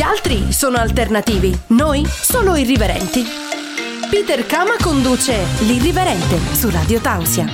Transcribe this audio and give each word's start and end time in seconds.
Gli 0.00 0.02
altri 0.02 0.50
sono 0.50 0.78
alternativi, 0.78 1.54
noi 1.66 2.06
solo 2.06 2.56
irriverenti. 2.56 3.22
Peter 4.08 4.46
Kama 4.46 4.76
conduce 4.80 5.44
L'Irriverente 5.66 6.38
su 6.54 6.70
Radio 6.70 7.00
Tausia. 7.00 7.44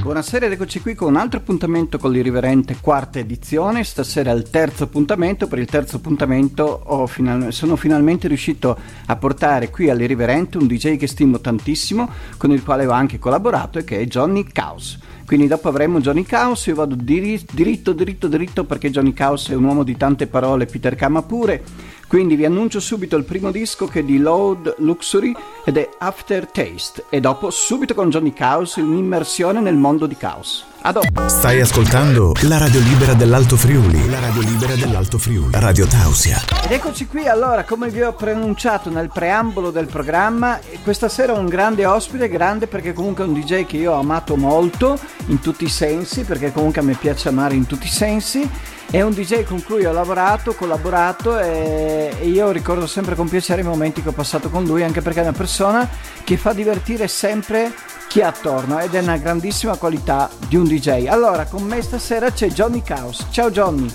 Buonasera 0.00 0.46
ed 0.46 0.52
eccoci 0.52 0.80
qui 0.80 0.94
con 0.94 1.08
un 1.08 1.16
altro 1.16 1.40
appuntamento 1.40 1.98
con 1.98 2.10
l'Irriverente 2.10 2.78
quarta 2.80 3.18
edizione. 3.18 3.84
Stasera 3.84 4.30
è 4.30 4.34
il 4.34 4.48
terzo 4.48 4.84
appuntamento. 4.84 5.46
Per 5.46 5.58
il 5.58 5.66
terzo 5.66 5.96
appuntamento 5.96 7.06
final- 7.06 7.52
sono 7.52 7.76
finalmente 7.76 8.28
riuscito 8.28 8.78
a 9.04 9.16
portare 9.16 9.68
qui 9.68 9.90
all'Irriverente 9.90 10.56
un 10.56 10.66
DJ 10.66 10.96
che 10.96 11.06
stimo 11.06 11.38
tantissimo, 11.38 12.08
con 12.38 12.50
il 12.50 12.64
quale 12.64 12.86
ho 12.86 12.92
anche 12.92 13.18
collaborato 13.18 13.78
e 13.78 13.84
che 13.84 14.00
è 14.00 14.06
Johnny 14.06 14.44
Caos. 14.44 14.98
Quindi 15.30 15.46
dopo 15.46 15.68
avremo 15.68 16.00
Johnny 16.00 16.24
Caos, 16.24 16.66
io 16.66 16.74
vado 16.74 16.96
diritto, 16.96 17.52
diritto, 17.54 17.92
diritto, 17.92 18.26
diritto 18.26 18.64
perché 18.64 18.90
Johnny 18.90 19.12
Caos 19.12 19.48
è 19.48 19.54
un 19.54 19.62
uomo 19.62 19.84
di 19.84 19.96
tante 19.96 20.26
parole, 20.26 20.66
Peter 20.66 20.96
Kama 20.96 21.22
pure. 21.22 21.62
Quindi 22.08 22.34
vi 22.34 22.44
annuncio 22.44 22.80
subito 22.80 23.16
il 23.16 23.22
primo 23.22 23.52
disco 23.52 23.86
che 23.86 24.00
è 24.00 24.02
di 24.02 24.18
Load 24.18 24.74
Luxury 24.78 25.32
ed 25.64 25.76
è 25.76 25.88
Aftertaste 25.98 27.04
e 27.10 27.20
dopo 27.20 27.50
subito 27.50 27.94
con 27.94 28.10
Johnny 28.10 28.32
Caos 28.32 28.74
un'immersione 28.74 29.60
nel 29.60 29.76
mondo 29.76 30.06
di 30.06 30.16
Caos. 30.16 30.64
A 30.82 30.92
dopo. 30.92 31.28
Stai 31.28 31.60
ascoltando 31.60 32.32
la 32.44 32.56
radio 32.56 32.80
libera 32.80 33.12
dell'Alto 33.12 33.56
Friuli. 33.58 34.08
La 34.08 34.18
radio 34.18 34.40
libera 34.40 34.74
dell'Alto 34.74 35.18
Friuli. 35.18 35.50
Radio 35.52 35.86
Tausia. 35.86 36.40
Ed 36.64 36.72
eccoci 36.72 37.06
qui 37.06 37.28
allora, 37.28 37.64
come 37.64 37.90
vi 37.90 38.00
ho 38.00 38.14
preannunciato 38.14 38.88
nel 38.88 39.10
preambolo 39.12 39.70
del 39.70 39.86
programma, 39.86 40.58
questa 40.82 41.10
sera 41.10 41.34
un 41.34 41.48
grande 41.48 41.84
ospite, 41.84 42.30
grande 42.30 42.66
perché 42.66 42.94
comunque 42.94 43.24
è 43.24 43.26
un 43.26 43.34
DJ 43.34 43.66
che 43.66 43.76
io 43.76 43.92
ho 43.92 43.98
amato 43.98 44.36
molto 44.36 44.98
in 45.26 45.40
tutti 45.40 45.64
i 45.64 45.68
sensi, 45.68 46.24
perché 46.24 46.50
comunque 46.50 46.80
a 46.80 46.84
me 46.84 46.94
piace 46.94 47.28
amare 47.28 47.54
in 47.54 47.66
tutti 47.66 47.86
i 47.86 47.90
sensi. 47.90 48.48
È 48.92 49.00
un 49.02 49.12
DJ 49.12 49.44
con 49.44 49.62
cui 49.62 49.84
ho 49.84 49.92
lavorato, 49.92 50.52
collaborato 50.52 51.38
e, 51.38 52.12
io 52.22 52.50
ricordo 52.50 52.88
sempre 52.88 53.14
con 53.14 53.28
piacere 53.28 53.60
i 53.60 53.64
momenti 53.64 54.02
che 54.02 54.08
ho 54.08 54.12
passato 54.12 54.50
con 54.50 54.64
lui, 54.64 54.82
anche 54.82 55.00
perché 55.00 55.20
è 55.20 55.22
una 55.22 55.30
persona 55.30 55.88
che 56.24 56.36
fa 56.36 56.52
divertire 56.52 57.06
sempre 57.06 57.72
chi 58.08 58.20
ha 58.20 58.26
attorno 58.26 58.80
ed 58.80 58.92
è 58.92 58.98
una 58.98 59.16
grandissima 59.16 59.76
qualità 59.76 60.28
di 60.48 60.56
un 60.56 60.64
DJ. 60.64 61.06
Allora, 61.06 61.44
con 61.44 61.62
me 61.62 61.80
stasera 61.82 62.32
c'è 62.32 62.48
Johnny 62.48 62.82
Caos. 62.82 63.26
Ciao 63.30 63.48
Johnny. 63.52 63.94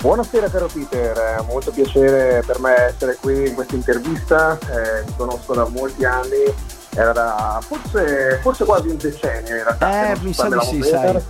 Buonasera 0.00 0.50
caro 0.50 0.66
Peter, 0.66 1.16
è 1.16 1.44
molto 1.46 1.70
piacere 1.70 2.42
per 2.44 2.58
me 2.58 2.86
essere 2.86 3.16
qui 3.20 3.46
in 3.46 3.54
questa 3.54 3.76
intervista, 3.76 4.58
eh, 4.58 5.04
ti 5.04 5.12
conosco 5.16 5.54
da 5.54 5.64
molti 5.68 6.04
anni, 6.04 6.42
era 6.92 7.12
da 7.12 7.60
forse, 7.64 8.40
forse 8.42 8.64
quasi 8.64 8.88
un 8.88 8.96
decennio 8.96 9.54
in 9.54 9.62
realtà. 9.62 10.10
Eh, 10.10 10.18
mi 10.22 10.32
sa 10.32 10.48
di 10.48 10.58
sì, 10.60 10.82
sai. 10.82 11.22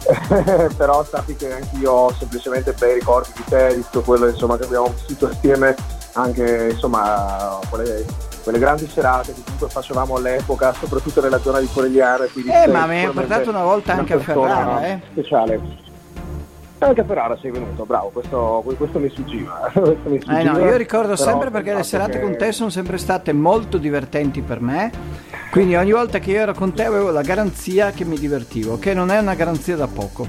però 0.76 1.04
sappi 1.04 1.36
che 1.36 1.52
anch'io 1.52 1.90
ho 1.92 2.12
semplicemente 2.12 2.72
bei 2.72 2.94
ricordi 2.94 3.30
di 3.34 3.44
te, 3.48 3.74
di 3.74 3.82
tutto 3.82 4.02
quello 4.02 4.28
insomma, 4.28 4.56
che 4.56 4.64
abbiamo 4.64 4.92
vissuto 4.94 5.26
assieme, 5.26 5.74
anche 6.14 6.70
insomma 6.72 7.58
quelle, 7.68 8.04
quelle 8.42 8.58
grandi 8.58 8.88
serate 8.88 9.34
che 9.34 9.40
comunque 9.42 9.68
facevamo 9.68 10.16
all'epoca, 10.16 10.72
soprattutto 10.72 11.20
nella 11.20 11.40
zona 11.40 11.60
di 11.60 11.68
Corigliano. 11.72 12.24
Eh, 12.24 12.66
ma 12.68 12.86
mi 12.86 13.04
hai 13.04 13.10
portato 13.12 13.50
una 13.50 13.62
volta 13.62 13.94
anche 13.94 14.14
a 14.14 14.18
Ferrara, 14.18 14.86
eh? 14.86 15.00
Speciale. 15.12 15.88
Anche 16.82 17.02
a 17.02 17.04
Ferrara 17.04 17.36
sei 17.38 17.50
venuto, 17.50 17.84
bravo, 17.84 18.08
questo, 18.08 18.62
questo 18.64 18.84
mi 18.84 18.90
questo 18.90 18.98
mi 18.98 19.10
sfuggiva 19.10 19.70
eh 19.74 20.42
no, 20.44 20.58
io 20.60 20.76
ricordo 20.76 21.14
sempre 21.14 21.50
perché 21.50 21.74
le 21.74 21.82
serate 21.82 22.12
che... 22.12 22.20
con 22.20 22.38
te 22.38 22.52
sono 22.52 22.70
sempre 22.70 22.96
state 22.96 23.34
molto 23.34 23.76
divertenti 23.76 24.40
per 24.40 24.62
me, 24.62 24.90
quindi 25.50 25.76
ogni 25.76 25.92
volta 25.92 26.18
che 26.18 26.30
io 26.30 26.40
ero 26.40 26.54
con 26.54 26.72
te 26.72 26.84
avevo 26.84 27.10
la 27.10 27.20
garanzia 27.20 27.90
che 27.90 28.06
mi 28.06 28.18
divertivo, 28.18 28.78
che 28.78 28.94
non 28.94 29.10
è 29.10 29.18
una 29.18 29.34
garanzia 29.34 29.76
da 29.76 29.86
poco. 29.88 30.26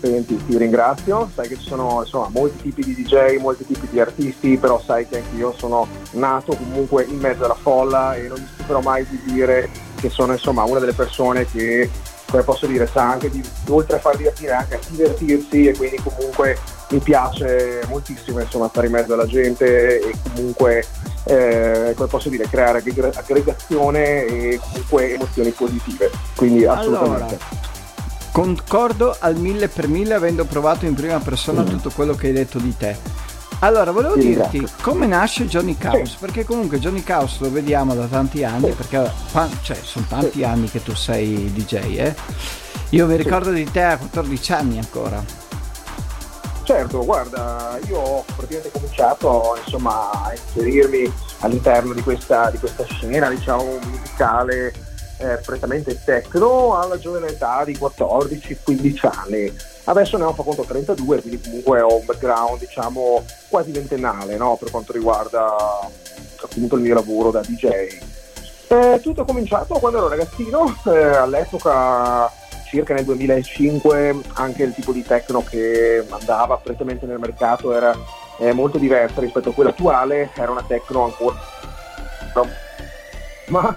Senti, 0.00 0.36
ti 0.44 0.58
ringrazio, 0.58 1.30
sai 1.32 1.46
che 1.46 1.56
ci 1.56 1.68
sono 1.68 2.00
insomma, 2.02 2.28
molti 2.32 2.62
tipi 2.62 2.82
di 2.82 3.04
DJ, 3.04 3.38
molti 3.38 3.64
tipi 3.64 3.86
di 3.88 4.00
artisti, 4.00 4.56
però 4.56 4.80
sai 4.80 5.06
che 5.06 5.18
anche 5.18 5.36
io 5.36 5.54
sono 5.56 5.86
nato 6.12 6.56
comunque 6.56 7.04
in 7.04 7.18
mezzo 7.18 7.44
alla 7.44 7.54
folla 7.54 8.16
e 8.16 8.26
non 8.26 8.40
mi 8.40 8.48
stuperò 8.52 8.80
mai 8.80 9.06
di 9.08 9.20
dire 9.32 9.70
che 9.94 10.10
sono 10.10 10.32
insomma 10.32 10.64
una 10.64 10.80
delle 10.80 10.92
persone 10.92 11.46
che 11.46 11.88
come 12.28 12.42
posso 12.42 12.66
dire, 12.66 12.86
sa 12.86 13.10
anche 13.10 13.30
di, 13.30 13.42
oltre 13.68 13.96
a 13.96 14.00
far 14.00 14.16
divertire 14.16 14.52
anche 14.52 14.74
a 14.74 14.78
divertirsi 14.88 15.68
e 15.68 15.76
quindi 15.76 15.96
comunque 16.02 16.58
mi 16.90 16.98
piace 16.98 17.80
moltissimo 17.88 18.40
insomma 18.40 18.68
stare 18.68 18.86
in 18.86 18.92
mezzo 18.92 19.14
alla 19.14 19.26
gente 19.26 20.00
e 20.00 20.14
comunque 20.34 20.84
eh, 21.24 21.92
come 21.96 22.08
posso 22.08 22.28
dire 22.28 22.48
creare 22.48 22.78
aggregazione 22.78 24.24
e 24.24 24.60
comunque 24.60 25.14
emozioni 25.14 25.50
positive. 25.50 26.10
Quindi 26.34 26.64
assolutamente. 26.64 27.14
allora, 27.14 27.64
concordo 28.32 29.16
al 29.18 29.36
mille 29.36 29.68
per 29.68 29.88
mille 29.88 30.14
avendo 30.14 30.44
provato 30.44 30.84
in 30.84 30.94
prima 30.94 31.18
persona 31.18 31.62
mm. 31.62 31.66
tutto 31.66 31.90
quello 31.90 32.14
che 32.14 32.28
hai 32.28 32.32
detto 32.32 32.58
di 32.58 32.76
te 32.76 33.24
allora, 33.60 33.90
volevo 33.90 34.14
sì, 34.14 34.28
dirti 34.28 34.66
come 34.82 35.06
nasce 35.06 35.46
Johnny 35.46 35.76
Caos, 35.76 36.10
sì. 36.10 36.16
perché 36.20 36.44
comunque 36.44 36.78
Johnny 36.78 37.02
Caos 37.02 37.40
lo 37.40 37.50
vediamo 37.50 37.94
da 37.94 38.06
tanti 38.06 38.44
anni, 38.44 38.70
sì. 38.70 38.72
perché 38.72 39.10
cioè, 39.62 39.76
sono 39.82 40.04
tanti 40.08 40.44
anni 40.44 40.70
che 40.70 40.82
tu 40.82 40.94
sei 40.94 41.52
DJ, 41.52 41.74
eh? 41.98 42.14
Io 42.90 43.06
mi 43.06 43.16
ricordo 43.16 43.50
di 43.50 43.68
te 43.70 43.82
a 43.82 43.96
14 43.96 44.52
anni 44.52 44.78
ancora. 44.78 45.22
Certo, 46.62 47.04
guarda, 47.04 47.78
io 47.86 47.98
ho 47.98 48.24
praticamente 48.34 48.70
cominciato 48.72 49.56
insomma, 49.64 50.10
a 50.10 50.32
inserirmi 50.32 51.12
all'interno 51.40 51.92
di 51.92 52.02
questa, 52.02 52.50
di 52.50 52.58
questa 52.58 52.84
scena, 52.84 53.28
diciamo, 53.28 53.78
musicale 53.84 54.72
eh, 55.18 55.40
prettamente 55.44 56.02
techno 56.04 56.76
alla 56.76 56.98
giovane 56.98 57.28
età 57.28 57.64
di 57.64 57.72
14-15 57.72 59.08
anni 59.10 59.52
Adesso 59.88 60.16
ne 60.16 60.24
ho 60.24 60.32
fa 60.32 60.42
conto 60.42 60.62
32, 60.62 61.20
quindi 61.20 61.40
comunque 61.40 61.80
ho 61.80 61.96
un 61.96 62.04
background 62.04 62.58
diciamo 62.58 63.24
quasi 63.48 63.70
ventennale 63.70 64.36
no? 64.36 64.56
per 64.56 64.70
quanto 64.70 64.92
riguarda 64.92 65.54
appunto 66.42 66.76
il 66.76 66.82
mio 66.82 66.94
lavoro 66.94 67.30
da 67.30 67.40
DJ. 67.40 67.66
Eh, 68.68 69.00
tutto 69.00 69.22
è 69.22 69.24
cominciato 69.24 69.74
quando 69.78 69.98
ero 69.98 70.08
ragazzino, 70.08 70.76
eh, 70.86 71.16
all'epoca 71.16 72.30
circa 72.68 72.94
nel 72.94 73.04
2005 73.04 74.22
anche 74.34 74.64
il 74.64 74.74
tipo 74.74 74.90
di 74.92 75.04
techno 75.04 75.44
che 75.44 76.04
andava 76.10 76.56
prettamente 76.56 77.06
nel 77.06 77.20
mercato 77.20 77.72
era 77.72 77.96
eh, 78.38 78.52
molto 78.52 78.78
diversa 78.78 79.20
rispetto 79.20 79.50
a 79.50 79.52
quella 79.52 79.70
attuale, 79.70 80.30
era 80.34 80.50
una 80.50 80.64
techno 80.66 81.04
ancora 81.04 81.38
ma 83.46 83.76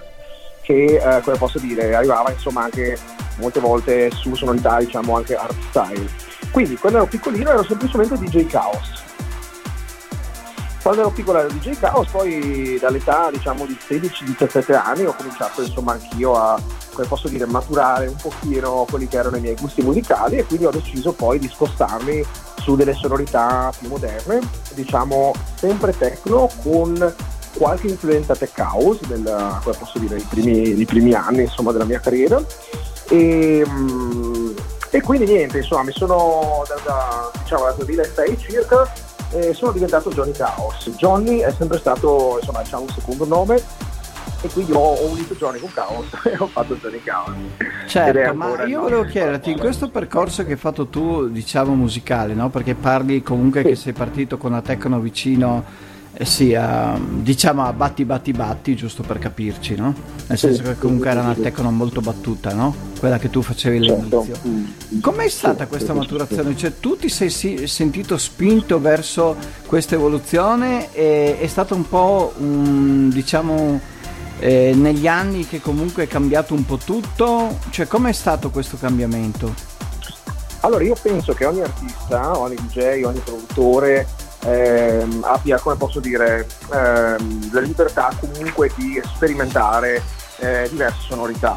che 0.62 0.96
eh, 0.96 1.20
come 1.20 1.36
posso 1.36 1.58
dire 1.58 1.94
arrivava 1.94 2.30
insomma 2.30 2.64
anche 2.64 2.98
molte 3.36 3.60
volte 3.60 4.10
su 4.10 4.34
sonorità 4.34 4.78
diciamo 4.78 5.16
anche 5.16 5.34
art 5.34 5.56
style. 5.68 6.08
Quindi 6.50 6.76
quando 6.76 6.98
ero 6.98 7.06
piccolino 7.06 7.50
ero 7.50 7.64
semplicemente 7.64 8.18
DJ 8.18 8.46
Chaos. 8.46 9.08
Quando 10.82 11.02
ero 11.02 11.10
piccolo 11.10 11.38
ero 11.38 11.48
DJ 11.48 11.78
Chaos, 11.78 12.08
poi 12.08 12.78
dall'età 12.80 13.30
diciamo 13.30 13.66
di 13.66 13.76
16-17 13.78 14.74
anni 14.74 15.04
ho 15.04 15.14
cominciato 15.14 15.62
insomma 15.62 15.92
anch'io 15.92 16.34
a, 16.34 16.60
come 16.94 17.06
posso 17.06 17.28
dire, 17.28 17.44
maturare 17.44 18.06
un 18.06 18.16
pochino 18.16 18.86
quelli 18.88 19.06
che 19.06 19.18
erano 19.18 19.36
i 19.36 19.40
miei 19.40 19.56
gusti 19.56 19.82
musicali 19.82 20.38
e 20.38 20.46
quindi 20.46 20.64
ho 20.64 20.70
deciso 20.70 21.12
poi 21.12 21.38
di 21.38 21.48
spostarmi 21.48 22.24
su 22.60 22.76
delle 22.76 22.94
sonorità 22.94 23.70
più 23.78 23.88
moderne, 23.88 24.40
diciamo 24.74 25.32
sempre 25.54 25.96
techno 25.96 26.50
con 26.62 27.14
qualche 27.56 27.88
influenza 27.88 28.34
tech 28.34 28.56
house 28.58 29.06
del, 29.06 29.22
come 29.62 29.76
posso 29.76 29.98
dire, 29.98 30.16
i 30.16 30.26
primi, 30.28 30.84
primi 30.84 31.12
anni 31.12 31.42
insomma, 31.42 31.72
della 31.72 31.84
mia 31.84 32.00
carriera 32.00 32.42
e, 33.10 33.64
mm, 33.68 34.50
e 34.90 35.00
quindi 35.02 35.26
niente, 35.26 35.58
insomma, 35.58 35.82
mi 35.82 35.92
sono 35.92 36.62
da, 36.68 36.80
da, 36.84 37.30
diciamo, 37.42 37.64
dal 37.64 37.74
2006 37.76 38.38
circa 38.38 38.92
e 39.32 39.52
sono 39.52 39.72
diventato 39.72 40.10
Johnny 40.10 40.32
Chaos. 40.32 40.90
Johnny 40.96 41.38
è 41.38 41.50
sempre 41.50 41.78
stato, 41.78 42.38
insomma, 42.38 42.62
diciamo, 42.62 42.82
un 42.82 42.88
secondo 42.88 43.26
nome 43.26 43.62
e 44.42 44.48
quindi 44.48 44.72
ho, 44.72 44.78
ho, 44.78 45.10
unito 45.10 45.34
Johnny 45.34 45.58
con 45.58 45.72
Chaos 45.72 46.06
e 46.24 46.36
ho 46.38 46.46
fatto 46.46 46.76
Johnny 46.76 47.02
Chaos. 47.02 47.34
Certo, 47.86 48.34
ma 48.34 48.64
io 48.64 48.80
volevo 48.80 49.02
chiederti, 49.02 49.50
in 49.50 49.58
questo 49.58 49.90
percorso 49.90 50.44
che 50.44 50.52
hai 50.52 50.58
fatto 50.58 50.86
tu, 50.86 51.28
diciamo 51.28 51.74
musicale, 51.74 52.34
no? 52.34 52.48
perché 52.48 52.74
parli 52.74 53.22
comunque 53.22 53.62
sì. 53.62 53.68
che 53.68 53.74
sei 53.74 53.92
partito 53.92 54.38
con 54.38 54.52
la 54.52 54.62
Tecno 54.62 55.00
vicino 55.00 55.88
eh 56.20 56.26
sì, 56.26 56.52
uh, 56.52 57.22
diciamo 57.22 57.64
a 57.64 57.72
batti 57.72 58.04
batti 58.04 58.32
batti, 58.32 58.76
giusto 58.76 59.02
per 59.02 59.18
capirci, 59.18 59.74
no? 59.74 59.94
Nel 60.26 60.36
senso 60.36 60.64
che 60.64 60.76
comunque 60.76 61.08
era 61.08 61.22
una 61.22 61.32
tecno 61.32 61.70
molto 61.70 62.02
battuta, 62.02 62.52
no? 62.52 62.74
Quella 62.98 63.18
che 63.18 63.30
tu 63.30 63.40
facevi 63.40 63.82
certo. 63.82 64.18
all'inizio. 64.18 64.36
Mm. 64.46 65.00
Com'è 65.00 65.26
stata 65.30 65.66
questa 65.66 65.94
maturazione? 65.94 66.54
Cioè 66.54 66.78
tu 66.78 66.98
ti 66.98 67.08
sei 67.08 67.30
sentito 67.66 68.18
spinto 68.18 68.78
verso 68.78 69.34
questa 69.64 69.94
evoluzione 69.94 70.92
e 70.92 71.38
è 71.40 71.46
stato 71.46 71.74
un 71.74 71.88
po' 71.88 72.34
un, 72.36 73.08
diciamo, 73.08 73.80
eh, 74.40 74.74
negli 74.74 75.06
anni 75.06 75.46
che 75.46 75.62
comunque 75.62 76.02
è 76.02 76.06
cambiato 76.06 76.52
un 76.52 76.66
po' 76.66 76.76
tutto? 76.76 77.60
Cioè 77.70 77.86
com'è 77.86 78.12
stato 78.12 78.50
questo 78.50 78.76
cambiamento? 78.76 79.54
Allora 80.60 80.84
io 80.84 80.96
penso 81.00 81.32
che 81.32 81.46
ogni 81.46 81.62
artista, 81.62 82.38
ogni 82.38 82.56
DJ, 82.56 83.04
ogni 83.04 83.20
produttore 83.20 84.28
ehm, 84.44 85.24
abbia, 85.24 85.58
come 85.58 85.76
posso 85.76 86.00
dire, 86.00 86.46
ehm, 86.72 87.52
la 87.52 87.60
libertà 87.60 88.10
comunque 88.18 88.70
di 88.76 89.00
sperimentare 89.14 90.02
eh, 90.38 90.68
diverse 90.70 91.00
sonorità. 91.08 91.56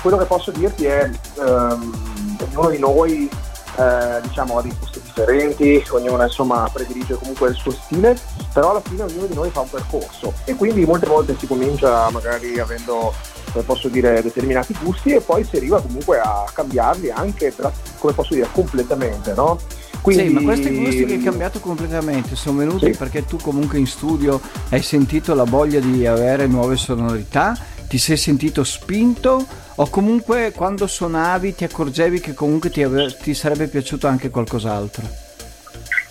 Quello 0.00 0.16
che 0.18 0.24
posso 0.24 0.50
dirti 0.50 0.84
è 0.84 1.08
ehm, 1.38 2.36
ognuno 2.40 2.70
di 2.70 2.78
noi 2.78 3.30
eh, 3.76 4.20
diciamo, 4.22 4.58
ha 4.58 4.62
dei 4.62 4.74
gusti 4.78 5.00
differenti, 5.00 5.82
ognuno 5.90 6.22
insomma 6.22 6.68
predilige 6.72 7.14
comunque 7.14 7.48
il 7.48 7.54
suo 7.54 7.72
stile, 7.72 8.16
però 8.52 8.70
alla 8.70 8.80
fine 8.80 9.02
ognuno 9.02 9.26
di 9.26 9.34
noi 9.34 9.50
fa 9.50 9.60
un 9.60 9.70
percorso 9.70 10.32
e 10.44 10.54
quindi 10.54 10.84
molte 10.84 11.06
volte 11.06 11.36
si 11.38 11.46
comincia 11.46 12.10
magari 12.10 12.58
avendo 12.58 13.12
come 13.52 13.64
posso 13.64 13.88
dire, 13.88 14.22
determinati 14.22 14.74
gusti 14.82 15.12
e 15.12 15.20
poi 15.20 15.44
si 15.44 15.56
arriva 15.56 15.80
comunque 15.80 16.18
a 16.18 16.44
cambiarli 16.52 17.10
anche, 17.10 17.54
come 17.98 18.12
posso 18.14 18.34
dire, 18.34 18.48
completamente, 18.50 19.34
no? 19.34 19.58
Quindi... 20.02 20.26
Sì, 20.26 20.32
ma 20.32 20.54
che 20.54 20.68
hai 20.68 21.22
cambiato 21.22 21.60
completamente 21.60 22.34
sono 22.34 22.58
venuti 22.58 22.92
sì. 22.92 22.98
perché 22.98 23.24
tu 23.24 23.36
comunque 23.38 23.78
in 23.78 23.86
studio 23.86 24.40
hai 24.70 24.82
sentito 24.82 25.32
la 25.32 25.44
voglia 25.44 25.78
di 25.78 26.04
avere 26.06 26.48
nuove 26.48 26.76
sonorità, 26.76 27.56
ti 27.86 27.98
sei 27.98 28.16
sentito 28.16 28.64
spinto 28.64 29.46
o 29.76 29.88
comunque 29.88 30.52
quando 30.52 30.88
suonavi 30.88 31.54
ti 31.54 31.64
accorgevi 31.64 32.20
che 32.20 32.34
comunque 32.34 32.70
ti, 32.70 32.82
ave- 32.82 33.16
ti 33.16 33.32
sarebbe 33.32 33.68
piaciuto 33.68 34.08
anche 34.08 34.28
qualcos'altro? 34.28 35.30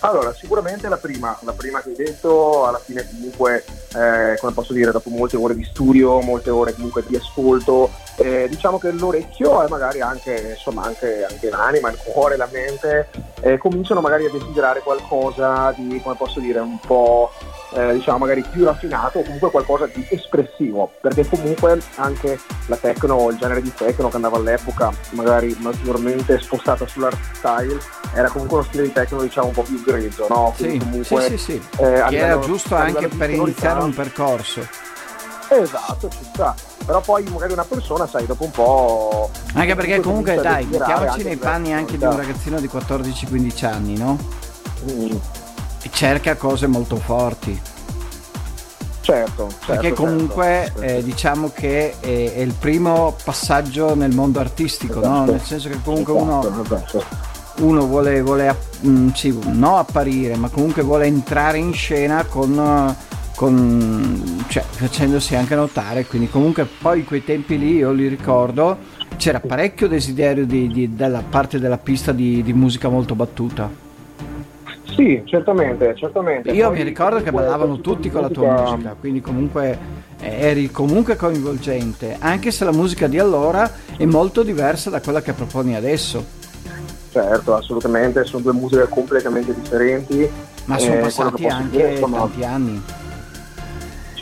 Allora, 0.00 0.34
sicuramente 0.34 0.88
la 0.88 0.96
prima, 0.96 1.38
la 1.42 1.52
prima 1.52 1.80
che 1.80 1.90
hai 1.90 1.94
detto, 1.94 2.66
alla 2.66 2.80
fine 2.80 3.06
comunque, 3.08 3.64
eh, 3.94 4.36
come 4.40 4.52
posso 4.52 4.72
dire, 4.72 4.90
dopo 4.90 5.10
molte 5.10 5.36
ore 5.36 5.54
di 5.54 5.62
studio, 5.64 6.20
molte 6.20 6.50
ore 6.50 6.72
comunque 6.72 7.04
di 7.06 7.14
ascolto, 7.14 7.90
eh, 8.16 8.46
diciamo 8.48 8.78
che 8.78 8.90
l'orecchio 8.90 9.64
e 9.64 9.68
magari 9.68 10.00
anche, 10.00 10.54
insomma, 10.56 10.84
anche, 10.84 11.24
anche 11.28 11.48
l'anima, 11.48 11.90
il 11.90 11.98
cuore, 12.02 12.36
la 12.36 12.48
mente, 12.50 13.08
eh, 13.40 13.58
cominciano 13.58 14.00
magari 14.00 14.26
a 14.26 14.30
desiderare 14.30 14.80
qualcosa 14.80 15.72
di, 15.76 16.00
come 16.02 16.14
posso 16.16 16.40
dire, 16.40 16.60
un 16.60 16.78
po' 16.78 17.30
eh, 17.74 17.94
diciamo 17.94 18.18
magari 18.18 18.42
più 18.42 18.64
raffinato 18.64 19.20
o 19.20 19.22
comunque 19.22 19.50
qualcosa 19.50 19.86
di 19.86 20.06
espressivo, 20.10 20.92
perché 21.00 21.26
comunque 21.26 21.80
anche 21.96 22.38
la 22.66 22.76
techno, 22.76 23.30
il 23.30 23.38
genere 23.38 23.62
di 23.62 23.72
techno 23.74 24.08
che 24.08 24.16
andava 24.16 24.36
all'epoca 24.36 24.92
magari 25.10 25.56
maggiormente 25.60 26.38
spostata 26.38 26.86
sull'art 26.86 27.18
style, 27.32 27.78
era 28.14 28.28
comunque 28.28 28.58
uno 28.58 28.66
stile 28.66 28.82
di 28.84 28.92
techno 28.92 29.22
diciamo 29.22 29.48
un 29.48 29.54
po' 29.54 29.62
più 29.62 29.82
grezzo, 29.82 30.26
no? 30.28 30.52
Quindi 30.56 30.78
sì, 30.78 30.84
comunque, 30.84 31.22
sì, 31.22 31.38
sì, 31.38 31.38
sì. 31.38 31.82
Eh, 31.82 32.04
che 32.08 32.18
era 32.18 32.38
giusto 32.40 32.74
anche 32.74 33.08
per 33.08 33.30
iniziare 33.30 33.82
un 33.82 33.94
percorso. 33.94 34.90
Esatto, 35.60 36.08
ci 36.08 36.24
sta. 36.32 36.54
Però 36.84 37.00
poi 37.00 37.24
magari 37.24 37.52
una 37.52 37.64
persona, 37.64 38.06
sai, 38.06 38.26
dopo 38.26 38.44
un 38.44 38.50
po'. 38.50 39.30
Anche 39.54 39.74
perché 39.74 40.00
comunque 40.00 40.36
dai, 40.36 40.64
mettiamoci 40.66 41.22
nei 41.22 41.36
panni 41.36 41.72
anche 41.72 41.96
di 41.96 42.04
un 42.04 42.16
ragazzino 42.16 42.60
di 42.60 42.68
14-15 42.72 43.66
anni, 43.66 43.96
no? 43.96 44.18
Mm 44.90 45.16
cerca 45.92 46.36
cose 46.36 46.66
molto 46.66 46.96
forti. 46.96 47.60
Certo, 49.00 49.48
certo 49.48 49.66
perché 49.66 49.88
certo. 49.88 50.02
comunque 50.04 50.70
certo. 50.72 50.80
Eh, 50.80 51.02
diciamo 51.02 51.50
che 51.52 51.98
è, 51.98 52.34
è, 52.34 52.40
il 52.40 52.54
primo 52.54 53.16
passaggio 53.22 53.96
nel 53.96 54.14
mondo 54.14 54.38
artistico, 54.38 55.00
esatto. 55.00 55.08
no? 55.08 55.24
nel 55.24 55.40
senso 55.40 55.68
che 55.68 55.80
comunque 55.82 56.14
esatto, 56.14 56.48
uno, 56.48 56.62
esatto. 56.62 57.04
uno, 57.58 57.86
vuole, 57.86 58.22
vuole 58.22 58.56
mh, 58.80 58.88
mm, 58.88 59.08
sì, 59.10 59.36
non 59.46 59.78
apparire, 59.78 60.36
ma 60.36 60.48
comunque 60.48 60.82
vuole 60.82 61.06
entrare 61.06 61.58
in 61.58 61.72
scena 61.72 62.24
con, 62.24 62.96
con 63.42 64.44
cioè, 64.46 64.62
facendosi 64.62 65.34
anche 65.34 65.56
notare, 65.56 66.06
quindi 66.06 66.28
comunque 66.28 66.64
poi 66.64 67.02
quei 67.02 67.24
tempi 67.24 67.58
lì 67.58 67.74
io 67.74 67.90
li 67.90 68.06
ricordo, 68.06 68.78
c'era 69.16 69.40
parecchio 69.40 69.88
desiderio 69.88 70.46
di, 70.46 70.68
di, 70.68 70.94
dalla 70.94 71.24
parte 71.28 71.58
della 71.58 71.76
pista 71.76 72.12
di, 72.12 72.40
di 72.44 72.52
musica 72.52 72.88
molto 72.88 73.16
battuta. 73.16 73.68
Sì, 74.94 75.22
certamente, 75.24 75.92
certamente. 75.96 76.52
Io 76.52 76.68
Poi, 76.68 76.76
mi 76.76 76.84
ricordo 76.84 77.20
che 77.20 77.32
ballavano 77.32 77.80
tutti 77.80 78.10
con 78.10 78.20
la 78.20 78.28
tua 78.28 78.62
musica, 78.62 78.94
quindi 79.00 79.20
comunque 79.20 79.76
eh, 80.20 80.28
eri 80.28 80.70
comunque 80.70 81.16
coinvolgente, 81.16 82.18
anche 82.20 82.52
se 82.52 82.64
la 82.64 82.72
musica 82.72 83.08
di 83.08 83.18
allora 83.18 83.68
è 83.96 84.04
molto 84.04 84.44
diversa 84.44 84.88
da 84.88 85.00
quella 85.00 85.20
che 85.20 85.32
proponi 85.32 85.74
adesso. 85.74 86.24
Certo, 87.10 87.56
assolutamente, 87.56 88.22
sono 88.22 88.42
due 88.42 88.52
musiche 88.52 88.86
completamente 88.88 89.52
differenti. 89.52 90.30
Ma 90.66 90.78
sono 90.78 90.94
eh, 90.94 90.98
passati 90.98 91.46
anche 91.48 91.76
dire, 91.76 91.98
tanti 91.98 92.44
anni. 92.44 92.82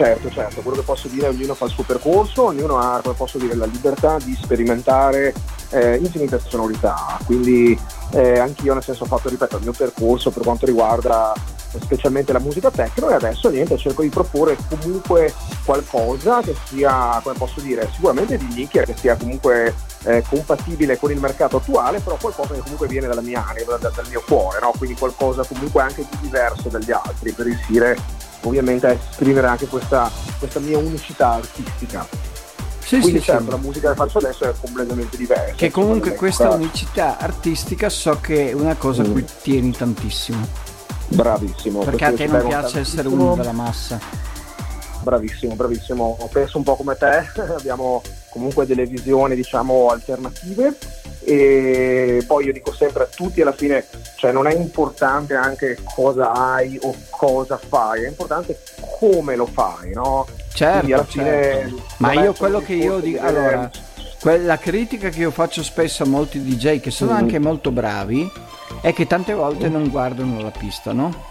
Certo, 0.01 0.31
certo, 0.31 0.63
quello 0.63 0.79
che 0.79 0.83
posso 0.83 1.09
dire 1.09 1.27
è 1.27 1.29
che 1.29 1.37
ognuno 1.37 1.53
fa 1.53 1.67
il 1.67 1.73
suo 1.73 1.83
percorso, 1.83 2.45
ognuno 2.45 2.79
ha, 2.79 3.01
come 3.03 3.15
posso 3.15 3.37
dire, 3.37 3.55
la 3.55 3.67
libertà 3.67 4.17
di 4.17 4.35
sperimentare 4.35 5.35
eh, 5.69 5.97
infinite 5.97 6.41
sonorità, 6.41 7.19
quindi 7.27 7.79
eh, 8.13 8.39
anch'io 8.39 8.73
nel 8.73 8.83
senso 8.83 9.03
ho 9.03 9.07
fatto, 9.07 9.29
ripeto, 9.29 9.59
il 9.59 9.63
mio 9.65 9.75
percorso 9.77 10.31
per 10.31 10.43
quanto 10.43 10.65
riguarda 10.65 11.35
specialmente 11.79 12.33
la 12.33 12.39
musica 12.39 12.71
techno 12.71 13.11
e 13.11 13.15
adesso 13.15 13.51
niente, 13.51 13.77
cerco 13.77 14.01
di 14.01 14.09
proporre 14.09 14.57
comunque 14.71 15.35
qualcosa 15.67 16.41
che 16.41 16.57
sia, 16.65 17.21
come 17.23 17.37
posso 17.37 17.61
dire, 17.61 17.87
sicuramente 17.93 18.39
di 18.39 18.49
nicchia, 18.55 18.85
che 18.85 18.97
sia 18.97 19.17
comunque 19.17 19.75
eh, 20.05 20.25
compatibile 20.27 20.97
con 20.99 21.11
il 21.11 21.21
mercato 21.21 21.59
attuale, 21.59 22.01
però 22.01 22.17
qualcosa 22.19 22.55
che 22.55 22.61
comunque 22.61 22.89
viene 22.89 23.07
dalla 23.07 23.21
mia 23.21 23.45
anima, 23.47 23.77
dal, 23.77 23.93
dal 23.95 24.09
mio 24.09 24.23
cuore, 24.27 24.61
no? 24.63 24.73
quindi 24.79 24.97
qualcosa 24.99 25.45
comunque 25.45 25.83
anche 25.83 26.07
di 26.09 26.17
diverso 26.23 26.71
dagli 26.71 26.91
altri 26.91 27.33
per 27.33 27.45
riuscire 27.45 27.99
ovviamente 28.43 28.87
a 28.87 28.93
esprimere 28.93 29.47
anche 29.47 29.67
questa, 29.67 30.11
questa 30.39 30.61
mia 30.61 30.79
unicità 30.79 31.33
artistica. 31.33 32.07
Sì, 32.79 32.99
Quindi 32.99 33.19
sì, 33.21 33.27
certo, 33.27 33.45
sì. 33.45 33.51
la 33.51 33.57
musica 33.57 33.89
che 33.91 33.95
faccio 33.95 34.19
adesso 34.19 34.45
è 34.45 34.53
completamente 34.61 35.17
diversa. 35.17 35.55
Che 35.55 35.71
comunque 35.71 36.15
questa 36.15 36.51
unicità 36.51 37.19
artistica 37.19 37.89
so 37.89 38.19
che 38.21 38.51
è 38.51 38.53
una 38.53 38.75
cosa 38.75 39.03
mm. 39.03 39.07
a 39.07 39.09
cui 39.11 39.25
tieni 39.43 39.71
tantissimo. 39.71 40.47
Bravissimo. 41.09 41.81
Perché, 41.81 42.07
perché 42.07 42.25
a 42.25 42.27
te 42.27 42.33
non 42.33 42.47
piace 42.47 42.81
essere 42.81 43.09
uno 43.09 43.37
della 43.37 43.53
massa. 43.53 44.01
Bravissimo, 45.03 45.55
bravissimo. 45.55 46.29
Penso 46.33 46.59
un 46.59 46.65
po' 46.65 46.77
come 46.77 46.97
te, 46.97 47.29
abbiamo 47.57 48.03
comunque 48.31 48.67
delle 48.67 48.87
visioni 48.87 49.35
diciamo 49.35 49.89
alternative 49.89 50.77
e 51.23 52.25
poi 52.27 52.47
io 52.47 52.53
dico 52.53 52.73
sempre 52.73 53.03
a 53.05 53.07
tutti 53.07 53.43
alla 53.43 53.53
fine, 53.53 53.85
cioè 54.17 54.33
non 54.33 54.47
è 54.47 54.55
importante 54.55 55.35
anche 55.35 55.79
cosa 55.95 56.33
hai 56.33 56.79
o 56.83 56.95
cosa 57.11 57.59
fai, 57.59 58.05
è 58.05 58.09
importante 58.09 58.59
come 58.99 59.37
lo 59.37 59.47
fai, 59.47 59.93
no? 59.93 60.27
Certo, 60.53 61.07
certo. 61.09 61.83
ma 61.99 62.13
io 62.15 62.33
quello 62.33 62.61
che 62.61 62.75
io 62.75 62.99
dico, 63.01 63.21
allora, 63.23 63.71
quella 64.21 64.59
critica 64.59 65.11
che 65.11 65.21
io 65.21 65.31
faccio 65.31 65.63
spesso 65.63 66.03
a 66.03 66.07
molti 66.07 66.43
DJ 66.43 66.81
che 66.81 66.91
sono 66.91 67.13
mm. 67.13 67.17
anche 67.17 67.39
molto 67.39 67.71
bravi 67.71 68.31
è 68.81 68.93
che 68.93 69.07
tante 69.07 69.35
volte 69.35 69.69
mm. 69.69 69.73
non 69.73 69.89
guardano 69.89 70.41
la 70.41 70.51
pista, 70.51 70.93
no? 70.93 71.29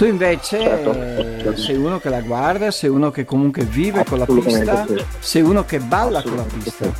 Tu 0.00 0.06
invece 0.06 0.58
certo. 0.62 1.56
sei 1.58 1.76
uno 1.76 1.98
che 2.00 2.08
la 2.08 2.22
guarda, 2.22 2.70
sei 2.70 2.88
uno 2.88 3.10
che 3.10 3.26
comunque 3.26 3.64
vive 3.64 4.02
con 4.02 4.16
la 4.18 4.24
pista, 4.24 4.86
sì. 4.86 5.04
sei 5.18 5.42
uno 5.42 5.66
che 5.66 5.78
balla 5.78 6.22
con 6.22 6.36
la 6.36 6.42
pista. 6.42 6.90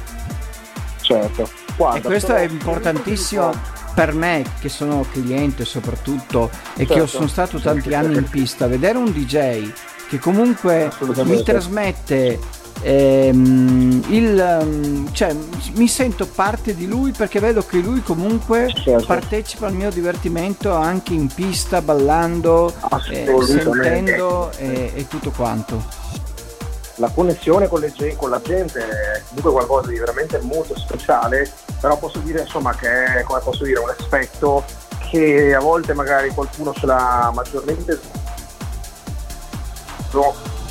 Certo. 1.00 1.48
Guarda, 1.78 1.96
e 1.96 2.02
questo 2.02 2.34
è 2.34 2.42
importantissimo 2.42 3.54
per 3.94 4.12
me 4.12 4.44
che 4.60 4.68
sono 4.68 5.06
cliente 5.10 5.64
soprattutto 5.64 6.50
e 6.74 6.84
certo. 6.84 6.92
che 6.92 7.06
sono 7.06 7.26
stato 7.26 7.58
tanti 7.58 7.94
anni 7.94 8.18
in 8.18 8.28
pista, 8.28 8.66
vedere 8.66 8.98
un 8.98 9.10
DJ 9.10 9.72
che 10.06 10.18
comunque 10.18 10.90
mi 11.24 11.42
trasmette 11.42 12.38
ehm, 12.82 14.04
il 14.08 15.08
cioè 15.12 15.34
mi 15.74 15.88
sento 15.88 16.26
parte 16.26 16.74
di 16.74 16.86
lui 16.86 17.12
perché 17.12 17.40
vedo 17.40 17.64
che 17.64 17.78
lui 17.78 18.02
comunque 18.02 18.72
certo. 18.74 19.06
partecipa 19.06 19.66
al 19.66 19.74
mio 19.74 19.90
divertimento 19.90 20.72
anche 20.72 21.12
in 21.12 21.28
pista 21.28 21.82
ballando 21.82 22.72
eh, 23.10 23.26
sentendo 23.44 24.50
e, 24.56 24.92
e, 24.94 25.08
tutto 25.08 25.30
quanto 25.30 25.98
la 26.96 27.08
connessione 27.08 27.66
con, 27.68 27.80
le, 27.80 27.92
con, 28.16 28.30
la 28.30 28.40
gente 28.42 28.80
è 28.80 29.22
comunque 29.28 29.52
qualcosa 29.52 29.88
di 29.88 29.98
veramente 29.98 30.38
molto 30.42 30.78
speciale 30.78 31.50
però 31.80 31.98
posso 31.98 32.18
dire 32.18 32.40
insomma 32.42 32.74
che 32.74 32.88
è 32.88 33.22
come 33.22 33.40
posso 33.40 33.64
dire 33.64 33.80
un 33.80 33.88
aspetto 33.88 34.64
che 35.10 35.54
a 35.54 35.60
volte 35.60 35.92
magari 35.92 36.28
qualcuno 36.30 36.72
ce 36.72 36.86
l'ha 36.86 37.30
maggiormente 37.34 37.98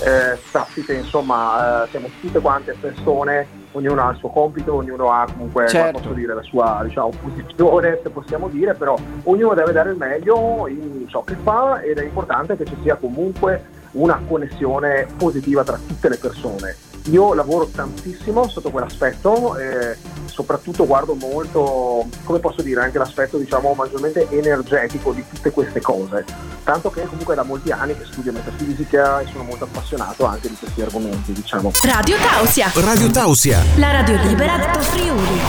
eh, 0.02 0.38
sappite, 0.50 0.94
insomma, 0.94 1.84
eh, 1.84 1.90
siamo 1.90 2.10
tutte 2.22 2.40
quante 2.40 2.76
persone, 2.80 3.48
ognuno 3.72 4.08
ha 4.08 4.12
il 4.12 4.18
suo 4.18 4.30
compito, 4.30 4.76
ognuno 4.76 5.12
ha 5.12 5.28
comunque 5.32 5.68
certo. 5.68 6.14
dire, 6.14 6.34
la 6.34 6.42
sua 6.42 6.82
diciamo, 6.84 7.12
posizione, 7.22 8.00
se 8.02 8.10
possiamo 8.10 8.48
dire, 8.48 8.74
però 8.74 8.98
ognuno 9.24 9.54
deve 9.54 9.72
dare 9.72 9.92
il 9.92 9.98
meglio 9.98 10.68
in 10.68 11.06
ciò 11.08 11.24
che 11.24 11.36
fa 11.44 11.82
ed 11.82 11.98
è 11.98 12.04
importante 12.04 12.56
che 12.56 12.66
ci 12.66 12.78
sia 12.82 12.96
comunque 12.96 13.78
una 13.92 14.22
connessione 14.28 15.08
positiva 15.18 15.64
tra 15.64 15.78
tutte 15.78 16.10
le 16.10 16.18
persone 16.18 16.89
io 17.10 17.34
lavoro 17.34 17.68
tantissimo 17.68 18.48
sotto 18.48 18.70
quell'aspetto 18.70 19.58
e 19.58 19.98
soprattutto 20.26 20.86
guardo 20.86 21.16
molto, 21.16 22.08
come 22.24 22.40
posso 22.40 22.62
dire, 22.62 22.82
anche 22.82 22.98
l'aspetto 22.98 23.38
diciamo 23.38 23.74
maggiormente 23.74 24.28
energetico 24.30 25.12
di 25.12 25.24
tutte 25.30 25.52
queste 25.52 25.82
cose. 25.82 26.24
Tanto 26.64 26.90
che 26.90 27.06
comunque 27.06 27.36
da 27.36 27.44
molti 27.44 27.72
anni 27.72 27.98
che 27.98 28.06
studio 28.06 28.32
metafisica 28.32 29.20
e 29.22 29.28
sono 29.32 29.44
molto 29.44 29.66
appassionato 29.66 30.26
anche 30.26 30.50
di 30.50 30.56
questi 30.56 30.82
argomenti, 30.82 31.34
diciamo. 31.34 31.72
Radio 31.84 32.16
Tausia. 32.18 32.72
Radio 32.76 33.10
Tausia. 33.12 33.64
La 33.76 33.92
radio 33.92 34.16
libera 34.22 34.58
dell'Alto 34.58 34.82
Friuli. 34.82 35.40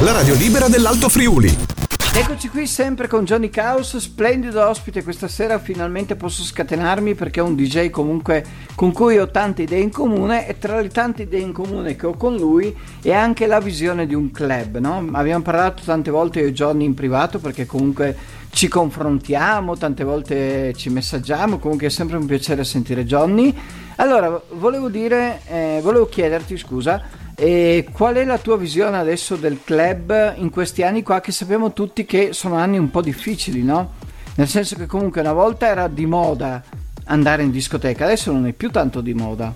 La 0.00 0.12
radio 0.12 0.34
libera 0.34 0.68
dell'Alto 0.68 1.08
Friuli. 1.08 1.69
Eccoci 2.12 2.48
qui 2.48 2.66
sempre 2.66 3.06
con 3.06 3.24
Johnny 3.24 3.50
Caos, 3.50 3.96
splendido 3.96 4.66
ospite 4.66 5.04
questa 5.04 5.28
sera, 5.28 5.60
finalmente 5.60 6.16
posso 6.16 6.42
scatenarmi 6.42 7.14
perché 7.14 7.38
è 7.38 7.42
un 7.42 7.54
DJ 7.54 7.90
comunque 7.90 8.44
con 8.74 8.90
cui 8.90 9.16
ho 9.16 9.30
tante 9.30 9.62
idee 9.62 9.78
in 9.78 9.92
comune 9.92 10.48
e 10.48 10.58
tra 10.58 10.80
le 10.80 10.88
tante 10.88 11.22
idee 11.22 11.40
in 11.40 11.52
comune 11.52 11.94
che 11.94 12.06
ho 12.06 12.16
con 12.16 12.34
lui 12.34 12.76
è 13.00 13.12
anche 13.12 13.46
la 13.46 13.60
visione 13.60 14.06
di 14.08 14.14
un 14.14 14.32
club, 14.32 14.78
no? 14.78 15.08
Abbiamo 15.12 15.44
parlato 15.44 15.84
tante 15.84 16.10
volte 16.10 16.40
io 16.40 16.48
e 16.48 16.52
Johnny 16.52 16.84
in 16.84 16.94
privato 16.94 17.38
perché 17.38 17.64
comunque 17.64 18.16
ci 18.50 18.66
confrontiamo, 18.66 19.76
tante 19.76 20.02
volte 20.02 20.74
ci 20.74 20.90
messaggiamo, 20.90 21.58
comunque 21.60 21.86
è 21.86 21.90
sempre 21.90 22.16
un 22.16 22.26
piacere 22.26 22.64
sentire 22.64 23.04
Johnny. 23.04 23.56
Allora, 23.96 24.42
volevo 24.54 24.88
dire, 24.88 25.42
eh, 25.46 25.78
volevo 25.80 26.06
chiederti 26.06 26.56
scusa, 26.56 27.00
e 27.40 27.88
qual 27.90 28.16
è 28.16 28.24
la 28.26 28.36
tua 28.36 28.58
visione 28.58 28.98
adesso 28.98 29.34
del 29.34 29.60
club 29.64 30.34
in 30.36 30.50
questi 30.50 30.82
anni 30.82 31.02
qua 31.02 31.22
che 31.22 31.32
sappiamo 31.32 31.72
tutti 31.72 32.04
che 32.04 32.34
sono 32.34 32.56
anni 32.56 32.76
un 32.76 32.90
po' 32.90 33.00
difficili, 33.00 33.62
no? 33.62 33.94
Nel 34.34 34.46
senso 34.46 34.76
che 34.76 34.84
comunque 34.84 35.22
una 35.22 35.32
volta 35.32 35.66
era 35.66 35.88
di 35.88 36.04
moda 36.04 36.62
andare 37.04 37.42
in 37.42 37.50
discoteca, 37.50 38.04
adesso 38.04 38.30
non 38.30 38.46
è 38.46 38.52
più 38.52 38.70
tanto 38.70 39.00
di 39.00 39.14
moda. 39.14 39.54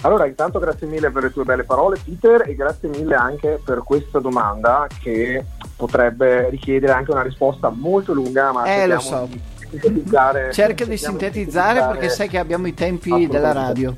Allora, 0.00 0.26
intanto 0.26 0.58
grazie 0.58 0.88
mille 0.88 1.12
per 1.12 1.22
le 1.22 1.32
tue 1.32 1.44
belle 1.44 1.62
parole, 1.62 1.96
Peter, 2.04 2.42
e 2.44 2.56
grazie 2.56 2.88
mille 2.88 3.14
anche 3.14 3.60
per 3.64 3.84
questa 3.84 4.18
domanda 4.18 4.88
che 5.00 5.44
potrebbe 5.76 6.50
richiedere 6.50 6.92
anche 6.92 7.12
una 7.12 7.22
risposta 7.22 7.70
molto 7.70 8.12
lunga, 8.12 8.50
ma 8.50 8.64
eh, 8.64 8.88
lo 8.88 8.98
so. 8.98 9.28
di 9.30 9.40
sintetizzare. 9.60 10.52
Cerca 10.52 10.84
di 10.84 10.96
sintetizzare 10.96 11.86
perché 11.86 12.08
sai 12.08 12.28
che 12.28 12.38
abbiamo 12.38 12.66
i 12.66 12.74
tempi 12.74 13.28
della 13.28 13.52
radio. 13.52 13.94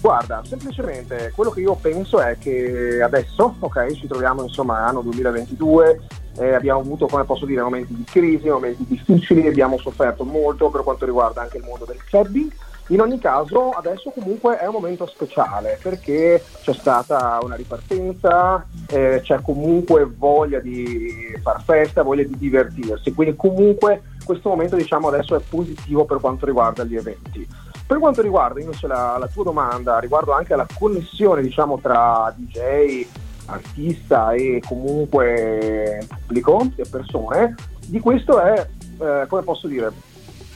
Guarda, 0.00 0.42
semplicemente 0.46 1.30
quello 1.34 1.50
che 1.50 1.60
io 1.60 1.74
penso 1.74 2.20
è 2.20 2.38
che 2.38 3.02
adesso, 3.02 3.56
ok, 3.58 3.92
ci 3.92 4.06
troviamo 4.06 4.42
insomma 4.42 4.86
anno 4.86 5.02
2022, 5.02 6.00
eh, 6.38 6.54
abbiamo 6.54 6.80
avuto, 6.80 7.06
come 7.06 7.24
posso 7.24 7.44
dire, 7.44 7.60
momenti 7.60 7.94
di 7.94 8.04
crisi, 8.04 8.48
momenti 8.48 8.86
difficili, 8.86 9.46
abbiamo 9.46 9.76
sofferto 9.76 10.24
molto 10.24 10.70
per 10.70 10.82
quanto 10.84 11.04
riguarda 11.04 11.42
anche 11.42 11.58
il 11.58 11.64
mondo 11.64 11.84
del 11.84 12.02
clubbing. 12.02 12.50
In 12.88 13.00
ogni 13.00 13.20
caso 13.20 13.70
adesso 13.70 14.10
comunque 14.10 14.58
è 14.58 14.66
un 14.66 14.72
momento 14.72 15.06
speciale 15.06 15.78
perché 15.80 16.42
c'è 16.62 16.72
stata 16.72 17.38
una 17.42 17.54
ripartenza, 17.54 18.66
eh, 18.88 19.20
c'è 19.22 19.40
comunque 19.42 20.06
voglia 20.06 20.58
di 20.58 21.38
far 21.40 21.62
festa, 21.62 22.02
voglia 22.02 22.24
di 22.24 22.36
divertirsi, 22.36 23.12
quindi 23.12 23.36
comunque 23.36 24.02
questo 24.24 24.48
momento 24.48 24.74
diciamo 24.76 25.08
adesso 25.08 25.36
è 25.36 25.40
positivo 25.40 26.04
per 26.04 26.18
quanto 26.20 26.46
riguarda 26.46 26.82
gli 26.82 26.96
eventi. 26.96 27.46
Per 27.90 27.98
quanto 27.98 28.22
riguarda 28.22 28.60
invece 28.60 28.86
la, 28.86 29.16
la 29.18 29.26
tua 29.26 29.42
domanda, 29.42 29.98
riguardo 29.98 30.30
anche 30.30 30.52
alla 30.52 30.66
connessione 30.78 31.42
diciamo, 31.42 31.80
tra 31.80 32.32
DJ, 32.36 33.04
artista 33.46 34.30
e 34.30 34.62
comunque 34.64 36.06
pubblico 36.06 36.70
e 36.76 36.84
persone, 36.88 37.56
di 37.84 37.98
questo 37.98 38.38
è, 38.38 38.64
eh, 38.96 39.24
come 39.26 39.42
posso 39.42 39.66
dire, 39.66 39.90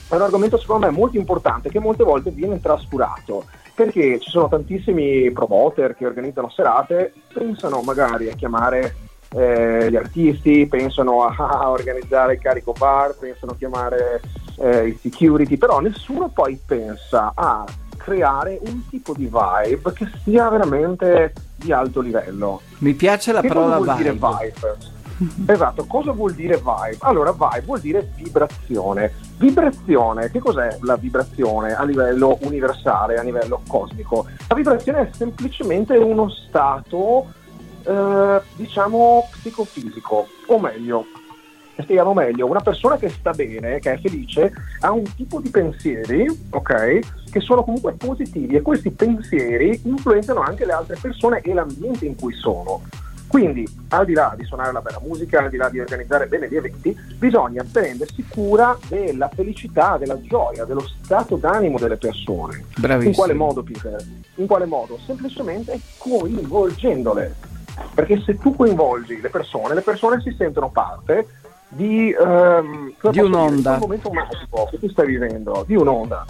è 0.06 0.14
un 0.14 0.22
argomento 0.22 0.58
secondo 0.58 0.86
me 0.86 0.92
molto 0.92 1.16
importante 1.16 1.70
che 1.70 1.80
molte 1.80 2.04
volte 2.04 2.30
viene 2.30 2.60
trascurato 2.60 3.46
perché 3.74 4.20
ci 4.20 4.30
sono 4.30 4.46
tantissimi 4.46 5.28
promoter 5.32 5.96
che 5.96 6.06
organizzano 6.06 6.48
serate, 6.50 7.14
pensano 7.32 7.82
magari 7.82 8.30
a 8.30 8.36
chiamare 8.36 8.94
eh, 9.30 9.90
gli 9.90 9.96
artisti, 9.96 10.68
pensano 10.68 11.24
a, 11.24 11.34
a 11.34 11.68
organizzare 11.68 12.34
il 12.34 12.38
carico 12.38 12.70
bar, 12.78 13.16
pensano 13.18 13.50
a 13.50 13.56
chiamare 13.56 14.20
eh, 14.58 14.87
il 14.87 14.99
security, 15.00 15.56
però 15.56 15.80
nessuno 15.80 16.28
poi 16.28 16.58
pensa 16.64 17.32
a 17.34 17.64
creare 17.96 18.58
un 18.66 18.87
tipo 18.88 19.14
di 19.14 19.25
vibe 19.25 19.92
che 19.94 20.06
sia 20.23 20.49
veramente 20.50 21.32
di 21.56 21.73
alto 21.73 22.00
livello. 22.00 22.61
Mi 22.78 22.92
piace 22.92 23.32
la 23.32 23.40
che 23.40 23.49
parola 23.49 23.76
vuol 23.78 23.96
vibe. 23.96 24.02
Dire 24.02 24.12
vibe? 24.12 24.92
esatto, 25.46 25.84
cosa 25.87 26.12
vuol 26.12 26.34
dire 26.34 26.56
vibe? 26.56 26.99
Allora, 27.00 27.32
vibe 27.32 27.64
vuol 27.64 27.80
dire 27.80 28.11
vibrazione. 28.16 29.12
Vibrazione, 29.38 30.30
che 30.30 30.38
cos'è 30.38 30.78
la 30.82 30.96
vibrazione 30.96 31.75
a 31.75 31.84
livello 31.84 32.38
universale, 32.42 33.16
a 33.16 33.23
livello 33.23 33.62
cosmico? 33.66 34.26
La 34.49 34.54
vibrazione 34.54 35.00
è 35.00 35.11
semplicemente 35.12 35.96
uno 35.96 36.28
stato, 36.28 37.32
eh, 37.84 38.40
diciamo, 38.56 39.28
psicofisico, 39.30 40.28
o 40.46 40.58
meglio, 40.58 41.06
spieghiamo 41.82 42.14
meglio, 42.14 42.46
una 42.46 42.60
persona 42.60 42.96
che 42.96 43.08
sta 43.08 43.32
bene, 43.32 43.80
che 43.80 43.92
è 43.92 43.98
felice, 43.98 44.52
ha 44.80 44.92
un 44.92 45.04
tipo 45.14 45.40
di 45.40 45.50
pensieri, 45.50 46.26
ok, 46.50 47.30
che 47.30 47.40
sono 47.40 47.64
comunque 47.64 47.92
positivi 47.92 48.56
e 48.56 48.62
questi 48.62 48.90
pensieri 48.90 49.80
influenzano 49.84 50.40
anche 50.40 50.64
le 50.64 50.72
altre 50.72 50.96
persone 51.00 51.40
e 51.40 51.52
l'ambiente 51.52 52.06
in 52.06 52.14
cui 52.14 52.32
sono. 52.34 52.82
Quindi, 53.26 53.66
al 53.88 54.04
di 54.04 54.12
là 54.12 54.32
di 54.36 54.44
suonare 54.44 54.70
la 54.70 54.80
bella 54.80 55.00
musica, 55.04 55.40
al 55.40 55.50
di 55.50 55.56
là 55.56 55.68
di 55.68 55.80
organizzare 55.80 56.28
bene 56.28 56.48
gli 56.48 56.54
eventi, 56.54 56.96
bisogna 57.18 57.64
prendersi 57.68 58.24
cura 58.28 58.78
della 58.86 59.28
felicità, 59.34 59.96
della 59.98 60.20
gioia, 60.20 60.64
dello 60.64 60.86
stato 61.02 61.34
d'animo 61.34 61.76
delle 61.78 61.96
persone. 61.96 62.64
Bravissimo. 62.76 63.08
In 63.08 63.16
quale 63.16 63.34
modo, 63.34 63.64
Peter? 63.64 64.04
In 64.36 64.46
quale 64.46 64.66
modo? 64.66 65.00
Semplicemente 65.04 65.80
coinvolgendole. 65.98 67.34
Perché 67.92 68.20
se 68.20 68.38
tu 68.38 68.54
coinvolgi 68.54 69.20
le 69.20 69.30
persone, 69.30 69.74
le 69.74 69.80
persone 69.80 70.20
si 70.20 70.32
sentono 70.38 70.70
parte 70.70 71.26
di, 71.74 72.14
um, 72.18 72.92
di 73.10 73.18
un'onda. 73.18 73.60
Dire, 73.60 73.74
un 73.74 73.80
momento 73.80 74.10
magico 74.10 74.68
che 74.70 74.78
tu 74.78 74.88
stai 74.88 75.06
vivendo, 75.06 75.64
di 75.66 75.76
un'onda. 75.76 76.24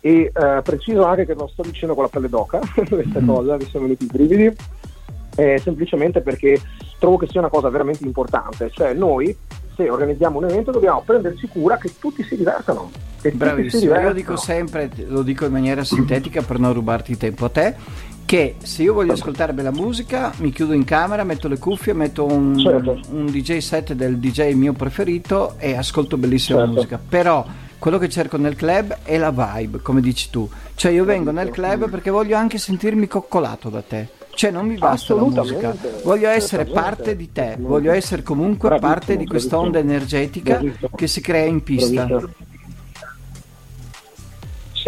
E 0.00 0.30
uh, 0.32 0.62
preciso 0.62 1.04
anche 1.04 1.26
che 1.26 1.34
non 1.34 1.48
sto 1.48 1.62
dicendo 1.62 1.94
con 1.94 2.04
la 2.04 2.08
pelle 2.08 2.28
d'oca 2.28 2.60
questa 2.88 3.20
mm. 3.20 3.26
cosa, 3.26 3.56
mi 3.56 3.64
sono 3.64 3.84
venuti 3.84 4.04
i 4.04 4.06
brividi, 4.06 4.56
eh, 5.36 5.58
semplicemente 5.58 6.20
perché 6.20 6.60
trovo 6.98 7.16
che 7.16 7.26
sia 7.26 7.40
una 7.40 7.48
cosa 7.48 7.68
veramente 7.68 8.04
importante. 8.04 8.70
Cioè 8.70 8.92
noi, 8.94 9.36
se 9.74 9.88
organizziamo 9.88 10.38
un 10.38 10.44
evento, 10.44 10.70
dobbiamo 10.70 11.02
prenderci 11.04 11.48
cura 11.48 11.76
che 11.76 11.92
tutti 11.98 12.22
si 12.22 12.36
divertano. 12.36 12.90
Bravissimo, 13.20 13.70
si 13.70 13.78
divertano. 13.80 14.08
io 14.08 14.14
dico 14.14 14.36
sempre, 14.36 14.90
lo 15.06 15.22
dico 15.22 15.44
in 15.44 15.52
maniera 15.52 15.82
sintetica 15.82 16.42
per 16.42 16.60
non 16.60 16.72
rubarti 16.72 17.16
tempo 17.16 17.46
a 17.46 17.48
te, 17.48 17.74
che 18.28 18.56
se 18.62 18.82
io 18.82 18.92
voglio 18.92 19.14
ascoltare 19.14 19.54
bella 19.54 19.70
musica 19.70 20.34
mi 20.40 20.52
chiudo 20.52 20.74
in 20.74 20.84
camera, 20.84 21.24
metto 21.24 21.48
le 21.48 21.56
cuffie, 21.56 21.94
metto 21.94 22.26
un, 22.26 22.58
certo. 22.58 23.00
un 23.12 23.24
DJ 23.24 23.56
set 23.56 23.94
del 23.94 24.18
DJ 24.18 24.52
mio 24.52 24.74
preferito 24.74 25.54
e 25.56 25.74
ascolto 25.74 26.18
bellissima 26.18 26.58
certo. 26.58 26.74
musica. 26.74 27.00
Però 27.08 27.42
quello 27.78 27.96
che 27.96 28.10
cerco 28.10 28.36
nel 28.36 28.54
club 28.54 28.98
è 29.02 29.16
la 29.16 29.30
vibe, 29.30 29.80
come 29.80 30.02
dici 30.02 30.28
tu. 30.28 30.46
Cioè 30.74 30.92
io 30.92 31.06
vengo 31.06 31.30
nel 31.30 31.48
club 31.48 31.88
perché 31.88 32.10
voglio 32.10 32.36
anche 32.36 32.58
sentirmi 32.58 33.08
coccolato 33.08 33.70
da 33.70 33.80
te. 33.80 34.08
Cioè 34.34 34.50
non 34.50 34.66
mi 34.66 34.76
basta 34.76 35.14
la 35.14 35.22
musica, 35.22 35.74
voglio 36.04 36.28
essere 36.28 36.66
parte 36.66 37.16
di 37.16 37.32
te, 37.32 37.56
voglio 37.58 37.92
essere 37.92 38.22
comunque 38.22 38.78
parte 38.78 39.16
di 39.16 39.24
quest'onda 39.24 39.78
energetica 39.78 40.60
che 40.94 41.06
si 41.06 41.22
crea 41.22 41.46
in 41.46 41.62
pista 41.62 42.06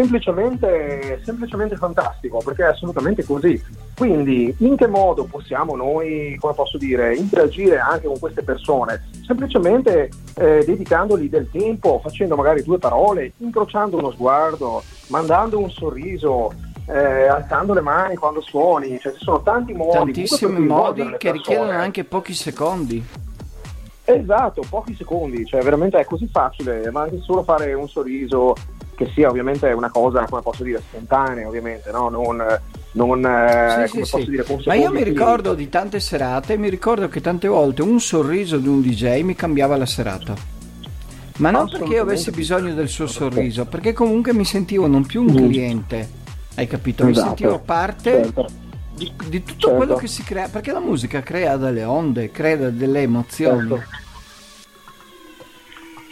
semplicemente, 0.00 1.20
semplicemente 1.24 1.76
fantastico, 1.76 2.40
perché 2.42 2.62
è 2.62 2.68
assolutamente 2.68 3.22
così. 3.22 3.62
Quindi 3.94 4.54
in 4.58 4.76
che 4.76 4.86
modo 4.86 5.24
possiamo 5.24 5.76
noi, 5.76 6.36
come 6.40 6.54
posso 6.54 6.78
dire, 6.78 7.14
interagire 7.14 7.78
anche 7.78 8.06
con 8.06 8.18
queste 8.18 8.42
persone? 8.42 9.08
Semplicemente 9.26 10.08
eh, 10.36 10.64
dedicandogli 10.64 11.28
del 11.28 11.50
tempo, 11.50 12.00
facendo 12.02 12.34
magari 12.34 12.62
due 12.62 12.78
parole, 12.78 13.32
incrociando 13.38 13.98
uno 13.98 14.10
sguardo, 14.12 14.82
mandando 15.08 15.58
un 15.58 15.70
sorriso, 15.70 16.50
eh, 16.86 17.26
alzando 17.26 17.74
le 17.74 17.82
mani 17.82 18.16
quando 18.16 18.40
suoni, 18.40 18.98
cioè 18.98 19.12
ci 19.12 19.22
sono 19.22 19.42
tanti 19.42 19.74
modi. 19.74 19.92
Tantissimi 19.92 20.60
modi 20.60 21.14
che 21.18 21.32
richiedono 21.32 21.72
anche 21.72 22.04
pochi 22.04 22.32
secondi. 22.32 23.04
Esatto, 24.02 24.62
pochi 24.68 24.94
secondi, 24.94 25.44
cioè 25.44 25.62
veramente 25.62 25.98
è 25.98 26.04
così 26.04 26.26
facile, 26.26 26.90
ma 26.90 27.02
anche 27.02 27.20
solo 27.20 27.44
fare 27.44 27.74
un 27.74 27.86
sorriso, 27.86 28.54
che 29.00 29.10
sia 29.14 29.30
ovviamente 29.30 29.72
una 29.72 29.88
cosa, 29.88 30.26
come 30.28 30.42
posso 30.42 30.62
dire, 30.62 30.78
spontanea, 30.86 31.48
ovviamente, 31.48 31.90
no? 31.90 32.10
non, 32.10 32.44
non 32.92 33.24
eh, 33.24 33.86
sì, 33.88 34.04
sì, 34.04 34.20
sì. 34.20 34.28
Dire, 34.28 34.44
Ma 34.66 34.74
io 34.74 34.90
mi 34.90 35.02
ricordo 35.02 35.54
di 35.54 35.70
tante 35.70 36.00
serate, 36.00 36.58
mi 36.58 36.68
ricordo 36.68 37.08
che 37.08 37.22
tante 37.22 37.48
volte 37.48 37.80
un 37.80 37.98
sorriso 37.98 38.58
di 38.58 38.68
un 38.68 38.82
DJ 38.82 39.22
mi 39.22 39.34
cambiava 39.34 39.78
la 39.78 39.86
serata. 39.86 40.34
Ma 41.38 41.50
non 41.50 41.70
perché 41.70 41.94
io 41.94 42.02
avessi 42.02 42.30
bisogno 42.30 42.74
del 42.74 42.88
suo 42.88 43.06
sorriso, 43.06 43.64
perché 43.64 43.94
comunque 43.94 44.34
mi 44.34 44.44
sentivo 44.44 44.86
non 44.86 45.06
più 45.06 45.22
un 45.22 45.34
cliente, 45.34 46.06
hai 46.56 46.66
capito? 46.66 47.06
Mi 47.06 47.12
esatto. 47.12 47.26
sentivo 47.28 47.58
parte 47.58 48.10
certo. 48.24 48.46
di, 48.96 49.10
di, 49.30 49.42
tutto 49.42 49.68
certo. 49.68 49.76
quello 49.76 49.94
che 49.94 50.08
si 50.08 50.22
crea, 50.22 50.48
perché 50.48 50.72
la 50.72 50.80
musica 50.80 51.22
crea 51.22 51.56
delle 51.56 51.84
onde, 51.84 52.30
crea 52.30 52.68
delle 52.68 53.00
emozioni. 53.00 53.66
Certo 53.66 54.08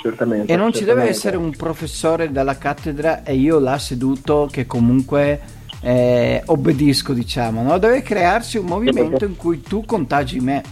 certamente. 0.09 0.53
E 0.53 0.57
non 0.57 0.73
certamente. 0.73 0.79
ci 0.79 0.85
deve 0.85 1.09
essere 1.09 1.37
un 1.37 1.51
professore 1.51 2.33
dalla 2.33 2.57
cattedra 2.57 3.23
e 3.23 3.35
io 3.35 3.59
là 3.59 3.79
seduto 3.79 4.49
che 4.51 4.67
comunque 4.67 5.41
eh, 5.81 6.43
obbedisco, 6.45 7.13
diciamo, 7.13 7.63
no? 7.63 7.79
Deve 7.79 8.03
crearsi 8.03 8.59
un 8.59 8.67
movimento 8.67 9.25
in 9.25 9.37
cui 9.37 9.61
tu 9.63 9.85
contagi 9.85 10.41
me. 10.41 10.63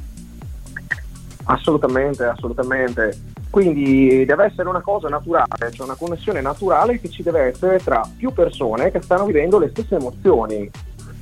Assolutamente, 1.45 2.25
assolutamente. 2.25 3.35
Quindi 3.51 4.25
deve 4.27 4.47
essere 4.47 4.69
una 4.69 4.81
cosa 4.81 5.09
naturale, 5.09 5.71
cioè 5.71 5.87
una 5.87 5.95
connessione 5.95 6.41
naturale 6.41 7.01
che 7.01 7.09
ci 7.09 7.23
deve 7.23 7.43
essere 7.43 7.79
tra 7.79 8.07
più 8.17 8.33
persone 8.33 8.91
che 8.91 9.01
stanno 9.01 9.25
vivendo 9.25 9.59
le 9.59 9.69
stesse 9.69 9.95
emozioni. 9.95 10.69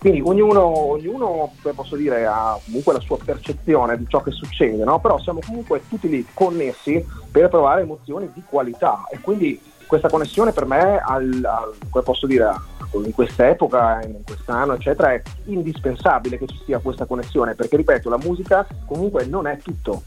Quindi 0.04 0.20
ognuno, 0.20 0.90
ognuno, 0.90 1.50
posso 1.74 1.96
dire, 1.96 2.26
ha 2.26 2.60
comunque 2.62 2.92
la 2.92 3.00
sua 3.00 3.16
percezione 3.24 3.96
di 3.96 4.04
ciò 4.06 4.20
che 4.20 4.32
succede, 4.32 4.84
no? 4.84 5.00
però 5.00 5.18
siamo 5.18 5.40
comunque 5.42 5.80
tutti 5.88 6.10
lì 6.10 6.26
connessi 6.34 7.02
per 7.30 7.48
provare 7.48 7.80
emozioni 7.80 8.30
di 8.34 8.42
qualità 8.46 9.06
e 9.10 9.18
quindi 9.20 9.58
questa 9.86 10.10
connessione 10.10 10.52
per 10.52 10.66
me, 10.66 10.98
al, 10.98 11.40
al, 11.42 11.72
come 11.88 12.04
posso 12.04 12.26
dire, 12.26 12.52
in 12.92 13.14
questa 13.14 13.48
epoca, 13.48 14.02
in 14.04 14.22
quest'anno, 14.26 14.74
eccetera, 14.74 15.14
è 15.14 15.22
indispensabile 15.46 16.36
che 16.36 16.48
ci 16.48 16.60
sia 16.66 16.80
questa 16.80 17.06
connessione, 17.06 17.54
perché 17.54 17.78
ripeto, 17.78 18.10
la 18.10 18.18
musica 18.18 18.66
comunque 18.84 19.24
non 19.24 19.46
è 19.46 19.56
tutto. 19.56 20.02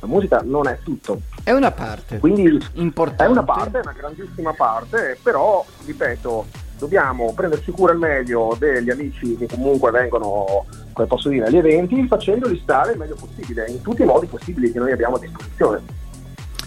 La 0.00 0.06
musica 0.06 0.40
non 0.42 0.66
è 0.66 0.78
tutto. 0.82 1.20
È 1.44 1.52
una 1.52 1.72
parte. 1.72 2.20
Quindi 2.20 2.58
importante. 2.72 3.24
È 3.24 3.26
una 3.26 3.44
parte, 3.44 3.80
è 3.80 3.82
una 3.82 3.92
grandissima 3.92 4.54
parte, 4.54 5.18
però, 5.22 5.62
ripeto, 5.84 6.46
dobbiamo 6.82 7.32
prenderci 7.32 7.70
cura 7.70 7.92
al 7.92 7.98
meglio 7.98 8.56
degli 8.58 8.90
amici 8.90 9.36
che 9.36 9.46
comunque 9.46 9.92
vengono, 9.92 10.66
come 10.92 11.06
posso 11.06 11.28
dire, 11.28 11.46
agli 11.46 11.56
eventi, 11.56 12.08
facendoli 12.08 12.58
stare 12.60 12.92
il 12.92 12.98
meglio 12.98 13.14
possibile, 13.14 13.66
in 13.68 13.80
tutti 13.82 14.02
i 14.02 14.04
modi 14.04 14.26
possibili 14.26 14.72
che 14.72 14.80
noi 14.80 14.90
abbiamo 14.90 15.14
a 15.14 15.20
disposizione. 15.20 15.80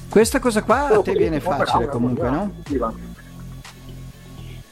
Questa 0.09 0.39
cosa 0.39 0.63
qua 0.63 0.87
a 0.87 1.01
te 1.01 1.11
viene 1.11 1.41
facile 1.41 1.87
comunque, 1.87 2.29
no? 2.29 2.49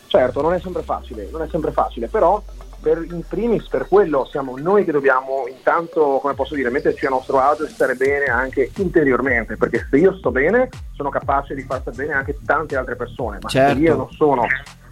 Certo, 0.08 0.42
non 0.42 0.54
è 0.54 0.60
sempre 0.62 0.84
facile, 0.84 1.28
non 1.30 1.42
è 1.42 1.48
sempre 1.50 1.72
facile, 1.72 2.08
però 2.08 2.42
per, 2.80 3.06
in 3.10 3.24
primis 3.28 3.68
per 3.68 3.88
quello 3.90 4.26
siamo 4.32 4.58
noi 4.58 4.86
che 4.86 4.94
dobbiamo 4.94 5.46
intanto, 5.50 6.20
come 6.22 6.36
posso 6.36 6.56
dire, 6.56 6.70
metterci 6.70 7.06
a 7.06 7.10
nostro 7.10 7.40
agio 7.40 7.66
e 7.66 7.70
stare 7.70 7.96
bene 7.96 8.26
anche 8.26 8.72
interiormente, 8.78 9.58
perché 9.58 9.86
se 9.90 9.98
io 9.98 10.16
sto 10.16 10.32
bene 10.32 10.70
sono 10.96 11.10
capace 11.10 11.54
di 11.54 11.64
far 11.64 11.82
stare 11.82 11.98
bene 11.98 12.14
anche 12.14 12.38
tante 12.46 12.78
altre 12.78 12.96
persone, 12.96 13.40
ma 13.42 13.50
certo. 13.50 13.76
se 13.76 13.82
io 13.82 13.96
non 13.98 14.10
sono 14.12 14.46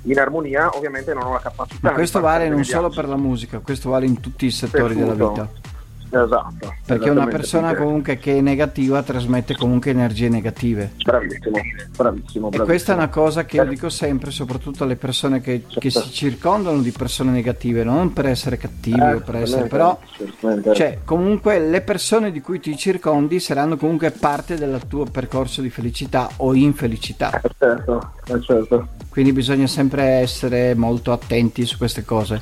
in 0.03 0.19
armonia 0.19 0.69
ovviamente 0.75 1.13
non 1.13 1.23
ho 1.23 1.33
la 1.33 1.39
capacità. 1.39 1.89
Ma 1.89 1.93
questo 1.93 2.19
vale 2.19 2.49
non 2.49 2.63
solo 2.63 2.89
per 2.89 3.07
la 3.07 3.17
musica, 3.17 3.59
questo 3.59 3.89
vale 3.89 4.05
in 4.05 4.19
tutti 4.19 4.45
i 4.45 4.51
settori 4.51 4.95
della 4.95 5.13
vita. 5.13 5.49
Esatto. 6.11 6.75
Perché 6.85 7.09
una 7.09 7.27
persona 7.27 7.73
comunque 7.73 8.17
che 8.17 8.37
è 8.37 8.41
negativa 8.41 9.01
trasmette 9.01 9.55
comunque 9.55 9.91
energie 9.91 10.27
negative. 10.27 10.91
Bravissimo, 11.03 11.61
bravissimo. 11.95 12.51
E 12.51 12.59
questa 12.59 12.91
è 12.91 12.95
una 12.95 13.07
cosa 13.07 13.45
che 13.45 13.55
io 13.55 13.65
dico 13.65 13.87
sempre, 13.89 14.29
soprattutto 14.31 14.83
alle 14.83 14.97
persone 14.97 15.39
che, 15.39 15.63
che 15.67 15.89
si 15.89 16.11
circondano 16.11 16.81
di 16.81 16.91
persone 16.91 17.31
negative, 17.31 17.85
non 17.85 18.11
per 18.11 18.25
essere 18.25 18.57
cattivi 18.57 18.99
eh, 18.99 19.13
o 19.15 19.19
per 19.21 19.35
essere, 19.35 19.67
però, 19.67 19.97
cioè, 20.73 20.99
comunque 21.05 21.59
le 21.59 21.81
persone 21.81 22.31
di 22.31 22.41
cui 22.41 22.59
ti 22.59 22.75
circondi 22.75 23.39
saranno 23.39 23.77
comunque 23.77 24.11
parte 24.11 24.55
del 24.55 24.81
tuo 24.87 25.05
percorso 25.05 25.61
di 25.61 25.69
felicità 25.69 26.29
o 26.37 26.53
infelicità. 26.53 27.39
Eh, 27.41 27.49
certo, 27.57 28.11
eh, 28.27 28.41
certo. 28.41 28.87
Quindi 29.07 29.31
bisogna 29.31 29.67
sempre 29.67 30.03
essere 30.03 30.75
molto 30.75 31.13
attenti 31.13 31.65
su 31.65 31.77
queste 31.77 32.03
cose. 32.03 32.41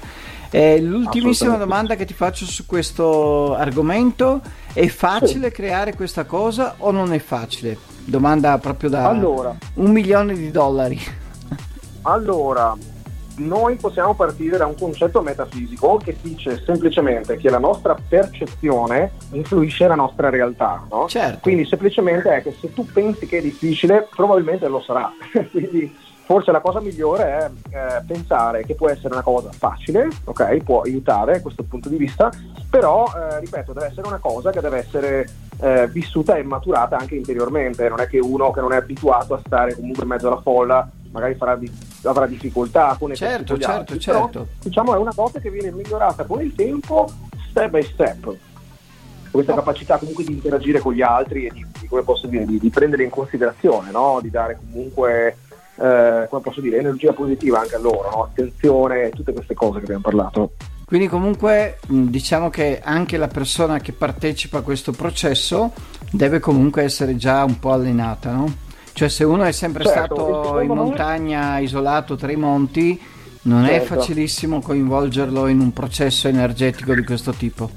Eh, 0.51 0.81
l'ultimissima 0.81 1.57
domanda 1.57 1.95
che 1.95 2.05
ti 2.05 2.13
faccio 2.13 2.45
su 2.45 2.65
questo 2.65 3.55
argomento, 3.55 4.41
è 4.73 4.87
facile 4.87 5.47
sì. 5.47 5.53
creare 5.53 5.93
questa 5.93 6.25
cosa 6.25 6.75
o 6.77 6.91
non 6.91 7.13
è 7.13 7.19
facile? 7.19 7.77
Domanda 8.05 8.57
proprio 8.57 8.89
da 8.89 9.07
allora, 9.07 9.55
un 9.75 9.91
milione 9.91 10.33
di 10.33 10.49
dollari. 10.49 10.99
Allora, 12.03 12.75
noi 13.39 13.75
possiamo 13.75 14.15
partire 14.15 14.57
da 14.57 14.65
un 14.65 14.75
concetto 14.75 15.21
metafisico 15.21 15.97
che 15.97 16.15
dice 16.21 16.61
semplicemente 16.65 17.37
che 17.37 17.49
la 17.49 17.59
nostra 17.59 17.95
percezione 17.95 19.11
influisce 19.31 19.87
la 19.87 19.95
nostra 19.95 20.29
realtà, 20.29 20.85
no? 20.89 21.07
Certo. 21.07 21.39
Quindi 21.41 21.65
semplicemente 21.65 22.29
è 22.29 22.41
che 22.41 22.55
se 22.59 22.73
tu 22.73 22.85
pensi 22.85 23.27
che 23.27 23.37
è 23.37 23.41
difficile, 23.41 24.07
probabilmente 24.13 24.67
lo 24.67 24.81
sarà. 24.81 25.11
Quindi 25.51 25.95
forse 26.29 26.51
la 26.51 26.59
cosa 26.59 26.79
migliore 26.79 27.23
è 27.23 27.49
eh, 27.71 28.03
pensare 28.05 28.63
che 28.63 28.75
può 28.75 28.87
essere 28.87 29.11
una 29.15 29.23
cosa 29.23 29.51
facile, 29.51 30.09
ok? 30.25 30.57
Può 30.57 30.81
aiutare 30.81 31.33
da 31.33 31.41
questo 31.41 31.63
punto 31.63 31.89
di 31.89 31.97
vista, 31.97 32.29
però 32.69 33.11
eh, 33.15 33.39
ripeto, 33.39 33.73
deve 33.73 33.87
essere 33.87 34.05
una 34.05 34.19
cosa 34.19 34.51
che 34.51 34.61
deve 34.61 34.77
essere 34.77 35.27
eh, 35.59 35.87
vissuta 35.87 36.35
e 36.35 36.43
maturata 36.43 36.97
anche 36.97 37.15
interiormente, 37.15 37.89
non 37.89 37.99
è 37.99 38.05
che 38.05 38.19
uno 38.19 38.51
che 38.51 38.61
non 38.61 38.73
è 38.73 38.75
abituato 38.75 39.33
a 39.33 39.41
stare 39.43 39.73
comunque 39.73 40.03
in 40.03 40.09
mezzo 40.09 40.27
alla 40.27 40.39
folla 40.39 40.87
magari 41.09 41.35
di, 41.57 41.71
avrà 42.03 42.27
difficoltà 42.27 42.95
con 42.99 43.11
certo, 43.15 43.57
certo, 43.57 43.71
altri, 43.71 43.99
certo. 43.99 44.27
Però, 44.27 44.45
diciamo 44.61 44.93
è 44.93 44.97
una 44.99 45.13
cosa 45.15 45.39
che 45.39 45.49
viene 45.49 45.71
migliorata 45.71 46.25
con 46.25 46.43
il 46.43 46.53
tempo, 46.53 47.09
step 47.49 47.71
by 47.71 47.81
step 47.81 48.35
questa 49.31 49.55
capacità 49.55 49.97
comunque 49.97 50.23
di 50.23 50.33
interagire 50.33 50.79
con 50.79 50.93
gli 50.93 51.01
altri 51.01 51.47
e 51.47 51.51
di, 51.51 51.65
di 51.79 51.87
come 51.87 52.03
posso 52.03 52.27
dire, 52.27 52.45
di, 52.45 52.59
di 52.59 52.69
prendere 52.69 53.03
in 53.03 53.09
considerazione, 53.09 53.89
no? 53.89 54.19
di 54.21 54.29
dare 54.29 54.59
comunque 54.59 55.35
eh, 55.79 56.27
come 56.29 56.41
posso 56.41 56.59
dire, 56.59 56.77
energia 56.77 57.13
positiva 57.13 57.61
anche 57.61 57.75
a 57.75 57.79
loro, 57.79 58.09
no? 58.09 58.23
attenzione, 58.23 59.09
tutte 59.11 59.31
queste 59.31 59.53
cose 59.53 59.77
che 59.79 59.85
abbiamo 59.85 60.01
parlato. 60.01 60.51
Quindi 60.85 61.07
comunque 61.07 61.77
diciamo 61.87 62.49
che 62.49 62.81
anche 62.83 63.17
la 63.17 63.27
persona 63.27 63.79
che 63.79 63.93
partecipa 63.93 64.57
a 64.57 64.61
questo 64.61 64.91
processo 64.91 65.71
deve 66.11 66.39
comunque 66.39 66.81
essere 66.81 67.15
già 67.15 67.43
un 67.43 67.59
po' 67.59 67.71
allenata, 67.71 68.31
no? 68.31 68.51
Cioè 68.91 69.07
se 69.07 69.23
uno 69.23 69.43
è 69.43 69.51
sempre 69.51 69.85
certo, 69.85 70.15
stato 70.15 70.59
in 70.59 70.71
montagna, 70.71 71.53
me... 71.53 71.61
isolato 71.61 72.15
tra 72.15 72.31
i 72.31 72.35
monti, 72.35 72.99
non 73.43 73.65
certo. 73.65 73.93
è 73.93 73.97
facilissimo 73.97 74.61
coinvolgerlo 74.61 75.47
in 75.47 75.59
un 75.59 75.71
processo 75.71 76.27
energetico 76.27 76.95
di 76.95 77.03
questo 77.03 77.31
tipo. 77.33 77.69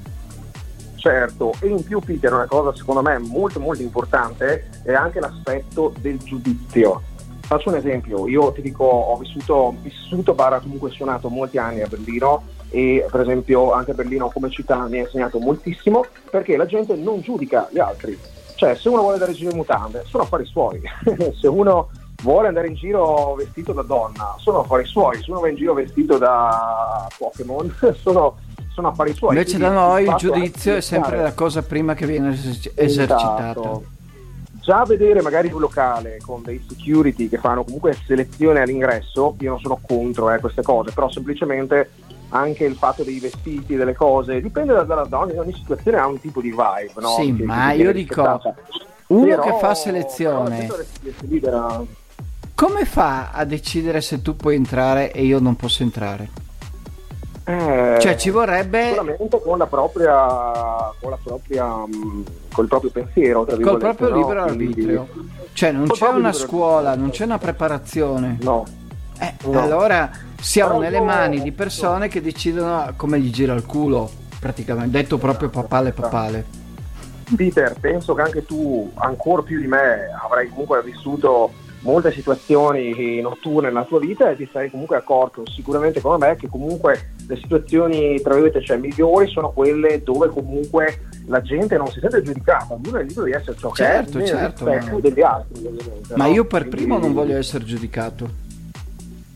Certo, 0.95 1.53
e 1.59 1.67
in 1.67 1.83
più 1.83 1.99
Peter 1.99 2.33
una 2.33 2.47
cosa 2.47 2.75
secondo 2.75 3.01
me 3.01 3.19
molto 3.19 3.59
molto 3.59 3.83
importante 3.83 4.69
è 4.83 4.93
anche 4.93 5.19
l'aspetto 5.19 5.93
del 5.99 6.17
giudizio 6.17 7.01
Faccio 7.45 7.69
un 7.69 7.75
esempio, 7.75 8.27
io 8.27 8.51
ti 8.53 8.61
dico, 8.61 8.85
ho 8.85 9.17
vissuto, 9.17 9.75
vissuto 9.81 10.33
barra 10.33 10.59
comunque 10.59 10.89
suonato 10.91 11.27
molti 11.27 11.57
anni 11.57 11.81
a 11.81 11.87
Berlino 11.87 12.43
e 12.69 13.05
per 13.11 13.21
esempio 13.21 13.73
anche 13.73 13.93
Berlino 13.93 14.29
come 14.29 14.49
città 14.49 14.87
mi 14.87 14.97
ha 14.97 15.01
insegnato 15.01 15.39
moltissimo 15.39 16.05
perché 16.31 16.57
la 16.57 16.65
gente 16.65 16.95
non 16.95 17.19
giudica 17.19 17.67
gli 17.71 17.79
altri. 17.79 18.17
Cioè 18.55 18.75
se 18.75 18.87
uno 18.87 19.01
vuole 19.01 19.15
andare 19.15 19.31
in 19.31 19.37
giro 19.37 19.51
in 19.51 19.57
mutande, 19.57 20.03
sono 20.07 20.23
affari 20.23 20.45
suoi. 20.45 20.81
se 21.39 21.47
uno 21.47 21.89
vuole 22.23 22.47
andare 22.47 22.67
in 22.67 22.75
giro 22.75 23.35
vestito 23.35 23.73
da 23.73 23.81
donna, 23.81 24.35
sono 24.37 24.61
affari 24.61 24.85
suoi. 24.85 25.21
Se 25.21 25.29
uno 25.29 25.41
va 25.41 25.49
in 25.49 25.55
giro 25.55 25.73
vestito 25.73 26.17
da 26.17 27.07
Pokémon, 27.17 27.75
sono, 27.99 28.37
sono 28.73 28.87
affari 28.87 29.13
suoi. 29.13 29.35
Invece 29.35 29.57
da 29.57 29.69
noi 29.69 30.05
il 30.05 30.15
giudizio 30.15 30.75
è 30.77 30.81
sempre 30.81 31.21
la 31.21 31.33
cosa 31.33 31.61
prima 31.61 31.93
che 31.93 32.05
viene 32.05 32.29
esercitata. 32.29 33.51
Esatto 33.51 34.01
già 34.63 34.85
vedere 34.85 35.21
magari 35.21 35.51
un 35.51 35.59
locale 35.59 36.19
con 36.25 36.41
dei 36.41 36.63
security 36.67 37.27
che 37.27 37.37
fanno 37.37 37.65
comunque 37.65 37.97
selezione 38.05 38.61
all'ingresso, 38.61 39.35
io 39.39 39.49
non 39.49 39.59
sono 39.59 39.79
contro 39.85 40.31
eh, 40.31 40.39
queste 40.39 40.61
cose, 40.61 40.91
però 40.91 41.09
semplicemente 41.09 41.91
anche 42.29 42.63
il 42.63 42.75
fatto 42.75 43.03
dei 43.03 43.19
vestiti, 43.19 43.75
delle 43.75 43.93
cose, 43.93 44.41
dipende 44.41 44.73
dalla 44.85 45.03
donna, 45.03 45.33
in 45.33 45.39
ogni 45.39 45.53
situazione 45.53 45.97
ha 45.97 46.07
un 46.07 46.19
tipo 46.19 46.41
di 46.41 46.49
vibe. 46.49 46.93
No? 46.95 47.09
Sì, 47.09 47.35
che, 47.35 47.43
ma 47.43 47.71
che 47.71 47.77
io 47.77 47.91
dico, 47.91 48.41
uno 49.07 49.25
però, 49.25 49.41
che 49.43 49.57
fa 49.59 49.75
selezione, 49.75 50.69
come 52.55 52.85
fa 52.85 53.31
a 53.31 53.43
decidere 53.43 53.99
se 53.99 54.21
tu 54.21 54.35
puoi 54.35 54.55
entrare 54.55 55.11
e 55.11 55.25
io 55.25 55.39
non 55.39 55.55
posso 55.57 55.83
entrare? 55.83 56.29
Eh, 57.45 57.97
cioè 57.99 58.15
ci 58.15 58.29
vorrebbe 58.29 58.93
solamente 58.93 59.41
con 59.41 59.57
la 59.57 59.65
propria 59.67 60.13
con 60.97 61.09
la 61.09 61.17
propria 61.21 61.85
mm, 61.85 62.21
col 62.53 62.67
proprio 62.69 62.89
pensiero 62.89 63.43
tra 63.43 63.59
col 63.59 63.79
proprio 63.79 64.09
no? 64.09 64.15
libero 64.15 64.43
arbitrio. 64.43 65.07
Cioè 65.51 65.71
non 65.73 65.87
c'è 65.87 66.07
una 66.07 66.31
scuola 66.31 66.95
non 66.95 67.09
c'è 67.09 67.25
una 67.25 67.37
preparazione. 67.37 68.37
No, 68.41 68.63
eh, 69.19 69.33
no. 69.43 69.61
allora 69.61 70.09
siamo 70.39 70.77
Però 70.77 70.81
nelle 70.83 71.01
mani 71.01 71.41
di 71.41 71.51
persone 71.51 72.07
che 72.07 72.21
decidono 72.21 72.93
come 72.95 73.19
gli 73.19 73.29
gira 73.29 73.53
il 73.53 73.65
culo 73.65 74.09
praticamente. 74.39 74.97
Detto 74.97 75.17
proprio 75.17 75.49
papale 75.49 75.91
papale. 75.91 76.45
Peter 77.35 77.75
penso 77.79 78.13
che 78.13 78.21
anche 78.21 78.45
tu 78.45 78.89
ancora 78.95 79.41
più 79.41 79.59
di 79.59 79.67
me 79.67 80.09
avrai 80.21 80.49
comunque 80.49 80.81
vissuto 80.83 81.51
molte 81.83 82.11
situazioni 82.11 83.21
notturne 83.21 83.67
nella 83.67 83.83
tua 83.83 83.99
vita 83.99 84.29
e 84.29 84.35
ti 84.35 84.47
sei 84.51 84.69
comunque 84.69 84.97
accorto 84.97 85.43
sicuramente 85.49 86.01
come 86.01 86.17
me 86.17 86.35
che 86.35 86.47
comunque 86.47 87.13
le 87.27 87.35
situazioni 87.35 88.19
tra 88.21 88.33
virgolette 88.33 88.65
cioè, 88.65 88.77
migliori 88.77 89.27
sono 89.27 89.51
quelle 89.51 90.01
dove 90.01 90.29
comunque 90.29 91.01
la 91.27 91.41
gente 91.41 91.77
non 91.77 91.87
si 91.87 91.99
sente 91.99 92.21
giudicata, 92.21 92.73
ognuno 92.73 92.97
è 92.97 93.03
libero 93.03 93.25
di 93.25 93.31
essere 93.31 93.57
ciò 93.57 93.71
certo, 93.71 94.17
che 94.17 94.23
è 94.23 94.27
certo, 94.27 94.65
certo, 94.65 94.99
degli 94.99 95.21
altri. 95.21 95.69
Ma 96.15 96.25
no? 96.25 96.33
io 96.33 96.45
per 96.45 96.61
Quindi... 96.61 96.77
primo 96.77 96.97
non 96.99 97.13
voglio 97.13 97.37
essere 97.37 97.63
giudicato. 97.63 98.42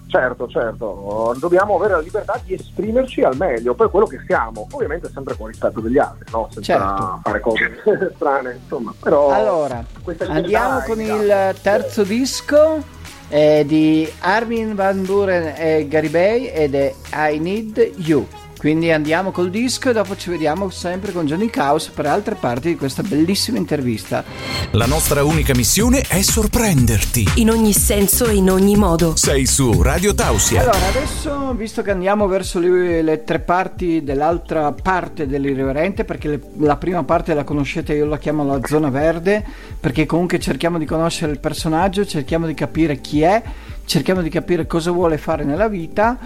Certo, 0.08 0.48
certo, 0.48 1.36
dobbiamo 1.38 1.76
avere 1.76 1.96
la 1.96 2.00
libertà 2.00 2.40
di 2.44 2.54
esprimerci 2.54 3.24
al 3.24 3.36
meglio 3.36 3.74
per 3.74 3.90
quello 3.90 4.06
che 4.06 4.22
siamo, 4.26 4.66
ovviamente 4.72 5.10
sempre 5.14 5.36
con 5.36 5.48
rispetto 5.48 5.82
degli 5.82 5.98
altri, 5.98 6.32
no? 6.32 6.48
senza 6.50 6.78
certo. 6.78 7.20
fare 7.24 7.40
cose 7.42 7.82
strane, 8.16 8.60
insomma. 8.62 8.94
Però 8.98 9.30
allora, 9.30 9.84
andiamo 10.28 10.80
con 10.86 11.02
il 11.02 11.56
terzo 11.62 12.04
disco 12.04 12.82
eh, 13.28 13.66
di 13.68 14.10
Armin 14.20 14.76
Van 14.76 15.04
Buren 15.04 15.54
e 15.58 15.88
Garibay 15.90 16.46
ed 16.46 16.74
è 16.74 16.94
I 17.14 17.38
Need 17.40 17.92
You. 17.98 18.26
Quindi 18.58 18.92
andiamo 18.92 19.30
col 19.30 19.52
disco 19.52 19.92
e 19.92 19.94
dopo 19.94 20.18
ci 20.18 20.32
vediamo 20.32 20.72
sempre 20.72 21.12
con 21.12 21.28
Johnny 21.28 21.48
Caos 21.48 21.90
per 21.90 22.08
altre 22.08 22.34
parti 22.34 22.70
di 22.70 22.76
questa 22.76 23.04
bellissima 23.04 23.60
intervista. 23.60 24.24
La 24.72 24.88
nostra 24.88 25.24
unica 25.24 25.54
missione 25.54 26.02
è 26.02 26.24
sorprenderti. 26.24 27.34
In 27.36 27.52
ogni 27.52 27.72
senso 27.72 28.26
e 28.26 28.34
in 28.34 28.50
ogni 28.50 28.76
modo. 28.76 29.16
Sei 29.16 29.46
su 29.46 29.84
Radio 29.84 30.16
Tausia. 30.16 30.62
Allora, 30.62 30.88
adesso 30.88 31.54
visto 31.54 31.84
che 31.84 31.92
andiamo 31.92 32.26
verso 32.26 32.58
le, 32.58 33.04
le 33.04 33.24
tre 33.24 33.40
parti 33.42 34.04
dell'altra 34.04 34.72
parte 34.72 35.28
dell'irriverente, 35.28 36.04
perché 36.04 36.28
le, 36.28 36.40
la 36.58 36.78
prima 36.78 37.04
parte 37.04 37.36
la 37.36 37.44
conoscete, 37.44 37.94
io 37.94 38.08
la 38.08 38.18
chiamo 38.18 38.44
la 38.44 38.60
zona 38.66 38.90
verde, 38.90 39.46
perché 39.80 40.08
comunque 40.08 40.40
cerchiamo 40.40 40.80
di 40.80 40.86
conoscere 40.86 41.32
il 41.32 41.40
personaggio, 41.40 42.08
cerchiamo 42.08 42.48
di 42.48 42.56
capire 42.56 43.00
chi 43.02 43.22
è, 43.22 43.40
cerchiamo 43.86 44.24
di 44.24 44.30
capire 44.30 44.66
cosa 44.66 44.90
vuole 44.90 45.20
fare 45.20 45.44
nella 45.44 45.68
vita 45.68 46.18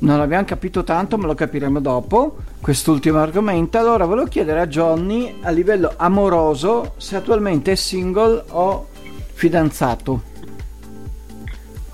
non 0.00 0.20
abbiamo 0.20 0.44
capito 0.44 0.84
tanto, 0.84 1.18
ma 1.18 1.26
lo 1.26 1.34
capiremo 1.34 1.80
dopo, 1.80 2.36
quest'ultimo 2.60 3.18
argomento. 3.18 3.78
Allora 3.78 4.04
volevo 4.04 4.28
chiedere 4.28 4.60
a 4.60 4.66
Johnny 4.66 5.38
a 5.42 5.50
livello 5.50 5.92
amoroso 5.96 6.94
se 6.98 7.16
attualmente 7.16 7.72
è 7.72 7.74
single 7.74 8.44
o 8.50 8.86
fidanzato. 9.32 10.22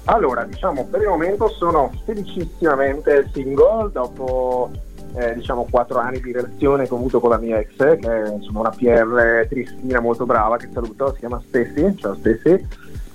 Allora, 0.04 0.44
diciamo, 0.44 0.84
per 0.84 1.00
il 1.00 1.08
momento 1.08 1.48
sono 1.48 1.90
felicissimamente 2.04 3.30
single 3.32 3.90
dopo 3.90 4.70
eh, 5.14 5.34
diciamo 5.34 5.66
4 5.70 5.98
anni 5.98 6.20
di 6.20 6.32
relazione 6.32 6.86
che 6.86 6.92
ho 6.92 6.96
avuto 6.96 7.20
con 7.20 7.30
la 7.30 7.38
mia 7.38 7.58
ex, 7.58 7.76
che 7.76 7.96
è 8.00 8.30
insomma, 8.30 8.60
una 8.60 8.70
PR 8.70 9.46
tristina 9.48 10.00
molto 10.00 10.26
brava 10.26 10.58
che 10.58 10.68
saluto, 10.72 11.12
si 11.14 11.20
chiama 11.20 11.40
Stessi, 11.46 11.96
ciao 11.96 12.14
Stessi. 12.16 12.66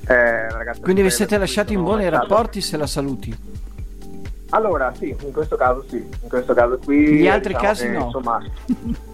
Eh, 0.08 0.80
Quindi 0.82 1.04
vi 1.04 1.12
siete 1.12 1.38
lasciati 1.38 1.74
in 1.74 1.84
buoni 1.84 2.10
rapporti 2.10 2.62
se 2.62 2.78
la 2.78 2.88
saluti? 2.88 3.49
Allora, 4.52 4.92
sì, 4.96 5.16
in 5.22 5.32
questo 5.32 5.56
caso 5.56 5.84
sì, 5.88 5.98
in 5.98 6.28
questo 6.28 6.54
caso 6.54 6.80
qui... 6.84 7.20
Gli 7.20 7.28
altri 7.28 7.54
diciamo 7.54 7.68
casi 7.68 7.86
che, 7.86 7.92
no? 7.92 8.06
Insomma, 8.06 8.44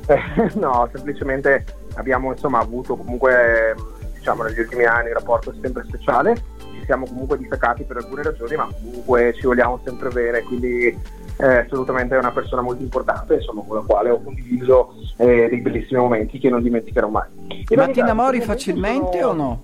eh, 0.07 0.51
no, 0.55 0.89
semplicemente 0.93 1.65
abbiamo 1.95 2.31
insomma 2.31 2.59
avuto 2.59 2.95
comunque, 2.95 3.75
diciamo, 4.13 4.43
negli 4.43 4.59
ultimi 4.59 4.85
anni 4.85 5.07
un 5.07 5.15
rapporto 5.15 5.53
sempre 5.61 5.83
speciale, 5.87 6.35
ci 6.57 6.85
siamo 6.85 7.05
comunque 7.05 7.37
distaccati 7.37 7.83
per 7.83 7.97
alcune 7.97 8.23
ragioni, 8.23 8.55
ma 8.55 8.69
comunque 8.71 9.33
ci 9.33 9.45
vogliamo 9.45 9.81
sempre 9.83 10.09
bene, 10.09 10.41
quindi 10.43 10.97
eh, 11.37 11.57
assolutamente 11.57 12.15
è 12.15 12.19
una 12.19 12.31
persona 12.31 12.61
molto 12.61 12.81
importante, 12.81 13.35
insomma, 13.35 13.61
con 13.67 13.75
la 13.77 13.83
quale 13.85 14.11
ho 14.11 14.21
condiviso 14.21 14.93
eh, 15.17 15.47
dei 15.49 15.59
bellissimi 15.59 15.99
momenti 15.99 16.39
che 16.39 16.49
non 16.49 16.61
dimenticherò 16.61 17.09
mai. 17.09 17.27
In 17.67 17.77
ma 17.77 17.87
ti 17.89 17.99
innamori 17.99 18.39
facilmente 18.39 19.19
sono... 19.19 19.29
o 19.29 19.33
no? 19.33 19.63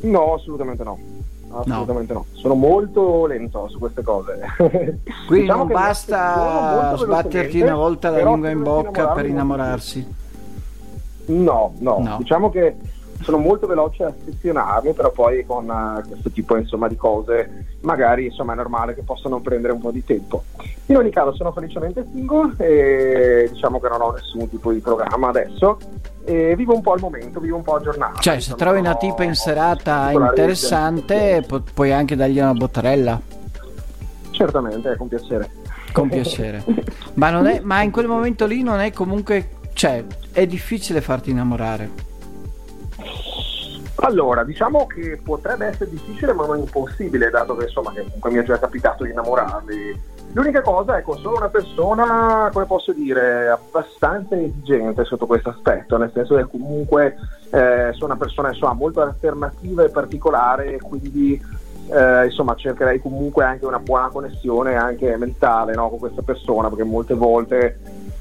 No, 0.00 0.34
assolutamente 0.34 0.82
no 0.82 1.20
assolutamente 1.60 2.12
no. 2.12 2.26
no. 2.30 2.38
Sono 2.38 2.54
molto 2.54 3.26
lento 3.26 3.68
su 3.68 3.78
queste 3.78 4.02
cose. 4.02 4.38
Quindi 5.26 5.46
diciamo 5.46 5.64
non 5.64 5.72
basta 5.72 6.94
sbatterti 6.96 7.60
una 7.60 7.74
volta 7.74 8.10
la 8.10 8.22
lingua 8.22 8.50
in 8.50 8.62
bocca 8.62 9.08
per 9.08 9.26
innamorarsi. 9.26 10.20
No, 11.24 11.74
no, 11.78 11.98
no, 12.00 12.16
diciamo 12.18 12.50
che 12.50 12.76
sono 13.22 13.38
molto 13.38 13.66
veloce 13.66 14.04
a 14.04 14.08
affezionarmi, 14.08 14.92
però 14.92 15.10
poi 15.10 15.44
con 15.46 15.68
uh, 15.68 16.06
questo 16.08 16.30
tipo 16.30 16.56
insomma, 16.56 16.88
di 16.88 16.96
cose 16.96 17.66
magari 17.80 18.26
insomma, 18.26 18.52
è 18.52 18.56
normale 18.56 18.94
che 18.94 19.02
possano 19.02 19.40
prendere 19.40 19.72
un 19.72 19.80
po' 19.80 19.90
di 19.90 20.04
tempo. 20.04 20.44
In 20.86 20.96
ogni 20.96 21.10
caso 21.10 21.34
sono 21.34 21.52
felicemente 21.52 22.06
single 22.12 22.54
e 22.58 23.48
diciamo 23.52 23.80
che 23.80 23.88
non 23.88 24.00
ho 24.00 24.12
nessun 24.12 24.48
tipo 24.48 24.72
di 24.72 24.80
programma 24.80 25.28
adesso 25.28 25.78
e 26.24 26.54
vivo 26.56 26.74
un 26.74 26.82
po' 26.82 26.94
il 26.94 27.00
momento, 27.00 27.40
vivo 27.40 27.56
un 27.56 27.62
po' 27.62 27.76
aggiornato. 27.76 28.20
Cioè, 28.20 28.40
se 28.40 28.54
trovi 28.54 28.80
una 28.80 28.94
tipa 28.96 29.24
in 29.24 29.34
serata 29.34 30.10
interessante, 30.10 31.44
pu- 31.46 31.62
puoi 31.74 31.92
anche 31.92 32.16
dargli 32.16 32.38
una 32.38 32.52
bottarella. 32.52 33.20
Certamente, 34.30 34.96
con 34.96 35.08
piacere. 35.08 35.50
Con 35.92 36.08
piacere. 36.08 36.64
ma, 37.14 37.50
è, 37.50 37.60
ma 37.60 37.82
in 37.82 37.90
quel 37.90 38.06
momento 38.06 38.46
lì 38.46 38.62
non 38.62 38.80
è 38.80 38.92
comunque, 38.92 39.48
cioè, 39.72 40.04
è 40.32 40.46
difficile 40.46 41.00
farti 41.00 41.30
innamorare. 41.30 42.10
Allora, 44.04 44.42
diciamo 44.42 44.86
che 44.88 45.20
potrebbe 45.22 45.66
essere 45.66 45.88
difficile, 45.88 46.32
ma 46.32 46.44
non 46.44 46.58
impossibile, 46.58 47.30
dato 47.30 47.54
che 47.54 47.66
insomma 47.66 47.92
che 47.92 48.02
comunque 48.02 48.30
mi 48.32 48.38
è 48.38 48.42
già 48.42 48.58
capitato 48.58 49.04
di 49.04 49.10
innamorarmi. 49.10 50.10
L'unica 50.32 50.60
cosa, 50.60 50.98
ecco, 50.98 51.16
sono 51.18 51.36
una 51.36 51.48
persona, 51.48 52.50
come 52.52 52.64
posso 52.64 52.92
dire, 52.92 53.48
abbastanza 53.48 54.34
esigente 54.34 55.04
sotto 55.04 55.26
questo 55.26 55.50
aspetto, 55.50 55.96
nel 55.98 56.10
senso 56.12 56.34
che 56.34 56.48
comunque 56.50 57.16
eh, 57.50 57.90
sono 57.92 58.06
una 58.06 58.16
persona 58.16 58.48
insomma, 58.48 58.72
molto 58.72 59.02
alternativa 59.02 59.84
e 59.84 59.90
particolare, 59.90 60.78
quindi 60.80 61.40
eh, 61.88 62.24
insomma 62.24 62.56
cercherei 62.56 63.00
comunque 63.00 63.44
anche 63.44 63.66
una 63.66 63.78
buona 63.78 64.08
connessione 64.08 64.74
anche 64.74 65.16
mentale 65.16 65.74
no, 65.74 65.88
con 65.90 66.00
questa 66.00 66.22
persona, 66.22 66.68
perché 66.68 66.82
molte 66.82 67.14
volte, 67.14 67.78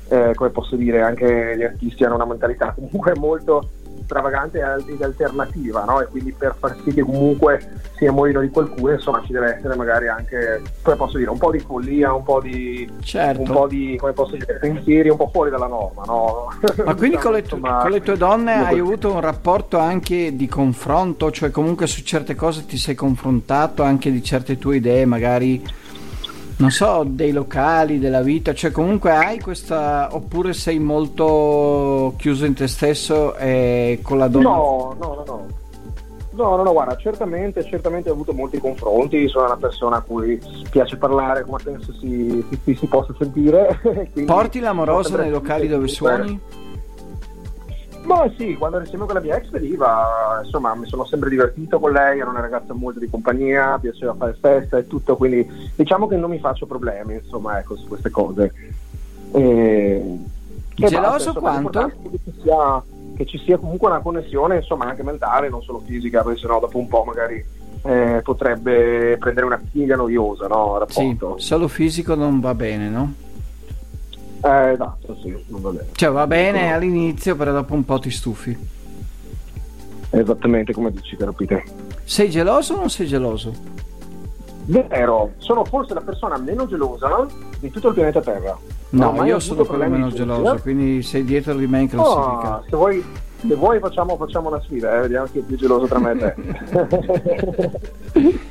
eh, 0.09 0.33
come 0.35 0.51
posso 0.51 0.75
dire, 0.75 1.01
anche 1.01 1.55
gli 1.57 1.63
artisti 1.63 2.03
hanno 2.03 2.15
una 2.15 2.25
mentalità 2.25 2.71
comunque 2.71 3.15
molto 3.15 3.67
stravagante 4.11 4.59
ed 4.87 5.01
alternativa, 5.01 5.85
no? 5.85 6.01
E 6.01 6.07
quindi 6.07 6.33
per 6.33 6.55
far 6.59 6.75
sì 6.83 6.93
che 6.93 7.01
comunque 7.01 7.79
si 7.95 8.03
innamorino 8.03 8.41
di 8.41 8.49
qualcuno, 8.49 8.91
insomma, 8.91 9.23
ci 9.25 9.31
deve 9.31 9.55
essere 9.55 9.75
magari 9.75 10.09
anche, 10.09 10.61
come 10.81 10.97
posso 10.97 11.17
dire, 11.17 11.29
un 11.29 11.37
po' 11.37 11.51
di 11.51 11.59
follia, 11.59 12.13
un 12.13 12.23
po' 12.23 12.41
di, 12.41 12.89
certo. 13.01 13.41
un 13.41 13.47
po' 13.47 13.67
di 13.67 13.95
come 13.97 14.11
posso 14.11 14.35
dire, 14.35 14.57
pensieri 14.59 15.09
un 15.09 15.15
po' 15.15 15.29
fuori 15.31 15.49
dalla 15.49 15.67
norma, 15.67 16.03
no? 16.05 16.49
Ma 16.83 16.93
quindi 16.93 17.15
con 17.17 17.31
le, 17.31 17.41
tu- 17.43 17.55
insomma, 17.55 17.77
con 17.81 17.91
le 17.91 18.01
tue 18.01 18.17
donne 18.17 18.65
hai 18.65 18.79
avuto 18.79 19.13
un 19.13 19.21
rapporto 19.21 19.77
anche 19.77 20.35
di 20.35 20.47
confronto, 20.47 21.31
cioè 21.31 21.49
comunque 21.49 21.87
su 21.87 22.01
certe 22.03 22.35
cose 22.35 22.65
ti 22.65 22.77
sei 22.77 22.95
confrontato 22.95 23.83
anche 23.83 24.11
di 24.11 24.21
certe 24.21 24.57
tue 24.57 24.75
idee, 24.75 25.05
magari 25.05 25.63
non 26.61 26.69
so, 26.71 27.03
dei 27.05 27.31
locali, 27.31 27.97
della 27.99 28.21
vita, 28.21 28.53
cioè 28.53 28.71
comunque 28.71 29.11
hai 29.11 29.39
questa 29.39 30.09
oppure 30.11 30.53
sei 30.53 30.79
molto 30.79 32.13
chiuso 32.17 32.45
in 32.45 32.53
te 32.53 32.67
stesso 32.67 33.35
e 33.35 33.99
con 34.03 34.19
la 34.19 34.27
donna? 34.27 34.49
No, 34.49 34.95
no, 34.99 35.07
no, 35.15 35.23
no. 35.25 35.59
No, 36.33 36.55
no, 36.55 36.63
no, 36.63 36.71
guarda, 36.71 36.95
certamente, 36.95 37.63
certamente 37.65 38.09
ho 38.09 38.13
avuto 38.13 38.31
molti 38.31 38.57
confronti, 38.57 39.27
sono 39.27 39.47
una 39.47 39.57
persona 39.57 39.97
a 39.97 40.01
cui 40.01 40.39
piace 40.69 40.95
parlare, 40.95 41.43
come 41.43 41.59
penso 41.61 41.91
si, 41.93 42.43
si, 42.63 42.73
si 42.73 42.85
possa 42.87 43.13
sentire. 43.17 43.79
Porti 44.25 44.59
l'amorosa 44.59 45.17
nei 45.17 45.29
locali 45.29 45.67
dove 45.67 45.87
suoni? 45.89 46.39
Ma 48.03 48.29
sì, 48.35 48.55
quando 48.55 48.77
ero 48.77 48.85
insieme 48.85 49.05
con 49.05 49.13
la 49.15 49.21
mia 49.21 49.35
ex 49.37 49.49
veniva, 49.49 50.41
insomma, 50.43 50.73
mi 50.75 50.87
sono 50.87 51.05
sempre 51.05 51.29
divertito 51.29 51.79
con 51.79 51.91
lei, 51.91 52.19
era 52.19 52.29
una 52.29 52.41
ragazza 52.41 52.73
molto 52.73 52.99
di 52.99 53.09
compagnia, 53.09 53.77
piaceva 53.79 54.15
fare 54.15 54.35
festa 54.39 54.77
e 54.77 54.87
tutto, 54.87 55.15
quindi 55.15 55.47
diciamo 55.75 56.07
che 56.07 56.17
non 56.17 56.29
mi 56.29 56.39
faccio 56.39 56.65
problemi, 56.65 57.15
insomma, 57.15 57.59
ecco, 57.59 57.75
su 57.75 57.87
queste 57.87 58.09
cose. 58.09 58.53
E, 59.33 60.17
Geloso 60.75 61.29
e 61.29 61.33
quanto? 61.33 61.91
Che 62.09 62.19
ci, 62.23 62.33
sia, 62.41 62.83
che 63.15 63.25
ci 63.25 63.37
sia 63.37 63.57
comunque 63.57 63.87
una 63.87 63.99
connessione, 63.99 64.57
insomma, 64.57 64.85
anche 64.85 65.03
mentale, 65.03 65.49
non 65.49 65.61
solo 65.61 65.81
fisica, 65.85 66.23
perché 66.23 66.39
sennò 66.39 66.59
dopo 66.59 66.79
un 66.79 66.87
po' 66.87 67.03
magari 67.03 67.43
eh, 67.83 68.21
potrebbe 68.23 69.15
prendere 69.19 69.45
una 69.45 69.61
figlia 69.71 69.95
noiosa, 69.95 70.47
no? 70.47 70.79
Rapporto. 70.79 71.35
Sì, 71.37 71.45
solo 71.45 71.67
fisico 71.67 72.15
non 72.15 72.39
va 72.39 72.55
bene, 72.55 72.89
no? 72.89 73.13
Eh, 74.43 74.71
esatto, 74.71 75.15
sì, 75.21 75.35
non 75.47 75.61
va 75.61 75.69
bene. 75.69 75.87
Cioè 75.93 76.09
va 76.09 76.27
bene 76.27 76.69
no. 76.69 76.75
all'inizio, 76.75 77.35
però 77.35 77.51
dopo 77.51 77.73
un 77.73 77.85
po' 77.85 77.99
ti 77.99 78.09
stufi. 78.09 78.57
Esattamente 80.09 80.73
come 80.73 80.91
dici, 80.91 81.15
caro 81.15 81.31
Peter. 81.31 81.63
Sei 82.03 82.29
geloso 82.29 82.73
o 82.73 82.77
non 82.77 82.89
sei 82.89 83.07
geloso? 83.07 83.53
Vero, 84.65 85.31
sono 85.37 85.63
forse 85.63 85.93
la 85.93 86.01
persona 86.01 86.37
meno 86.37 86.67
gelosa 86.67 87.25
di 87.59 87.69
tutto 87.69 87.89
il 87.89 87.93
pianeta 87.93 88.21
Terra. 88.21 88.57
No, 88.89 89.23
io 89.25 89.39
sono 89.39 89.63
quello 89.63 89.87
meno 89.87 90.09
geloso, 90.09 90.59
quindi 90.61 91.01
sei 91.01 91.23
dietro 91.23 91.53
di 91.53 91.67
me 91.67 91.81
in 91.81 91.89
classifica. 91.89 92.57
Oh, 92.57 92.63
se 92.69 92.75
vuoi, 92.75 93.03
se 93.47 93.55
vuoi 93.55 93.79
facciamo, 93.79 94.17
facciamo, 94.17 94.49
una 94.49 94.61
sfida, 94.61 94.97
eh? 94.97 95.01
vediamo 95.01 95.27
chi 95.31 95.39
è 95.39 95.41
più 95.41 95.55
geloso 95.55 95.85
tra 95.85 95.99
me 95.99 96.11
e 96.11 96.17
te. 96.17 97.79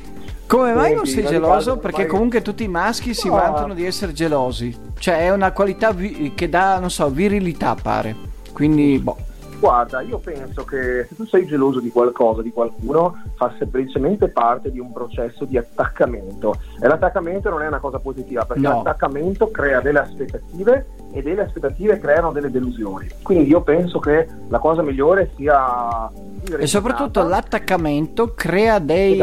Come 0.51 0.73
mai 0.73 0.93
non 0.93 1.05
sei 1.05 1.25
geloso? 1.25 1.77
Perché 1.77 2.05
comunque 2.05 2.41
tutti 2.41 2.65
i 2.65 2.67
maschi 2.67 3.13
si 3.13 3.29
vantano 3.29 3.73
di 3.73 3.85
essere 3.85 4.11
gelosi. 4.11 4.77
Cioè 4.99 5.19
è 5.19 5.31
una 5.31 5.53
qualità 5.53 5.93
vi- 5.93 6.33
che 6.35 6.49
dà, 6.49 6.77
non 6.77 6.91
so, 6.91 7.09
virilità 7.09 7.73
pare. 7.81 8.13
Quindi, 8.51 8.99
boh. 8.99 9.15
Guarda, 9.61 10.01
io 10.01 10.17
penso 10.17 10.65
che 10.65 11.05
se 11.07 11.15
tu 11.15 11.25
sei 11.25 11.45
geloso 11.45 11.79
di 11.79 11.89
qualcosa, 11.89 12.41
di 12.41 12.51
qualcuno, 12.51 13.21
fa 13.35 13.53
semplicemente 13.57 14.27
parte 14.27 14.71
di 14.71 14.79
un 14.79 14.91
processo 14.91 15.45
di 15.45 15.57
attaccamento. 15.57 16.55
E 16.81 16.85
l'attaccamento 16.85 17.49
non 17.49 17.61
è 17.61 17.67
una 17.67 17.79
cosa 17.79 17.99
positiva, 17.99 18.43
perché 18.43 18.61
no. 18.61 18.77
l'attaccamento 18.83 19.51
crea 19.51 19.79
delle 19.79 19.99
aspettative 19.99 20.87
e 21.13 21.21
delle 21.21 21.43
aspettative 21.43 21.97
creano 21.97 22.33
delle 22.33 22.51
delusioni. 22.51 23.07
Quindi 23.21 23.47
io 23.47 23.61
penso 23.61 23.99
che 23.99 24.27
la 24.49 24.59
cosa 24.59 24.81
migliore 24.81 25.31
sia... 25.37 26.11
E 26.57 26.67
soprattutto 26.67 27.23
l'attaccamento 27.23 28.33
crea 28.35 28.79
dei 28.79 29.17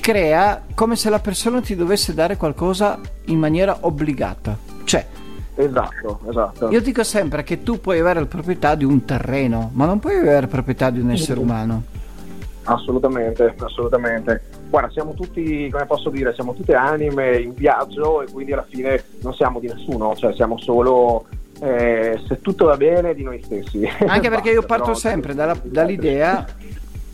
crea 0.00 0.62
come 0.74 0.96
se 0.96 1.10
la 1.10 1.18
persona 1.18 1.60
ti 1.60 1.74
dovesse 1.74 2.14
dare 2.14 2.36
qualcosa 2.36 3.00
in 3.26 3.38
maniera 3.38 3.78
obbligata. 3.80 4.56
Cioè, 4.84 5.06
Esatto, 5.56 6.20
esatto. 6.28 6.68
Io 6.70 6.80
dico 6.80 7.04
sempre 7.04 7.44
che 7.44 7.62
tu 7.62 7.80
puoi 7.80 8.00
avere 8.00 8.20
la 8.20 8.26
proprietà 8.26 8.74
di 8.74 8.84
un 8.84 9.04
terreno, 9.04 9.70
ma 9.74 9.86
non 9.86 10.00
puoi 10.00 10.16
avere 10.16 10.42
la 10.42 10.46
proprietà 10.48 10.90
di 10.90 11.00
un 11.00 11.10
essere 11.10 11.38
umano. 11.38 11.84
Assolutamente, 12.64 13.54
assolutamente. 13.58 14.42
guarda, 14.68 14.90
siamo 14.90 15.12
tutti, 15.12 15.68
come 15.70 15.86
posso 15.86 16.10
dire, 16.10 16.34
siamo 16.34 16.54
tutte 16.54 16.74
anime 16.74 17.38
in 17.38 17.54
viaggio 17.54 18.22
e 18.22 18.30
quindi 18.30 18.52
alla 18.52 18.66
fine 18.68 19.04
non 19.20 19.34
siamo 19.34 19.60
di 19.60 19.68
nessuno, 19.68 20.16
cioè 20.16 20.34
siamo 20.34 20.58
solo 20.58 21.26
eh, 21.60 22.20
se 22.26 22.40
tutto 22.40 22.66
va 22.66 22.76
bene 22.76 23.14
di 23.14 23.22
noi 23.22 23.40
stessi. 23.42 23.86
Anche 24.06 24.28
perché 24.30 24.50
io 24.50 24.62
parto 24.62 24.94
sempre 24.94 25.34
dalla, 25.34 25.56
dall'idea 25.62 26.44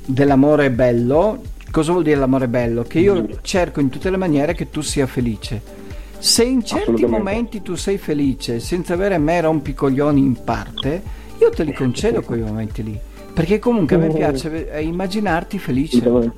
dell'amore 0.06 0.70
bello. 0.70 1.42
Cosa 1.70 1.92
vuol 1.92 2.04
dire 2.04 2.18
l'amore 2.18 2.48
bello? 2.48 2.82
Che 2.82 2.98
io 2.98 3.26
cerco 3.42 3.80
in 3.80 3.88
tutte 3.90 4.10
le 4.10 4.16
maniere 4.16 4.54
che 4.54 4.70
tu 4.70 4.80
sia 4.80 5.06
felice. 5.06 5.62
Se 6.18 6.44
in 6.44 6.64
certi 6.64 7.06
momenti 7.06 7.62
tu 7.62 7.76
sei 7.76 7.96
felice 7.96 8.60
senza 8.60 8.94
avere 8.94 9.16
me 9.18 9.40
rompicoglioni 9.40 10.20
in 10.20 10.42
parte, 10.42 11.02
io 11.38 11.50
te 11.50 11.62
li 11.64 11.72
concedo 11.72 12.22
quei 12.22 12.40
momenti 12.40 12.82
lì. 12.82 12.98
Perché 13.32 13.58
comunque 13.58 13.96
a 13.96 13.98
me 13.98 14.08
piace 14.08 14.70
immaginarti 14.80 15.58
felice. 15.58 16.32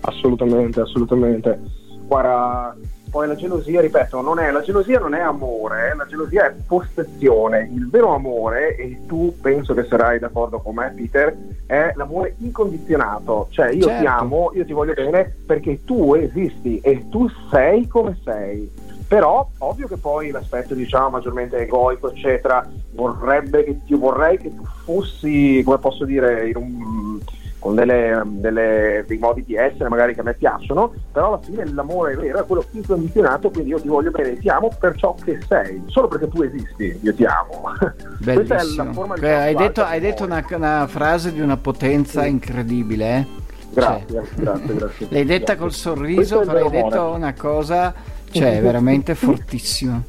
Assolutamente, 0.00 0.80
assolutamente. 0.80 1.60
Guarda, 2.06 2.76
poi 3.14 3.28
la 3.28 3.36
gelosia, 3.36 3.80
ripeto, 3.80 4.20
non 4.22 4.40
è, 4.40 4.50
la 4.50 4.60
gelosia 4.60 4.98
non 4.98 5.14
è 5.14 5.20
amore, 5.20 5.92
eh, 5.92 5.94
la 5.94 6.04
gelosia 6.04 6.46
è 6.48 6.54
possessione. 6.66 7.70
Il 7.72 7.88
vero 7.88 8.12
amore, 8.12 8.74
e 8.74 9.02
tu 9.06 9.36
penso 9.40 9.72
che 9.72 9.84
sarai 9.84 10.18
d'accordo 10.18 10.58
con 10.58 10.74
me, 10.74 10.92
Peter, 10.96 11.32
è 11.64 11.92
l'amore 11.94 12.34
incondizionato. 12.38 13.46
Cioè 13.50 13.70
io 13.70 13.84
certo. 13.84 14.00
ti 14.00 14.06
amo, 14.06 14.50
io 14.54 14.64
ti 14.64 14.72
voglio 14.72 14.94
bene 14.94 15.32
perché 15.46 15.84
tu 15.84 16.14
esisti 16.14 16.80
e 16.80 17.08
tu 17.08 17.30
sei 17.52 17.86
come 17.86 18.18
sei. 18.24 18.68
Però 19.06 19.48
ovvio 19.58 19.86
che 19.86 19.96
poi 19.96 20.32
l'aspetto 20.32 20.74
diciamo 20.74 21.10
maggiormente 21.10 21.56
egoico 21.58 22.10
eccetera 22.10 22.68
vorrebbe 22.94 23.62
che 23.62 23.78
io 23.84 23.98
vorrei 23.98 24.38
che 24.38 24.52
tu 24.52 24.64
fossi 24.84 25.62
come 25.64 25.78
posso 25.78 26.04
dire 26.04 26.48
in 26.48 26.56
un 26.56 27.20
con 27.64 27.74
delle, 27.74 28.20
delle, 28.26 29.04
dei 29.08 29.16
modi 29.16 29.42
di 29.42 29.54
essere 29.54 29.88
magari 29.88 30.12
che 30.12 30.20
a 30.20 30.22
me 30.22 30.34
piacciono, 30.34 30.92
però 31.10 31.28
alla 31.28 31.40
fine 31.42 31.64
l'amore 31.72 32.14
vero 32.14 32.40
è 32.40 32.44
quello 32.44 32.62
incondizionato, 32.72 33.48
quindi 33.48 33.70
io 33.70 33.80
ti 33.80 33.88
voglio 33.88 34.10
bene, 34.10 34.36
ti 34.38 34.50
amo 34.50 34.68
per 34.78 34.94
ciò 34.96 35.14
che 35.14 35.38
sei, 35.48 35.82
solo 35.86 36.08
perché 36.08 36.28
tu 36.28 36.42
esisti, 36.42 36.98
io 37.00 37.14
ti 37.14 37.24
amo. 37.24 37.62
Questa 38.22 38.56
è 38.56 38.64
la 38.76 38.92
forma 38.92 39.14
di 39.14 39.24
hai 39.24 39.54
detto, 39.54 39.82
hai 39.82 39.98
detto 39.98 40.24
una, 40.24 40.44
una, 40.50 40.86
frase 40.86 41.32
di 41.32 41.40
una 41.40 41.56
potenza 41.56 42.24
sì. 42.24 42.28
incredibile, 42.28 43.16
eh? 43.16 43.26
Grazie, 43.72 44.06
cioè, 44.08 44.24
grazie, 44.34 44.74
grazie. 44.74 45.06
L'hai 45.08 45.24
detta 45.24 45.54
grazie. 45.54 45.56
col 45.56 45.72
sorriso, 45.72 46.40
però 46.40 46.66
hai 46.66 46.70
detto 46.70 47.12
una 47.14 47.32
cosa, 47.32 47.94
cioè, 48.30 48.60
veramente 48.60 49.14
fortissima. 49.16 50.02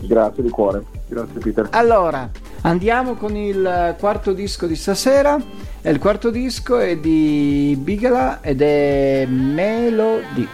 Grazie 0.00 0.42
di 0.42 0.50
cuore, 0.50 0.84
grazie 1.08 1.40
Peter. 1.40 1.68
Allora, 1.70 2.28
andiamo 2.60 3.14
con 3.14 3.34
il 3.34 3.96
quarto 3.98 4.34
disco 4.34 4.66
di 4.66 4.76
stasera 4.76 5.40
e 5.86 5.90
il 5.92 6.00
quarto 6.00 6.30
disco 6.30 6.80
è 6.80 6.96
di 6.96 7.78
Bigala 7.80 8.40
ed 8.40 8.60
è 8.60 9.24
Melody. 9.24 10.48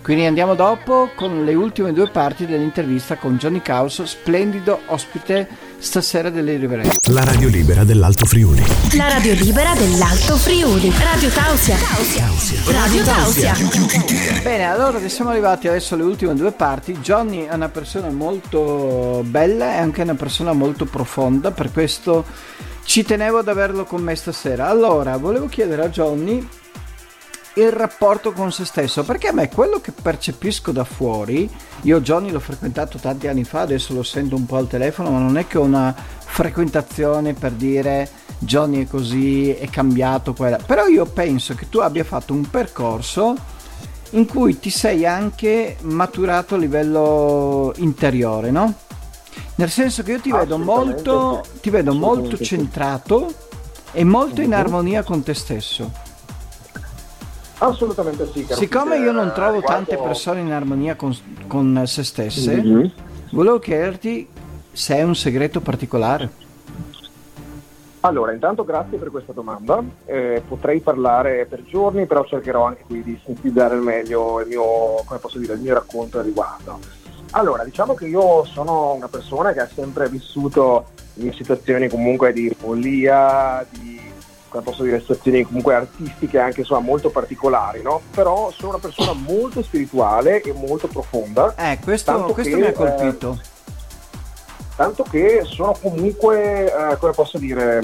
Quindi 0.00 0.24
andiamo 0.24 0.54
dopo 0.54 1.10
con 1.14 1.44
le 1.44 1.52
ultime 1.52 1.92
due 1.92 2.08
parti 2.08 2.46
dell'intervista 2.46 3.16
con 3.16 3.36
Johnny 3.36 3.60
Caos, 3.60 4.02
splendido 4.04 4.80
ospite 4.86 5.46
stasera 5.76 6.30
delle 6.30 6.56
Riverenti. 6.56 7.10
La 7.10 7.22
radio 7.22 7.50
libera 7.50 7.84
dell'Alto 7.84 8.24
Friuli. 8.24 8.64
La 8.96 9.08
radio 9.08 9.34
libera 9.34 9.74
dell'Alto 9.74 10.36
Friuli. 10.38 10.90
Radio 10.90 11.28
Tausia. 11.28 11.76
Radio 12.72 13.04
Tausia. 13.04 13.54
Bene, 14.42 14.64
allora 14.64 15.06
siamo 15.06 15.28
arrivati 15.28 15.68
adesso 15.68 15.96
alle 15.96 16.04
ultime 16.04 16.34
due 16.34 16.52
parti. 16.52 16.92
Johnny 17.02 17.44
è 17.44 17.52
una 17.52 17.68
persona 17.68 18.08
molto 18.08 19.22
bella 19.26 19.74
e 19.74 19.76
anche 19.76 20.00
una 20.00 20.14
persona 20.14 20.54
molto 20.54 20.86
profonda, 20.86 21.50
per 21.50 21.70
questo 21.72 22.24
ci 22.88 23.04
tenevo 23.04 23.36
ad 23.36 23.48
averlo 23.48 23.84
con 23.84 24.02
me 24.02 24.14
stasera. 24.16 24.66
Allora, 24.66 25.18
volevo 25.18 25.46
chiedere 25.46 25.84
a 25.84 25.90
Johnny 25.90 26.48
il 27.56 27.70
rapporto 27.70 28.32
con 28.32 28.50
se 28.50 28.64
stesso, 28.64 29.04
perché 29.04 29.28
a 29.28 29.32
me 29.34 29.50
quello 29.50 29.78
che 29.78 29.92
percepisco 29.92 30.72
da 30.72 30.84
fuori, 30.84 31.50
io 31.82 32.00
Johnny 32.00 32.30
l'ho 32.30 32.40
frequentato 32.40 32.96
tanti 32.96 33.28
anni 33.28 33.44
fa, 33.44 33.60
adesso 33.60 33.92
lo 33.92 34.02
sento 34.02 34.36
un 34.36 34.46
po' 34.46 34.56
al 34.56 34.68
telefono, 34.68 35.10
ma 35.10 35.18
non 35.18 35.36
è 35.36 35.46
che 35.46 35.58
ho 35.58 35.62
una 35.64 35.94
frequentazione 35.94 37.34
per 37.34 37.52
dire 37.52 38.08
Johnny 38.38 38.84
è 38.84 38.88
così, 38.88 39.52
è 39.52 39.68
cambiato 39.68 40.32
quella. 40.32 40.56
Però 40.56 40.86
io 40.86 41.04
penso 41.04 41.54
che 41.54 41.68
tu 41.68 41.80
abbia 41.80 42.04
fatto 42.04 42.32
un 42.32 42.48
percorso 42.48 43.34
in 44.12 44.24
cui 44.24 44.58
ti 44.58 44.70
sei 44.70 45.04
anche 45.04 45.76
maturato 45.82 46.54
a 46.54 46.58
livello 46.58 47.70
interiore, 47.76 48.50
no? 48.50 48.86
Nel 49.56 49.70
senso 49.70 50.02
che 50.02 50.12
io 50.12 50.20
ti 50.20 50.32
vedo 50.32 50.58
molto, 50.58 51.42
ti 51.60 51.70
vedo 51.70 51.94
molto 51.94 52.38
centrato 52.38 53.32
e 53.92 54.04
molto 54.04 54.40
in 54.40 54.54
armonia 54.54 55.02
con 55.02 55.22
te 55.22 55.34
stesso. 55.34 55.90
Assolutamente 57.58 58.30
sì. 58.32 58.46
Siccome 58.50 58.98
io 58.98 59.10
non 59.10 59.32
trovo 59.34 59.60
tante 59.60 59.96
persone 59.96 60.40
in 60.40 60.52
armonia 60.52 60.94
con, 60.94 61.16
con 61.48 61.82
se 61.86 62.04
stesse, 62.04 62.54
mm-hmm. 62.54 62.86
volevo 63.32 63.58
chiederti 63.58 64.28
se 64.70 64.96
è 64.96 65.02
un 65.02 65.16
segreto 65.16 65.60
particolare. 65.60 66.46
Allora, 68.00 68.32
intanto 68.32 68.64
grazie 68.64 68.96
per 68.96 69.10
questa 69.10 69.32
domanda. 69.32 69.82
Eh, 70.04 70.40
potrei 70.46 70.78
parlare 70.78 71.46
per 71.46 71.64
giorni, 71.64 72.06
però 72.06 72.24
cercherò 72.24 72.64
anche 72.64 72.84
qui 72.86 73.02
di 73.02 73.20
sintetizzare 73.24 73.74
al 73.74 73.82
meglio 73.82 74.40
il 74.40 74.46
mio, 74.46 75.04
dire, 75.34 75.54
il 75.54 75.60
mio 75.60 75.74
racconto 75.74 76.18
al 76.20 76.24
riguardo. 76.24 76.78
Allora, 77.32 77.64
diciamo 77.64 77.94
che 77.94 78.06
io 78.06 78.44
sono 78.44 78.92
una 78.92 79.08
persona 79.08 79.52
che 79.52 79.60
ha 79.60 79.68
sempre 79.72 80.08
vissuto 80.08 80.86
in 81.14 81.32
situazioni 81.32 81.88
comunque 81.88 82.32
di 82.32 82.54
follia, 82.58 83.64
di 83.70 83.98
come 84.48 84.62
posso 84.62 84.82
dire, 84.82 85.00
situazioni 85.00 85.42
comunque 85.42 85.74
artistiche 85.74 86.38
anche 86.38 86.60
insomma, 86.60 86.80
molto 86.80 87.10
particolari, 87.10 87.82
no? 87.82 88.00
Però 88.14 88.50
sono 88.50 88.70
una 88.70 88.78
persona 88.78 89.12
molto 89.12 89.62
spirituale 89.62 90.40
e 90.40 90.52
molto 90.52 90.88
profonda. 90.88 91.54
Eh, 91.56 91.78
questo, 91.82 92.12
questo 92.32 92.56
che, 92.56 92.60
mi 92.60 92.66
ha 92.66 92.72
colpito. 92.72 93.38
Eh, 93.40 93.56
tanto 94.76 95.02
che 95.04 95.42
sono 95.44 95.76
comunque, 95.80 96.72
eh, 96.72 96.96
come 96.96 97.12
posso 97.12 97.38
dire, 97.38 97.78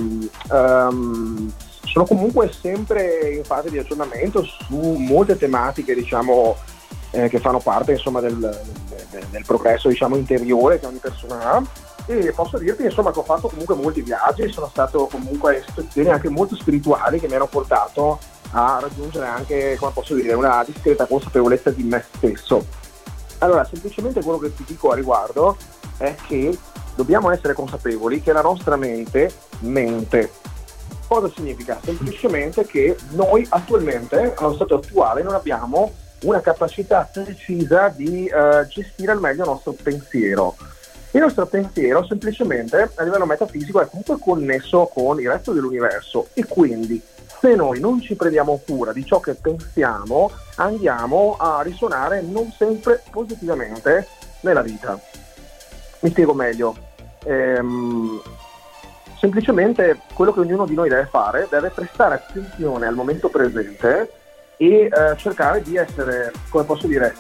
um, 0.51 1.53
sono 1.85 2.07
comunque 2.07 2.51
sempre 2.51 3.35
in 3.37 3.45
fase 3.45 3.71
di 3.71 3.79
aggiornamento 3.79 4.43
su 4.43 4.77
molte 4.77 5.37
tematiche, 5.37 5.95
diciamo, 5.95 6.57
eh, 7.15 7.29
che 7.29 7.39
fanno 7.39 7.61
parte 7.61 7.93
insomma, 7.93 8.21
del, 8.21 8.37
del, 8.39 9.27
del 9.31 9.45
progresso 9.47 9.89
diciamo, 9.89 10.17
interiore 10.17 10.81
che 10.81 10.87
ogni 10.87 10.99
persona 10.99 11.53
ha 11.53 11.63
e 12.07 12.33
posso 12.33 12.59
dirti 12.59 12.85
insomma, 12.85 13.13
che 13.13 13.19
ho 13.19 13.23
fatto 13.25 13.49
comunque 13.49 13.75
molti 13.75 14.03
viaggi, 14.03 14.51
sono 14.51 14.69
stato 14.69 15.07
comunque 15.07 15.57
in 15.57 15.65
situazioni 15.67 16.11
anche 16.11 16.29
molto 16.29 16.55
spirituali 16.55 17.19
che 17.19 17.29
mi 17.29 17.35
hanno 17.35 17.47
portato 17.47 18.19
a 18.51 18.79
raggiungere 18.81 19.27
anche, 19.27 19.77
come 19.79 19.93
posso 19.93 20.15
dire, 20.15 20.35
una 20.35 20.63
discreta 20.67 21.07
consapevolezza 21.07 21.71
di 21.71 21.83
me 21.83 22.05
stesso. 22.15 22.67
Allora, 23.39 23.65
semplicemente 23.65 24.23
quello 24.23 24.39
che 24.39 24.55
ti 24.55 24.65
dico 24.67 24.91
a 24.91 24.95
riguardo 24.95 25.57
è 25.97 26.15
che 26.27 26.57
dobbiamo 26.95 27.31
essere 27.31 27.55
consapevoli 27.55 28.21
che 28.21 28.33
la 28.33 28.43
nostra 28.43 28.77
mente 28.77 29.33
mente. 29.61 30.31
Cosa 31.09 31.31
significa? 31.35 31.81
Semplicemente 31.83 32.67
che 32.67 32.97
noi 33.11 33.47
attualmente, 33.49 34.35
allo 34.37 34.55
stato 34.55 34.75
attuale, 34.77 35.23
non 35.23 35.35
abbiamo 35.35 35.93
una 36.23 36.41
capacità 36.41 37.09
precisa 37.11 37.89
di 37.95 38.31
uh, 38.33 38.67
gestire 38.67 39.13
al 39.13 39.21
meglio 39.21 39.43
il 39.43 39.51
nostro 39.51 39.73
pensiero. 39.73 40.57
Il 41.11 41.21
nostro 41.21 41.47
pensiero 41.47 42.05
semplicemente 42.05 42.91
a 42.95 43.03
livello 43.05 43.27
metafisico 43.27 43.81
è 43.81 43.87
comunque 43.87 44.19
connesso 44.19 44.91
con 44.93 45.21
il 45.21 45.29
resto 45.29 45.53
dell'universo 45.53 46.29
e 46.33 46.45
quindi 46.45 47.01
se 47.41 47.55
noi 47.55 47.79
non 47.79 48.01
ci 48.01 48.17
prendiamo 48.17 48.61
cura 48.67 48.93
di 48.93 49.05
ciò 49.05 49.21
che 49.21 49.35
pensiamo 49.35 50.31
andiamo 50.57 51.37
a 51.39 51.63
risuonare 51.63 52.21
non 52.21 52.53
sempre 52.57 53.03
positivamente 53.11 54.09
nella 54.41 54.63
vita. 54.63 54.99
Mi 56.01 56.11
spiego 56.11 56.35
meglio. 56.35 56.77
Ehm, 57.25 58.21
semplicemente 59.21 60.01
quello 60.15 60.33
che 60.33 60.41
ognuno 60.41 60.67
di 60.67 60.75
noi 60.75 60.89
deve 60.89 61.07
fare 61.07 61.47
deve 61.49 61.71
prestare 61.71 62.17
attenzione 62.17 62.87
al 62.87 62.95
momento 62.95 63.29
presente 63.29 64.11
e 64.57 64.85
eh, 64.85 65.17
cercare 65.17 65.63
di 65.63 65.77
essere, 65.77 66.33
come 66.49 66.65
posso 66.65 66.87
dire, 66.87 67.15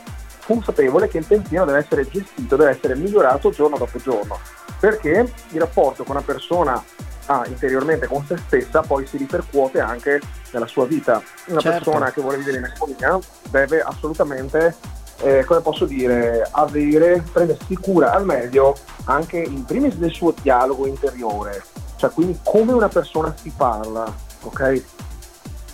consapevole 0.46 1.08
che 1.08 1.18
il 1.18 1.26
pensiero 1.26 1.64
deve 1.64 1.78
essere 1.78 2.08
gestito, 2.08 2.56
deve 2.56 2.70
essere 2.70 2.94
migliorato 2.94 3.50
giorno 3.50 3.76
dopo 3.76 3.98
giorno, 3.98 4.38
perché 4.78 5.32
il 5.50 5.60
rapporto 5.60 6.04
con 6.04 6.16
una 6.16 6.24
persona 6.24 6.82
ah, 7.26 7.44
interiormente 7.46 8.06
con 8.06 8.24
se 8.26 8.36
stessa 8.36 8.82
poi 8.82 9.06
si 9.06 9.16
ripercuote 9.16 9.80
anche 9.80 10.20
nella 10.52 10.66
sua 10.66 10.86
vita. 10.86 11.22
Una 11.46 11.60
certo. 11.60 11.90
persona 11.90 12.12
che 12.12 12.20
vuole 12.20 12.38
vivere 12.38 12.58
in 12.58 12.64
armonia 12.64 13.18
deve 13.50 13.80
assolutamente, 13.80 14.74
eh, 15.22 15.44
come 15.44 15.60
posso 15.60 15.86
dire, 15.86 16.46
avere, 16.50 17.24
prendersi 17.32 17.76
cura 17.76 18.12
al 18.12 18.24
meglio 18.24 18.76
anche 19.04 19.38
in 19.38 19.64
primis 19.64 19.94
del 19.94 20.12
suo 20.12 20.34
dialogo 20.40 20.86
interiore, 20.86 21.62
cioè 21.96 22.10
quindi 22.10 22.38
come 22.42 22.72
una 22.72 22.88
persona 22.88 23.34
si 23.40 23.52
parla, 23.54 24.12
ok? 24.42 24.82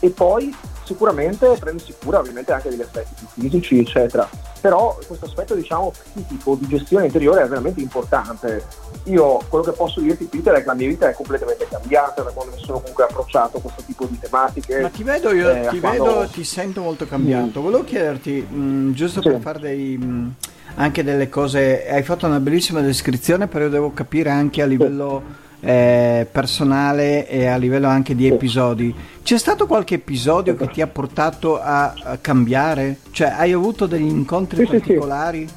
E 0.00 0.10
poi 0.10 0.54
sicuramente 0.92 1.56
prendersi 1.58 1.94
cura 2.02 2.18
ovviamente 2.18 2.52
anche 2.52 2.70
degli 2.70 2.82
aspetti 2.82 3.14
più 3.16 3.26
fisici, 3.28 3.78
eccetera 3.78 4.28
però 4.60 4.98
questo 5.06 5.24
aspetto 5.24 5.54
diciamo 5.54 5.92
psichico 6.12 6.54
di 6.54 6.66
gestione 6.68 7.06
interiore 7.06 7.42
è 7.42 7.48
veramente 7.48 7.80
importante. 7.80 8.62
Io 9.04 9.40
quello 9.48 9.64
che 9.64 9.72
posso 9.72 10.00
dirti 10.00 10.26
Peter 10.26 10.54
è 10.54 10.60
che 10.60 10.66
la 10.66 10.74
mia 10.74 10.88
vita 10.88 11.08
è 11.08 11.14
completamente 11.14 11.66
cambiata 11.68 12.22
da 12.22 12.30
quando 12.30 12.54
mi 12.54 12.62
sono 12.62 12.78
comunque 12.78 13.04
approcciato 13.04 13.56
a 13.56 13.60
questo 13.60 13.82
tipo 13.86 14.04
di 14.04 14.18
tematiche. 14.18 14.80
Ma 14.80 14.88
ti 14.90 15.02
vedo, 15.02 15.32
io 15.32 15.50
eh, 15.50 15.68
ti, 15.70 15.80
quando... 15.80 16.04
vedo, 16.04 16.28
ti 16.28 16.44
sento 16.44 16.82
molto 16.82 17.06
cambiato. 17.06 17.60
Mm. 17.60 17.62
Volevo 17.62 17.84
chiederti, 17.84 18.46
mh, 18.48 18.60
mm, 18.60 18.92
giusto 18.92 19.22
sì. 19.22 19.28
per 19.30 19.40
fare 19.40 19.58
dei... 19.58 19.96
Mh, 19.96 20.04
mm, 20.04 20.28
anche 20.76 21.02
delle 21.02 21.28
cose, 21.28 21.90
hai 21.90 22.04
fatto 22.04 22.26
una 22.26 22.38
bellissima 22.38 22.80
descrizione, 22.80 23.48
però 23.48 23.64
io 23.64 23.70
devo 23.70 23.92
capire 23.92 24.30
anche 24.30 24.62
a 24.62 24.66
livello 24.66 25.20
eh, 25.60 26.26
personale 26.30 27.28
e 27.28 27.46
a 27.46 27.56
livello 27.56 27.86
anche 27.88 28.14
di 28.14 28.26
episodi. 28.26 28.94
C'è 29.22 29.38
stato 29.38 29.66
qualche 29.66 29.96
episodio 29.96 30.56
che 30.56 30.68
ti 30.68 30.80
ha 30.80 30.86
portato 30.86 31.60
a, 31.60 31.92
a 32.02 32.16
cambiare? 32.18 32.98
Cioè, 33.10 33.34
hai 33.36 33.52
avuto 33.52 33.86
degli 33.86 34.08
incontri 34.08 34.64
sì, 34.64 34.70
particolari? 34.70 35.46
Sì, 35.46 35.54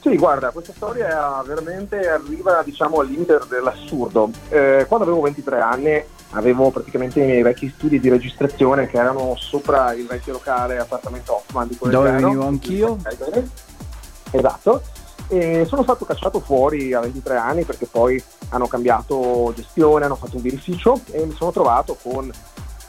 sì. 0.00 0.08
sì, 0.10 0.16
guarda, 0.16 0.50
questa 0.50 0.72
storia 0.74 1.42
veramente 1.46 2.08
arriva 2.08 2.62
diciamo 2.64 3.00
al 3.00 3.08
limite 3.08 3.38
dell'assurdo. 3.48 4.30
Eh, 4.48 4.84
quando 4.86 5.06
avevo 5.06 5.22
23 5.22 5.60
anni 5.60 6.02
avevo 6.34 6.70
praticamente 6.70 7.20
i 7.20 7.26
miei 7.26 7.42
vecchi 7.42 7.72
studi 7.76 8.00
di 8.00 8.08
registrazione 8.08 8.86
che 8.86 8.96
erano 8.96 9.34
sopra 9.36 9.92
il 9.92 10.06
vecchio 10.06 10.32
locale 10.32 10.78
appartamento 10.78 11.34
Hoffman 11.34 11.68
di 11.68 11.78
Dove 11.78 12.10
venivo 12.10 12.46
anch'io? 12.46 12.98
Esatto. 14.30 14.82
E 15.32 15.64
sono 15.64 15.82
stato 15.82 16.04
cacciato 16.04 16.40
fuori 16.40 16.92
a 16.92 17.00
23 17.00 17.36
anni 17.36 17.64
perché 17.64 17.86
poi 17.86 18.22
hanno 18.50 18.66
cambiato 18.66 19.50
gestione, 19.56 20.04
hanno 20.04 20.14
fatto 20.14 20.36
un 20.36 20.42
birrificio 20.42 21.00
e 21.10 21.24
mi 21.24 21.32
sono 21.32 21.50
trovato 21.50 21.96
con 22.02 22.30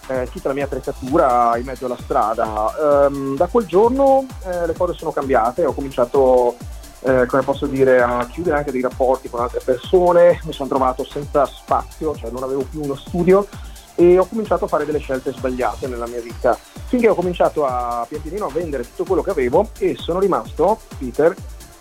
eh, 0.08 0.28
tutta 0.30 0.50
la 0.50 0.54
mia 0.54 0.66
attrezzatura 0.66 1.56
in 1.56 1.64
mezzo 1.64 1.86
alla 1.86 1.96
strada. 1.98 3.06
Um, 3.08 3.38
da 3.38 3.48
quel 3.48 3.66
giorno 3.66 4.26
eh, 4.46 4.68
le 4.68 4.74
cose 4.74 4.92
sono 4.92 5.14
cambiate, 5.14 5.64
ho 5.64 5.72
cominciato, 5.72 6.58
eh, 7.04 7.26
come 7.28 7.44
posso 7.44 7.66
dire, 7.66 8.02
a 8.02 8.28
chiudere 8.30 8.58
anche 8.58 8.74
dei 8.74 8.82
rapporti 8.82 9.30
con 9.30 9.40
altre 9.40 9.62
persone, 9.64 10.42
mi 10.44 10.52
sono 10.52 10.68
trovato 10.68 11.06
senza 11.06 11.46
spazio, 11.46 12.14
cioè 12.14 12.30
non 12.30 12.44
avevo 12.44 12.66
più 12.70 12.84
uno 12.84 12.96
studio 12.96 13.48
e 13.96 14.18
ho 14.18 14.26
cominciato 14.26 14.66
a 14.66 14.68
fare 14.68 14.86
delle 14.86 15.00
scelte 15.00 15.32
sbagliate 15.32 15.88
nella 15.88 16.08
mia 16.08 16.20
vita, 16.20 16.58
finché 16.88 17.08
ho 17.08 17.16
cominciato 17.16 17.66
a 17.66 18.06
pian 18.06 18.22
pianino 18.22 18.48
a 18.48 18.52
vendere 18.52 18.84
tutto 18.84 19.06
quello 19.06 19.22
che 19.22 19.30
avevo 19.30 19.70
e 19.78 19.96
sono 19.98 20.20
rimasto, 20.20 20.80
Peter, 20.98 21.34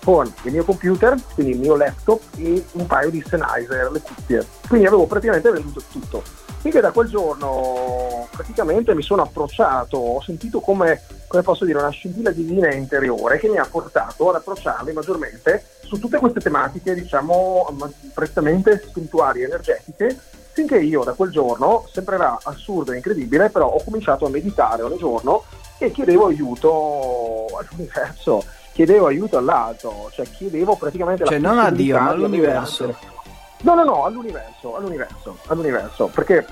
con 0.04 0.32
il 0.42 0.52
mio 0.52 0.64
computer, 0.64 1.16
quindi 1.34 1.52
il 1.52 1.58
mio 1.58 1.76
laptop 1.76 2.20
e 2.36 2.64
un 2.72 2.86
paio 2.86 3.10
di 3.10 3.24
Sennheiser, 3.26 3.90
le 3.90 4.00
cuffie. 4.00 4.46
Quindi 4.68 4.86
avevo 4.86 5.06
praticamente 5.06 5.50
venduto 5.50 5.82
tutto. 5.90 6.22
Finché 6.58 6.80
da 6.80 6.92
quel 6.92 7.08
giorno 7.08 8.28
praticamente 8.30 8.94
mi 8.94 9.02
sono 9.02 9.22
approcciato, 9.22 9.96
ho 9.96 10.22
sentito 10.22 10.60
come, 10.60 11.02
come 11.26 11.42
posso 11.42 11.64
dire, 11.64 11.78
una 11.78 11.90
scintilla 11.90 12.30
divina 12.30 12.72
interiore 12.72 13.38
che 13.38 13.48
mi 13.48 13.58
ha 13.58 13.66
portato 13.68 14.28
ad 14.28 14.36
approcciarmi 14.36 14.92
maggiormente 14.92 15.64
su 15.82 15.98
tutte 15.98 16.18
queste 16.18 16.40
tematiche, 16.40 16.94
diciamo, 16.94 17.66
prettamente 18.14 18.82
spirituali 18.86 19.42
energetiche 19.42 20.16
finché 20.52 20.78
io 20.78 21.02
da 21.02 21.14
quel 21.14 21.30
giorno, 21.30 21.86
sembrerà 21.90 22.38
assurdo 22.42 22.92
e 22.92 22.96
incredibile, 22.96 23.48
però 23.48 23.68
ho 23.68 23.82
cominciato 23.82 24.26
a 24.26 24.30
meditare 24.30 24.82
ogni 24.82 24.98
giorno 24.98 25.44
e 25.78 25.90
chiedevo 25.90 26.26
aiuto 26.26 27.46
all'universo 27.58 28.44
chiedevo 28.72 29.06
aiuto 29.06 29.36
all'altro, 29.36 30.10
cioè 30.12 30.26
chiedevo 30.28 30.76
praticamente 30.76 31.24
cioè, 31.24 31.38
non 31.38 31.58
a 31.58 31.70
Dio, 31.70 31.98
ma 31.98 32.08
all'universo. 32.08 32.96
No, 33.62 33.74
no, 33.74 33.84
no, 33.84 34.04
all'universo, 34.04 34.76
all'universo, 34.76 35.38
all'universo, 35.46 36.06
perché 36.12 36.44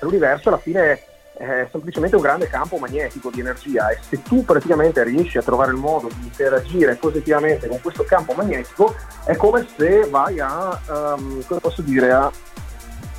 l'universo 0.00 0.48
alla 0.48 0.58
fine 0.58 1.02
è 1.34 1.66
semplicemente 1.70 2.14
un 2.16 2.22
grande 2.22 2.46
campo 2.48 2.76
magnetico 2.76 3.30
di 3.30 3.40
energia 3.40 3.88
e 3.88 3.98
se 4.06 4.22
tu 4.22 4.44
praticamente 4.44 5.02
riesci 5.02 5.38
a 5.38 5.42
trovare 5.42 5.70
il 5.70 5.76
modo 5.76 6.08
di 6.08 6.22
interagire 6.22 6.94
positivamente 6.96 7.68
con 7.68 7.80
questo 7.80 8.04
campo 8.04 8.32
magnetico 8.34 8.94
è 9.24 9.34
come 9.36 9.66
se 9.76 10.06
vai 10.08 10.38
a, 10.40 10.78
um, 10.88 11.44
come 11.46 11.60
posso 11.60 11.82
dire, 11.82 12.12
a 12.12 12.30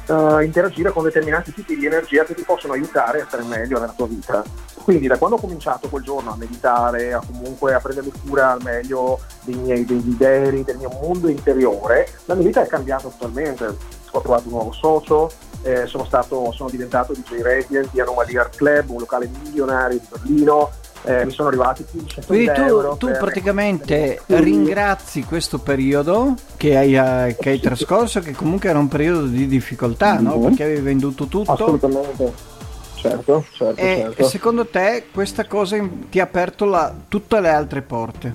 uh, 0.07 0.39
interagire 0.39 0.91
con 0.91 1.03
determinati 1.03 1.53
tipi 1.53 1.77
di 1.77 1.85
energia 1.85 2.23
che 2.23 2.33
ti 2.33 2.43
possono 2.43 2.73
aiutare 2.73 3.21
a 3.21 3.25
stare 3.27 3.43
meglio 3.43 3.79
nella 3.79 3.93
tua 3.95 4.07
vita. 4.07 4.43
Quindi 4.83 5.07
da 5.07 5.17
quando 5.17 5.37
ho 5.37 5.39
cominciato 5.39 5.87
quel 5.87 6.03
giorno 6.03 6.31
a 6.31 6.35
meditare, 6.35 7.13
a 7.13 7.21
comunque 7.25 7.73
a 7.73 7.79
prendermi 7.79 8.11
cura 8.25 8.51
al 8.51 8.61
meglio 8.61 9.19
dei 9.43 9.55
miei 9.55 9.85
desideri, 9.85 10.63
del 10.63 10.77
mio 10.77 10.89
mondo 10.89 11.29
interiore, 11.29 12.09
la 12.25 12.35
mia 12.35 12.45
vita 12.45 12.61
è 12.61 12.67
cambiata 12.67 13.07
totalmente. 13.07 13.91
Ho 14.15 14.21
trovato 14.21 14.43
un 14.45 14.53
nuovo 14.53 14.71
socio, 14.73 15.31
eh, 15.63 15.87
sono, 15.87 16.03
stato, 16.05 16.51
sono 16.51 16.69
diventato 16.69 17.13
DJ 17.13 17.41
resident 17.41 17.89
di 17.91 18.01
Anomaly 18.01 18.37
Art 18.37 18.55
Club, 18.55 18.89
un 18.89 18.99
locale 18.99 19.29
milionario 19.43 19.97
di 19.97 20.05
Berlino, 20.09 20.71
eh, 21.03 21.25
mi 21.25 21.31
sono 21.31 21.49
arrivati 21.49 21.83
più 21.83 21.99
di 21.99 22.07
100 22.07 22.27
Quindi 22.27 22.51
tu. 22.53 22.97
Tu 22.97 23.11
praticamente 23.11 24.21
ringrazi 24.27 25.23
questo 25.23 25.59
periodo 25.59 26.35
che 26.57 26.77
hai, 26.77 26.95
eh, 26.95 27.35
che 27.39 27.49
hai, 27.51 27.59
trascorso, 27.59 28.19
che 28.21 28.33
comunque 28.33 28.69
era 28.69 28.79
un 28.79 28.87
periodo 28.87 29.25
di 29.25 29.47
difficoltà, 29.47 30.13
mm-hmm. 30.13 30.23
no? 30.23 30.39
Perché 30.39 30.63
avevi 30.63 30.81
venduto 30.81 31.25
tutto. 31.25 31.51
Assolutamente. 31.51 32.51
Certo, 32.95 33.43
certo, 33.51 33.81
e, 33.81 33.97
certo. 33.97 34.21
e 34.21 34.23
secondo 34.23 34.65
te 34.65 35.07
questa 35.11 35.45
cosa 35.45 35.77
ti 36.09 36.21
ha 36.21 36.23
aperto 36.23 36.63
la, 36.63 36.93
tutte 37.09 37.41
le 37.41 37.49
altre 37.49 37.81
porte? 37.81 38.33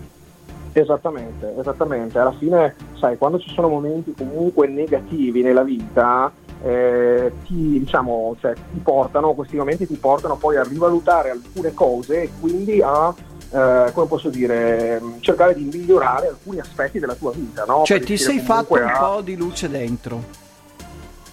Esattamente, 0.73 1.55
esattamente. 1.59 2.19
Alla 2.19 2.35
fine, 2.39 2.75
sai, 2.99 3.17
quando 3.17 3.39
ci 3.39 3.51
sono 3.55 3.69
momenti 3.69 4.13
comunque 4.15 4.67
negativi 4.69 5.43
nella 5.43 5.63
vita, 5.63 6.31
eh, 6.63 7.33
ti, 7.47 7.79
diciamo, 7.79 8.37
cioè, 8.41 8.55
ti 8.55 8.81
portano, 8.83 9.35
questi 9.35 9.57
momenti 9.57 9.87
ti 9.87 9.97
portano 9.97 10.37
poi 10.37 10.57
a 10.57 10.63
rivalutare 10.63 11.31
alcune 11.31 11.73
cose 11.75 12.23
e 12.23 12.31
quindi 12.41 12.81
a 12.83 13.15
eh, 13.51 13.91
come 13.95 14.07
posso 14.07 14.29
dire, 14.29 15.01
cercare 15.21 15.55
di 15.55 15.65
migliorare 15.65 16.29
alcuni 16.29 16.61
aspetti 16.61 16.99
della 16.99 17.15
tua 17.15 17.33
vita. 17.33 17.65
No? 17.65 17.83
Cioè 17.85 18.01
ti 18.01 18.17
sei 18.17 18.41
fatto 18.41 18.75
un 18.75 18.83
a... 18.83 18.99
po' 18.99 19.21
di 19.23 19.37
luce 19.37 19.69
dentro. 19.69 20.47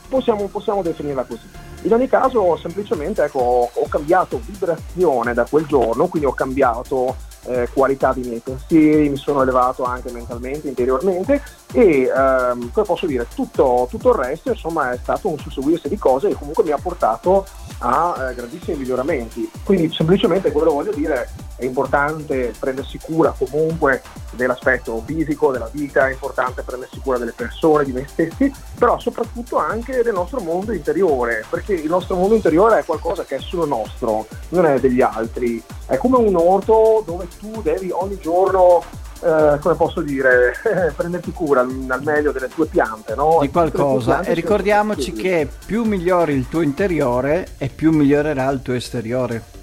Possiamo, 0.08 0.48
possiamo, 0.48 0.82
definirla 0.82 1.24
così. 1.24 1.48
In 1.82 1.94
ogni 1.94 2.08
caso, 2.08 2.56
semplicemente 2.58 3.24
ecco, 3.24 3.40
ho, 3.40 3.70
ho 3.74 3.88
cambiato 3.88 4.40
vibrazione 4.46 5.34
da 5.34 5.46
quel 5.46 5.66
giorno, 5.66 6.08
quindi 6.08 6.28
ho 6.28 6.34
cambiato 6.34 7.16
eh, 7.48 7.68
qualità 7.74 8.14
dei 8.14 8.24
miei 8.24 8.40
pensieri, 8.40 9.10
mi 9.10 9.18
sono 9.18 9.42
elevato 9.42 9.84
anche 9.84 10.12
mentalmente, 10.12 10.68
interiormente 10.68 11.42
e 11.76 12.04
ehm, 12.04 12.72
come 12.72 12.86
posso 12.86 13.06
dire, 13.06 13.28
tutto, 13.36 13.86
tutto, 13.90 14.12
il 14.12 14.16
resto 14.16 14.50
insomma 14.50 14.92
è 14.92 14.98
stato 14.98 15.28
un 15.28 15.38
susseguirsi 15.38 15.90
di 15.90 15.98
cose 15.98 16.30
che 16.30 16.36
comunque 16.36 16.64
mi 16.64 16.72
ha 16.72 16.78
portato 16.82 17.46
a 17.80 18.30
eh, 18.30 18.34
grandissimi 18.34 18.78
miglioramenti. 18.78 19.52
Quindi 19.62 19.94
semplicemente 19.94 20.54
quello 20.54 20.70
che 20.70 20.74
voglio 20.74 20.94
dire 20.94 21.30
è 21.58 21.66
importante 21.66 22.54
prendersi 22.58 22.98
cura 22.98 23.36
comunque 23.38 24.02
dell'aspetto 24.32 25.04
fisico, 25.06 25.52
della 25.52 25.70
vita, 25.70 26.08
è 26.08 26.14
importante 26.14 26.62
prendersi 26.62 27.02
cura 27.02 27.18
delle 27.18 27.34
persone, 27.34 27.84
di 27.84 27.92
noi 27.92 28.08
stessi, 28.08 28.50
però 28.80 28.98
soprattutto 28.98 29.58
anche 29.58 30.02
del 30.02 30.14
nostro 30.14 30.40
mondo 30.40 30.72
interiore, 30.72 31.44
perché 31.50 31.74
il 31.74 31.90
nostro 31.90 32.16
mondo 32.16 32.36
interiore 32.36 32.80
è 32.80 32.86
qualcosa 32.86 33.26
che 33.26 33.36
è 33.36 33.40
solo 33.40 33.66
nostro, 33.66 34.28
non 34.50 34.66
è 34.66 34.80
degli 34.80 35.02
altri. 35.02 35.62
È 35.86 35.98
come 35.98 36.18
un 36.18 36.38
orto 36.38 37.04
dove 37.06 37.28
tu 37.38 37.62
devi 37.62 37.92
ogni 37.92 38.18
giorno 38.18 39.04
eh, 39.22 39.58
come 39.60 39.76
posso 39.76 40.02
dire, 40.02 40.54
prenderti 40.96 41.32
cura 41.32 41.62
al, 41.62 42.02
meglio 42.04 42.32
delle 42.32 42.48
tue 42.48 42.66
piante, 42.68 43.16
no? 43.16 43.40
Di 43.42 43.50
qualcosa. 43.50 44.22
E 44.22 44.34
ricordiamoci 44.34 45.14
che 45.14 45.48
più 45.66 45.84
migliori 45.84 46.34
il 46.34 46.48
tuo 46.50 46.62
interiore 46.62 47.48
e 47.58 47.70
più 47.70 47.92
migliorerà 47.92 48.50
il 48.50 48.62
tuo 48.62 48.74
esteriore. 48.74 49.54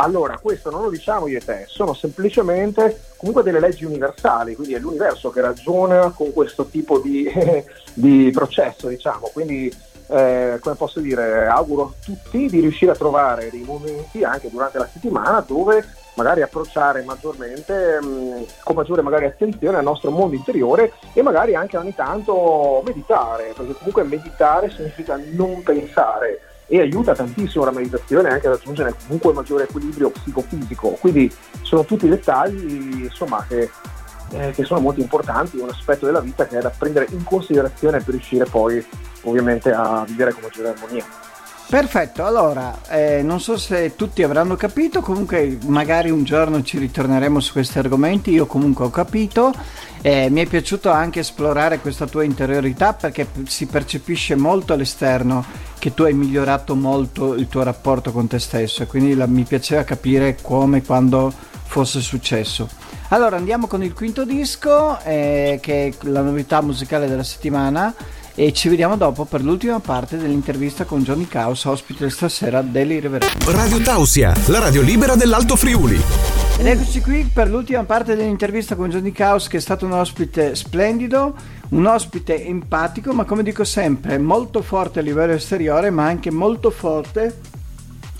Allora, 0.00 0.38
questo 0.40 0.70
non 0.70 0.82
lo 0.82 0.90
diciamo 0.90 1.26
io 1.26 1.38
e 1.38 1.44
te, 1.44 1.64
sono 1.66 1.92
semplicemente 1.92 3.00
comunque 3.16 3.42
delle 3.42 3.58
leggi 3.58 3.84
universali, 3.84 4.54
quindi 4.54 4.74
è 4.74 4.78
l'universo 4.78 5.30
che 5.30 5.40
ragiona 5.40 6.10
con 6.10 6.32
questo 6.32 6.66
tipo 6.66 7.00
di, 7.00 7.28
di 7.94 8.30
processo, 8.32 8.86
diciamo. 8.86 9.30
Quindi, 9.32 9.72
eh, 10.08 10.58
come 10.60 10.74
posso 10.74 11.00
dire, 11.00 11.46
auguro 11.46 11.82
a 11.82 12.04
tutti 12.04 12.48
di 12.48 12.60
riuscire 12.60 12.92
a 12.92 12.96
trovare 12.96 13.50
dei 13.50 13.62
momenti 13.62 14.24
anche 14.24 14.50
durante 14.50 14.78
la 14.78 14.88
settimana 14.90 15.40
dove 15.46 15.84
magari 16.14 16.42
approcciare 16.42 17.02
maggiormente, 17.04 18.00
mh, 18.00 18.06
mm, 18.06 18.42
con 18.64 18.74
maggiore 18.74 19.02
magari 19.02 19.26
attenzione 19.26 19.76
al 19.76 19.84
nostro 19.84 20.10
mondo 20.10 20.34
interiore 20.34 20.92
e 21.12 21.22
magari 21.22 21.54
anche 21.54 21.76
ogni 21.76 21.94
tanto 21.94 22.82
meditare, 22.84 23.52
perché 23.56 23.74
comunque 23.74 24.02
meditare 24.02 24.70
significa 24.70 25.18
non 25.32 25.62
pensare 25.62 26.40
e 26.70 26.80
aiuta 26.80 27.14
tantissimo 27.14 27.64
la 27.64 27.70
meditazione 27.70 28.28
anche 28.28 28.46
ad 28.46 28.54
raggiungere 28.54 28.94
comunque 29.06 29.32
maggiore 29.32 29.64
equilibrio 29.64 30.10
psicofisico. 30.10 30.90
Quindi 31.00 31.34
sono 31.62 31.84
tutti 31.84 32.08
dettagli 32.08 33.04
insomma, 33.04 33.44
che, 33.48 33.70
eh, 34.32 34.52
che, 34.52 34.64
sono 34.64 34.80
molto 34.80 35.00
importanti, 35.00 35.58
un 35.58 35.68
aspetto 35.68 36.06
della 36.06 36.20
vita 36.20 36.46
che 36.46 36.58
è 36.58 36.60
da 36.60 36.70
prendere 36.70 37.06
in 37.10 37.24
considerazione 37.24 37.98
per 37.98 38.14
riuscire 38.14 38.44
poi 38.44 38.84
ovviamente 39.22 39.72
a 39.72 40.04
vivere 40.06 40.32
con 40.32 40.42
maggiore 40.42 40.68
armonia. 40.68 41.04
Perfetto, 41.68 42.24
allora 42.24 42.78
eh, 42.88 43.20
non 43.22 43.40
so 43.40 43.58
se 43.58 43.94
tutti 43.94 44.22
avranno 44.22 44.56
capito, 44.56 45.02
comunque 45.02 45.58
magari 45.66 46.08
un 46.08 46.24
giorno 46.24 46.62
ci 46.62 46.78
ritorneremo 46.78 47.40
su 47.40 47.52
questi 47.52 47.78
argomenti, 47.78 48.30
io 48.30 48.46
comunque 48.46 48.86
ho 48.86 48.90
capito, 48.90 49.52
eh, 50.00 50.30
mi 50.30 50.40
è 50.40 50.46
piaciuto 50.46 50.90
anche 50.90 51.20
esplorare 51.20 51.80
questa 51.80 52.06
tua 52.06 52.24
interiorità 52.24 52.94
perché 52.94 53.26
si 53.44 53.66
percepisce 53.66 54.34
molto 54.34 54.72
all'esterno 54.72 55.44
che 55.78 55.92
tu 55.92 56.04
hai 56.04 56.14
migliorato 56.14 56.74
molto 56.74 57.34
il 57.34 57.48
tuo 57.48 57.62
rapporto 57.64 58.12
con 58.12 58.26
te 58.28 58.38
stesso 58.38 58.82
e 58.82 58.86
quindi 58.86 59.14
la, 59.14 59.26
mi 59.26 59.42
piaceva 59.42 59.84
capire 59.84 60.38
come 60.40 60.82
quando 60.82 61.30
fosse 61.64 62.00
successo. 62.00 62.87
Allora 63.10 63.36
andiamo 63.36 63.66
con 63.66 63.82
il 63.82 63.94
quinto 63.94 64.26
disco, 64.26 65.00
eh, 65.02 65.58
che 65.62 65.86
è 65.86 66.06
la 66.08 66.20
novità 66.20 66.60
musicale 66.60 67.08
della 67.08 67.22
settimana 67.22 67.94
e 68.34 68.52
ci 68.52 68.68
vediamo 68.68 68.98
dopo 68.98 69.24
per 69.24 69.42
l'ultima 69.42 69.80
parte 69.80 70.18
dell'intervista 70.18 70.84
con 70.84 71.02
Johnny 71.02 71.26
Caos, 71.26 71.64
ospite 71.64 72.10
stasera 72.10 72.60
dell'Irreverente. 72.60 73.50
Radio 73.50 73.80
Tausia, 73.80 74.34
la 74.48 74.58
radio 74.58 74.82
libera 74.82 75.16
dell'Alto 75.16 75.56
Friuli. 75.56 75.98
Ed 76.58 76.66
eccoci 76.66 77.00
qui 77.00 77.30
per 77.32 77.48
l'ultima 77.48 77.82
parte 77.84 78.14
dell'intervista 78.14 78.76
con 78.76 78.90
Johnny 78.90 79.12
Caos 79.12 79.48
che 79.48 79.56
è 79.56 79.60
stato 79.60 79.86
un 79.86 79.92
ospite 79.92 80.54
splendido, 80.54 81.34
un 81.70 81.86
ospite 81.86 82.44
empatico, 82.44 83.14
ma 83.14 83.24
come 83.24 83.42
dico 83.42 83.64
sempre, 83.64 84.18
molto 84.18 84.60
forte 84.60 84.98
a 84.98 85.02
livello 85.02 85.32
esteriore, 85.32 85.88
ma 85.88 86.04
anche 86.04 86.30
molto 86.30 86.70
forte 86.70 87.40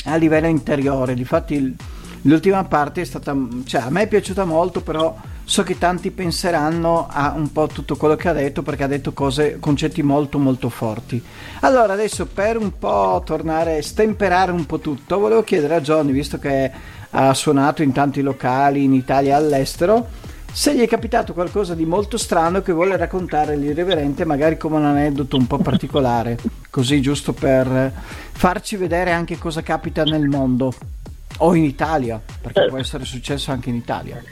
a 0.04 0.16
livello 0.16 0.46
interiore. 0.46 1.12
Difatti 1.12 1.76
l'ultima 2.28 2.62
parte 2.64 3.00
è 3.00 3.04
stata, 3.04 3.34
cioè 3.64 3.80
a 3.80 3.90
me 3.90 4.02
è 4.02 4.06
piaciuta 4.06 4.44
molto, 4.44 4.82
però 4.82 5.16
so 5.44 5.62
che 5.62 5.78
tanti 5.78 6.10
penseranno 6.10 7.08
a 7.10 7.32
un 7.34 7.50
po' 7.50 7.66
tutto 7.66 7.96
quello 7.96 8.16
che 8.16 8.28
ha 8.28 8.34
detto 8.34 8.62
perché 8.62 8.84
ha 8.84 8.86
detto 8.86 9.12
cose, 9.12 9.58
concetti 9.58 10.02
molto 10.02 10.38
molto 10.38 10.68
forti. 10.68 11.22
Allora 11.60 11.94
adesso 11.94 12.26
per 12.26 12.58
un 12.58 12.78
po' 12.78 13.22
tornare, 13.24 13.80
stemperare 13.82 14.52
un 14.52 14.66
po' 14.66 14.78
tutto, 14.78 15.18
volevo 15.18 15.42
chiedere 15.42 15.76
a 15.76 15.80
Johnny, 15.80 16.12
visto 16.12 16.38
che 16.38 16.70
ha 17.10 17.32
suonato 17.32 17.82
in 17.82 17.92
tanti 17.92 18.20
locali 18.20 18.84
in 18.84 18.92
Italia 18.92 19.32
e 19.32 19.36
all'estero, 19.36 20.08
se 20.52 20.74
gli 20.74 20.80
è 20.80 20.88
capitato 20.88 21.32
qualcosa 21.32 21.74
di 21.74 21.86
molto 21.86 22.18
strano 22.18 22.60
che 22.60 22.72
vuole 22.72 22.96
raccontare 22.96 23.56
l'irreverente, 23.56 24.26
magari 24.26 24.58
come 24.58 24.76
un 24.76 24.84
aneddoto 24.84 25.36
un 25.36 25.46
po' 25.46 25.58
particolare, 25.58 26.36
così 26.68 27.00
giusto 27.00 27.32
per 27.32 27.92
farci 28.32 28.76
vedere 28.76 29.12
anche 29.12 29.38
cosa 29.38 29.62
capita 29.62 30.04
nel 30.04 30.28
mondo 30.28 30.72
o 31.38 31.54
in 31.54 31.64
Italia, 31.64 32.20
perché 32.40 32.66
può 32.66 32.78
essere 32.78 33.04
successo 33.04 33.50
anche 33.50 33.68
in 33.68 33.76
Italia. 33.76 34.22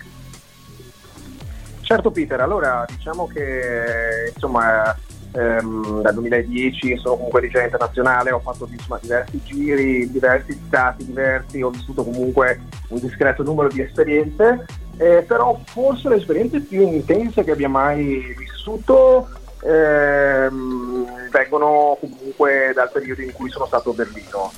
Certo 1.80 2.10
Peter, 2.10 2.40
allora 2.40 2.84
diciamo 2.88 3.28
che 3.28 4.32
insomma 4.34 4.92
ehm, 5.32 6.02
dal 6.02 6.14
2010 6.14 6.96
sono 6.96 7.14
comunque 7.14 7.42
DJ 7.42 7.64
internazionale, 7.64 8.32
ho 8.32 8.40
fatto 8.40 8.68
insomma, 8.68 8.98
diversi 9.00 9.40
giri 9.44 10.10
diversi 10.10 10.60
stati 10.66 11.04
diversi, 11.04 11.62
ho 11.62 11.70
vissuto 11.70 12.02
comunque 12.02 12.60
un 12.88 12.98
discreto 12.98 13.44
numero 13.44 13.68
di 13.68 13.82
esperienze, 13.82 14.64
eh, 14.96 15.24
però 15.28 15.60
forse 15.64 16.08
le 16.08 16.16
esperienze 16.16 16.60
più 16.60 16.80
intense 16.80 17.44
che 17.44 17.52
abbia 17.52 17.68
mai 17.68 18.34
vissuto 18.36 19.28
ehm, 19.62 21.28
vengono 21.30 21.98
comunque 22.00 22.72
dal 22.74 22.90
periodo 22.90 23.22
in 23.22 23.32
cui 23.32 23.50
sono 23.50 23.66
stato 23.66 23.90
a 23.90 23.94
Berlino. 23.94 24.50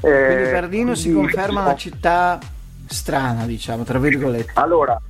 Eh, 0.00 0.26
Quindi 0.26 0.50
Berlino 0.50 0.94
si 0.94 1.12
conferma 1.12 1.62
una 1.62 1.76
città 1.76 2.38
strana, 2.86 3.44
diciamo, 3.44 3.84
tra 3.84 3.98
virgolette. 3.98 4.52
Allora, 4.54 5.00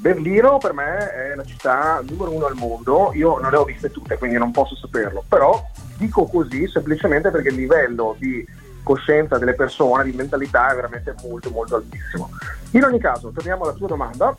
Berlino 0.00 0.58
per 0.58 0.72
me 0.72 1.12
è 1.12 1.34
la 1.34 1.44
città 1.44 2.02
numero 2.06 2.32
uno 2.32 2.46
al 2.46 2.54
mondo, 2.54 3.10
io 3.14 3.38
non 3.38 3.50
le 3.50 3.56
ho 3.56 3.64
viste 3.64 3.90
tutte 3.90 4.18
quindi 4.18 4.36
non 4.36 4.52
posso 4.52 4.76
saperlo, 4.76 5.24
però 5.26 5.64
dico 5.96 6.26
così 6.26 6.68
semplicemente 6.68 7.30
perché 7.30 7.48
il 7.48 7.56
livello 7.56 8.14
di 8.18 8.46
coscienza 8.82 9.36
delle 9.38 9.54
persone, 9.54 10.04
di 10.04 10.12
mentalità 10.12 10.70
è 10.70 10.74
veramente 10.76 11.14
molto 11.22 11.50
molto 11.50 11.76
altissimo. 11.76 12.30
In 12.72 12.84
ogni 12.84 13.00
caso, 13.00 13.30
torniamo 13.30 13.64
alla 13.64 13.72
tua 13.72 13.88
domanda 13.88 14.32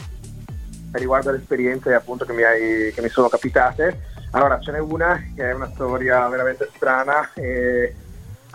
riguardo 0.92 1.30
alle 1.30 1.40
esperienze 1.40 1.94
appunto 1.94 2.24
che 2.24 2.32
mi, 2.32 2.44
hai, 2.44 2.94
che 2.94 3.02
mi 3.02 3.10
sono 3.10 3.28
capitate. 3.28 4.16
Allora 4.32 4.60
ce 4.60 4.72
n'è 4.72 4.80
una 4.80 5.22
che 5.36 5.50
è 5.50 5.54
una 5.54 5.70
storia 5.74 6.28
veramente 6.28 6.70
strana 6.74 7.30
e 7.34 7.94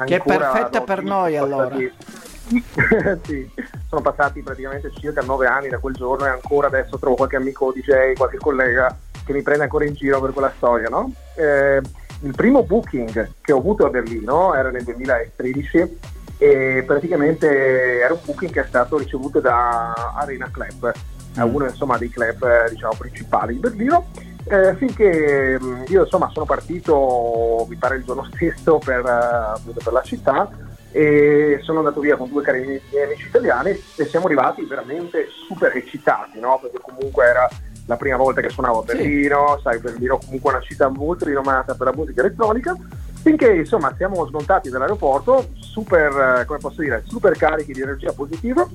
che 0.05 0.17
è 0.17 0.23
perfetta 0.23 0.83
per 0.83 1.03
noi 1.03 1.37
allora. 1.37 1.77
sì, 3.23 3.51
sono 3.89 4.03
passati 4.03 4.43
praticamente 4.43 4.91
circa 4.99 5.23
nove 5.23 5.47
anni 5.47 5.69
da 5.69 5.79
quel 5.79 5.95
giorno 5.95 6.27
e 6.27 6.31
ancora 6.31 6.67
adesso 6.67 6.99
trovo 6.99 7.15
qualche 7.15 7.37
amico 7.37 7.73
DJ, 7.73 8.15
qualche 8.15 8.39
collega 8.39 8.97
che 9.25 9.33
mi 9.33 9.43
prende 9.43 9.65
ancora 9.65 9.85
in 9.85 9.95
giro 9.95 10.21
per 10.21 10.33
quella 10.33 10.53
storia. 10.57 10.89
No? 10.89 11.13
Eh, 11.35 11.81
il 12.21 12.35
primo 12.35 12.63
booking 12.63 13.31
che 13.41 13.53
ho 13.53 13.59
avuto 13.59 13.87
a 13.87 13.91
Berlino 13.91 14.55
era 14.55 14.71
nel 14.71 14.85
2013 14.85 15.99
e 16.39 16.83
praticamente 16.87 18.01
era 18.01 18.15
un 18.15 18.21
booking 18.25 18.53
che 18.53 18.63
è 18.63 18.67
stato 18.67 18.99
ricevuto 18.99 19.41
da 19.41 19.93
Arena 20.17 20.51
Club, 20.51 20.93
uno 21.37 21.65
insomma, 21.67 21.97
dei 21.99 22.11
club 22.11 22.69
diciamo, 22.69 22.95
principali 22.99 23.55
di 23.55 23.61
Berlino. 23.61 24.07
Eh, 24.45 24.75
finché 24.75 25.59
io 25.87 26.03
insomma 26.03 26.29
sono 26.33 26.45
partito, 26.45 27.65
mi 27.69 27.77
pare 27.77 27.97
il 27.97 28.05
giorno 28.05 28.27
stesso 28.35 28.79
per, 28.79 29.03
per 29.03 29.93
la 29.93 30.03
città 30.03 30.51
e 30.91 31.59
sono 31.63 31.79
andato 31.79 32.01
via 32.01 32.17
con 32.17 32.29
due 32.29 32.43
cari 32.43 32.61
miei 32.61 33.05
amici 33.05 33.27
italiani 33.27 33.71
e 33.71 34.05
siamo 34.05 34.27
arrivati 34.27 34.63
veramente 34.65 35.27
super 35.47 35.75
eccitati, 35.75 36.39
no? 36.39 36.59
perché 36.61 36.79
comunque 36.81 37.25
era 37.25 37.49
la 37.87 37.97
prima 37.97 38.17
volta 38.17 38.41
che 38.41 38.51
suonavo 38.51 38.81
a 38.81 38.85
Berlino, 38.85 39.55
sì. 39.57 39.63
sai 39.63 39.79
Berlino 39.79 40.19
comunque 40.19 40.51
è 40.51 40.55
una 40.57 40.63
città 40.63 40.89
molto 40.89 41.25
rinomata 41.25 41.75
per 41.75 41.87
la 41.87 41.95
musica 41.95 42.21
elettronica, 42.21 42.77
finché 43.23 43.55
insomma 43.55 43.95
siamo 43.97 44.27
smontati 44.27 44.69
dall'aeroporto 44.69 45.49
super, 45.59 46.45
come 46.47 46.59
posso 46.59 46.83
dire, 46.83 47.03
super 47.07 47.37
carichi 47.37 47.73
di 47.73 47.81
energia 47.81 48.13
positiva, 48.13 48.69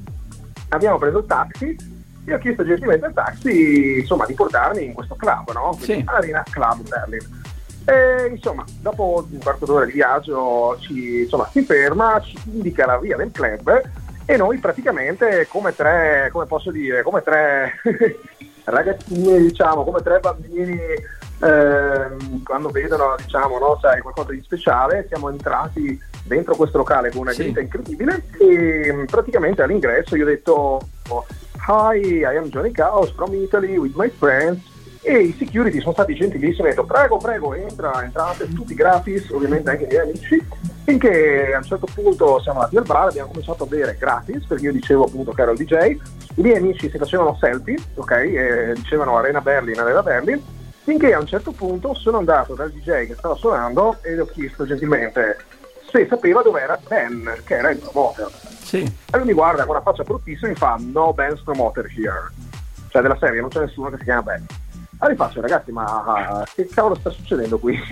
abbiamo 0.70 0.98
preso 0.98 1.20
il 1.20 1.26
taxi 1.26 1.97
e 2.28 2.34
ho 2.34 2.38
chiesto 2.40 2.66
gentilmente 2.66 3.06
al 3.06 3.14
taxi 3.14 4.00
insomma 4.00 4.26
di 4.26 4.34
portarmi 4.34 4.84
in 4.84 4.94
questo 4.94 5.16
club, 5.16 5.50
no? 5.54 5.78
Sì. 5.80 6.04
Arena 6.06 6.44
Club 6.50 6.82
Berlin. 6.88 7.46
E, 7.86 8.28
insomma, 8.28 8.66
dopo 8.82 9.26
un 9.32 9.40
quarto 9.40 9.66
d'ora 9.66 9.86
di 9.86 9.94
viaggio 9.94 10.78
ci, 10.80 11.22
insomma, 11.22 11.48
si 11.50 11.62
ferma, 11.62 12.20
ci 12.20 12.38
indica 12.52 12.86
la 12.86 12.98
via 12.98 13.16
del 13.16 13.32
club 13.32 13.82
e 14.26 14.36
noi 14.36 14.58
praticamente 14.58 15.48
come 15.48 15.74
tre, 15.74 16.28
come 16.34 16.46
posso 16.48 16.70
dire, 16.70 17.02
come 17.02 17.22
tre 17.24 17.80
ragazzini, 18.66 19.40
diciamo, 19.40 19.86
come 19.86 20.02
tre 20.02 20.20
bambini 20.20 20.78
eh, 20.78 22.42
quando 22.44 22.70
vedono, 22.70 23.16
diciamo, 23.24 23.58
no, 23.58 23.78
sai, 23.80 24.02
qualcosa 24.02 24.32
di 24.32 24.42
speciale, 24.44 25.06
siamo 25.08 25.30
entrati 25.30 25.98
dentro 26.24 26.58
questo 26.58 26.80
locale 26.80 27.10
con 27.10 27.22
una 27.22 27.32
sì. 27.32 27.48
incredibile 27.58 28.26
e 28.38 29.06
praticamente 29.10 29.62
all'ingresso 29.62 30.18
io 30.18 30.26
ho 30.26 30.28
detto 30.28 30.82
Hi, 31.70 32.24
I 32.24 32.38
am 32.38 32.50
Johnny 32.50 32.72
Chaos 32.72 33.12
from 33.12 33.34
Italy 33.34 33.78
with 33.78 33.94
my 33.98 34.08
friends. 34.08 34.64
E 35.02 35.20
i 35.20 35.36
security 35.38 35.82
sono 35.82 35.92
stati 35.92 36.16
gentilissimi, 36.16 36.70
ho 36.70 36.72
detto 36.72 36.86
prego, 36.86 37.18
prego, 37.18 37.54
entra, 37.56 38.02
entrate, 38.06 38.48
tutti 38.54 38.74
gratis, 38.74 39.30
ovviamente 39.32 39.70
anche 39.70 39.84
i 39.84 39.88
miei 39.88 40.00
amici, 40.00 40.42
finché 40.86 41.52
a 41.54 41.58
un 41.58 41.64
certo 41.64 41.86
punto 41.94 42.40
siamo 42.40 42.60
andati 42.60 42.78
al 42.78 42.86
bar, 42.86 43.10
abbiamo 43.10 43.28
cominciato 43.28 43.64
a 43.66 43.68
bere 43.68 43.98
gratis, 44.00 44.46
perché 44.46 44.64
io 44.64 44.72
dicevo 44.72 45.08
appunto 45.08 45.34
che 45.34 45.42
ero 45.42 45.52
il 45.52 45.58
DJ, 45.58 45.74
i 46.36 46.42
miei 46.42 46.56
amici 46.56 46.90
si 46.90 46.98
facevano 46.98 47.36
selfie, 47.38 47.78
ok, 47.96 48.12
e 48.12 48.74
dicevano 48.76 49.18
Arena 49.18 49.42
Berlin, 49.42 49.78
Arena 49.78 50.02
Berlin, 50.02 50.42
finché 50.84 51.14
a 51.14 51.20
un 51.20 51.28
certo 51.28 51.52
punto 51.52 51.94
sono 51.96 52.20
andato 52.20 52.54
dal 52.54 52.72
DJ 52.72 53.08
che 53.08 53.16
stava 53.18 53.36
suonando 53.36 53.98
e 54.04 54.16
gli 54.16 54.20
ho 54.20 54.26
chiesto 54.26 54.66
gentilmente 54.66 55.36
se 55.98 56.08
sapeva 56.08 56.44
dove 56.44 56.62
era 56.62 56.80
Ben, 56.88 57.42
che 57.44 57.56
era 57.56 57.72
il 57.72 57.80
promoter. 57.80 58.30
Sì. 58.62 58.78
E 58.78 59.18
lui 59.18 59.28
mi 59.28 59.34
guarda 59.34 59.64
con 59.66 59.76
una 59.76 59.82
faccia 59.84 60.04
bruttissima 60.04 60.48
e 60.48 60.52
mi 60.52 60.58
fa 60.58 60.78
no 60.80 61.14
Ben's 61.14 61.42
promoter 61.42 61.86
here. 61.86 62.32
Cioè 62.90 63.02
della 63.02 63.18
serie 63.18 63.42
non 63.42 63.50
c'è 63.50 63.62
nessuno 63.62 63.90
che 63.90 63.98
si 63.98 64.04
chiama 64.04 64.22
Ben. 64.22 64.46
Allora 65.00 65.14
gli 65.14 65.18
faccio, 65.18 65.42
ragazzi, 65.42 65.72
ma 65.72 66.44
che 66.54 66.68
cavolo 66.68 66.96
sta 66.96 67.10
succedendo 67.10 67.58
qui? 67.60 67.78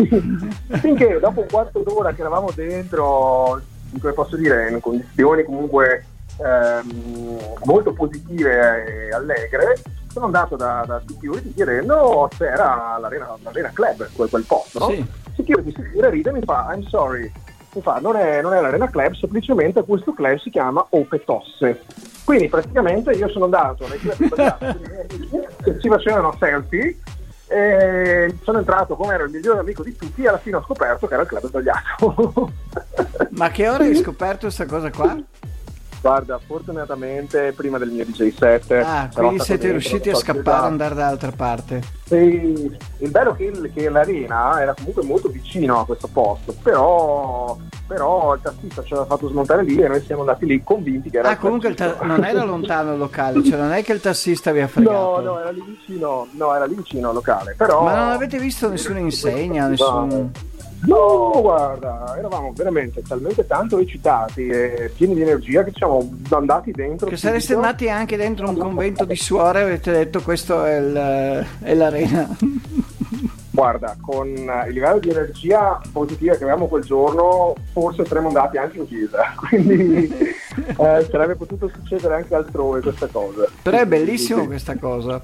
Finché 0.82 1.20
dopo 1.20 1.42
un 1.42 1.48
quarto 1.48 1.80
d'ora 1.80 2.14
che 2.14 2.22
eravamo 2.22 2.52
dentro, 2.54 3.62
come 4.00 4.14
posso 4.14 4.36
dire, 4.36 4.70
in 4.70 4.80
condizioni 4.80 5.44
comunque 5.44 6.06
ehm, 6.38 7.40
molto 7.64 7.94
positive 7.94 9.08
e 9.08 9.14
allegre, 9.14 9.76
sono 10.12 10.26
andato 10.26 10.56
da, 10.56 10.84
da 10.88 11.02
security 11.08 11.54
chiedendo 11.54 12.28
se 12.36 12.48
era 12.48 12.98
l'Arena, 13.00 13.38
l'Arena 13.44 13.72
Club, 13.72 14.10
quel, 14.14 14.30
quel 14.30 14.44
posto, 14.44 14.80
no? 14.80 14.90
Sì. 14.90 15.06
Security 15.36 15.74
si 15.74 15.84
ride 15.94 16.30
e 16.30 16.34
mi 16.34 16.42
fa, 16.44 16.72
I'm 16.72 16.88
sorry, 16.88 17.32
fa, 17.82 18.00
non 18.00 18.16
è, 18.16 18.42
non 18.42 18.54
è 18.54 18.62
l'Arena 18.62 18.90
Club, 18.90 19.14
semplicemente 19.14 19.84
questo 19.84 20.14
club 20.14 20.38
si 20.40 20.50
chiama 20.50 20.86
Ope 20.90 21.24
Tosse. 21.24 21.82
Quindi 22.24 22.50
praticamente 22.50 23.12
io 23.12 23.30
sono 23.30 23.46
andato 23.46 23.88
nei 23.88 24.00
club 24.00 24.58
che 25.64 25.78
si 25.80 25.88
facevano 25.88 26.36
selfie 26.40 26.98
e 27.48 28.36
sono 28.42 28.58
entrato 28.58 28.96
come 28.96 29.14
ero 29.14 29.26
il 29.26 29.32
migliore 29.32 29.60
amico 29.60 29.84
di 29.84 29.96
tutti 29.96 30.24
e 30.24 30.28
alla 30.28 30.40
fine 30.40 30.56
ho 30.56 30.64
scoperto 30.64 31.08
che 31.08 31.14
era 31.14 31.24
il 31.24 31.28
club 31.30 31.46
sbagliato. 31.48 32.52
Ma 33.30 33.50
che 33.50 33.70
ora 33.70 33.84
hai 33.84 33.96
scoperto 33.96 34.48
questa 34.48 34.66
cosa 34.66 34.90
qua? 34.90 35.16
Guarda, 36.06 36.38
fortunatamente 36.38 37.52
prima 37.54 37.80
del 37.80 37.90
mio 37.90 38.06
DJ 38.06 38.32
set. 38.32 38.72
Ah, 38.74 39.10
quindi 39.12 39.40
siete 39.40 39.72
riusciti 39.72 40.12
a 40.12 40.16
scappare 40.16 40.66
e 40.66 40.68
andare 40.68 40.94
dall'altra 40.94 41.32
parte. 41.32 41.82
Sì, 42.04 42.72
il 43.00 43.10
bello 43.10 43.34
è 43.34 43.36
che, 43.38 43.72
che, 43.74 43.90
l'arena 43.90 44.62
era 44.62 44.76
comunque 44.76 45.04
molto 45.04 45.30
vicino 45.30 45.80
a 45.80 45.86
questo 45.88 46.08
posto, 46.08 46.54
però, 46.62 47.58
però 47.88 48.36
il 48.36 48.42
tassista 48.44 48.84
ci 48.84 48.94
aveva 48.94 49.08
fatto 49.08 49.30
smontare 49.30 49.64
lì 49.64 49.78
e 49.82 49.88
noi 49.88 50.04
siamo 50.04 50.22
andati 50.22 50.46
lì 50.46 50.62
convinti 50.64 51.10
che 51.10 51.18
era... 51.18 51.30
Ah, 51.30 51.38
comunque 51.38 51.74
ta- 51.74 51.98
non 52.04 52.24
era 52.24 52.44
lontano 52.44 52.92
il 52.92 53.00
locale, 53.00 53.44
cioè 53.44 53.58
non 53.58 53.72
è 53.72 53.84
che 53.84 53.94
il 53.94 54.00
tassista 54.00 54.52
vi 54.52 54.62
ha 54.62 54.68
fregato. 54.68 55.22
No, 55.22 55.32
no, 55.32 55.40
era 55.40 55.50
lì 55.50 55.64
vicino, 55.66 56.28
no, 56.34 56.54
era 56.54 56.66
lì 56.66 56.76
vicino 56.76 57.08
al 57.08 57.16
locale, 57.16 57.56
però... 57.58 57.82
Ma 57.82 57.96
non 57.96 58.12
avete 58.12 58.38
visto 58.38 58.70
nessuna 58.70 59.00
insegna, 59.00 59.66
nessun... 59.66 60.32
No. 60.86 61.40
Guarda, 61.42 62.16
eravamo 62.18 62.54
veramente 62.56 63.02
talmente 63.02 63.46
tanto 63.46 63.78
eccitati 63.80 64.48
e 64.48 64.92
pieni 64.96 65.16
di 65.16 65.22
energia 65.22 65.64
che 65.64 65.72
ci 65.72 65.78
siamo 65.78 66.18
andati 66.30 66.72
dentro. 66.72 67.08
Che 67.08 67.18
sareste 67.18 67.54
andati 67.54 67.90
anche 67.90 68.18
dentro 68.18 68.50
un 68.50 68.58
convento 68.58 69.06
di 69.06 69.16
suore 69.16 69.60
e 69.60 69.64
avete 69.64 69.92
detto 69.92 70.22
questo 70.22 70.64
è, 70.64 70.78
il, 70.78 71.48
è 71.62 71.74
l'arena. 71.74 72.38
Guarda, 73.56 73.96
con 74.02 74.28
il 74.28 74.74
livello 74.74 75.00
di 75.00 75.10
energia 75.10 75.80
positiva 75.94 76.36
che 76.36 76.44
avevamo 76.44 76.68
quel 76.68 76.84
giorno, 76.84 77.54
forse 77.72 78.06
saremmo 78.06 78.28
andati 78.28 78.58
anche 78.58 78.80
in 78.80 78.88
chiesa, 78.88 79.34
quindi 79.48 80.12
eh, 80.12 81.08
sarebbe 81.10 81.36
potuto 81.36 81.70
succedere 81.74 82.16
anche 82.16 82.36
altrove 82.36 82.82
questa 82.82 83.08
cosa. 83.08 83.48
Però 83.62 83.78
è 83.78 83.86
bellissimo 83.86 84.46
questa 84.46 84.76
cosa. 84.76 85.22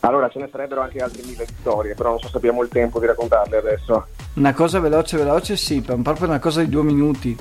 Allora, 0.00 0.28
ce 0.28 0.38
ne 0.38 0.48
sarebbero 0.50 0.80
anche 0.80 0.98
altre 0.98 1.22
mille 1.24 1.46
storie, 1.60 1.94
però 1.94 2.10
non 2.10 2.18
so 2.18 2.28
se 2.28 2.36
abbiamo 2.36 2.62
il 2.62 2.68
tempo 2.68 2.98
di 2.98 3.06
raccontarle 3.06 3.56
adesso. 3.58 4.06
Una 4.34 4.54
cosa 4.54 4.80
veloce, 4.80 5.16
veloce, 5.18 5.56
sì, 5.56 5.80
proprio 5.82 6.26
una 6.26 6.38
cosa 6.38 6.60
di 6.60 6.68
due 6.68 6.82
minuti. 6.82 7.36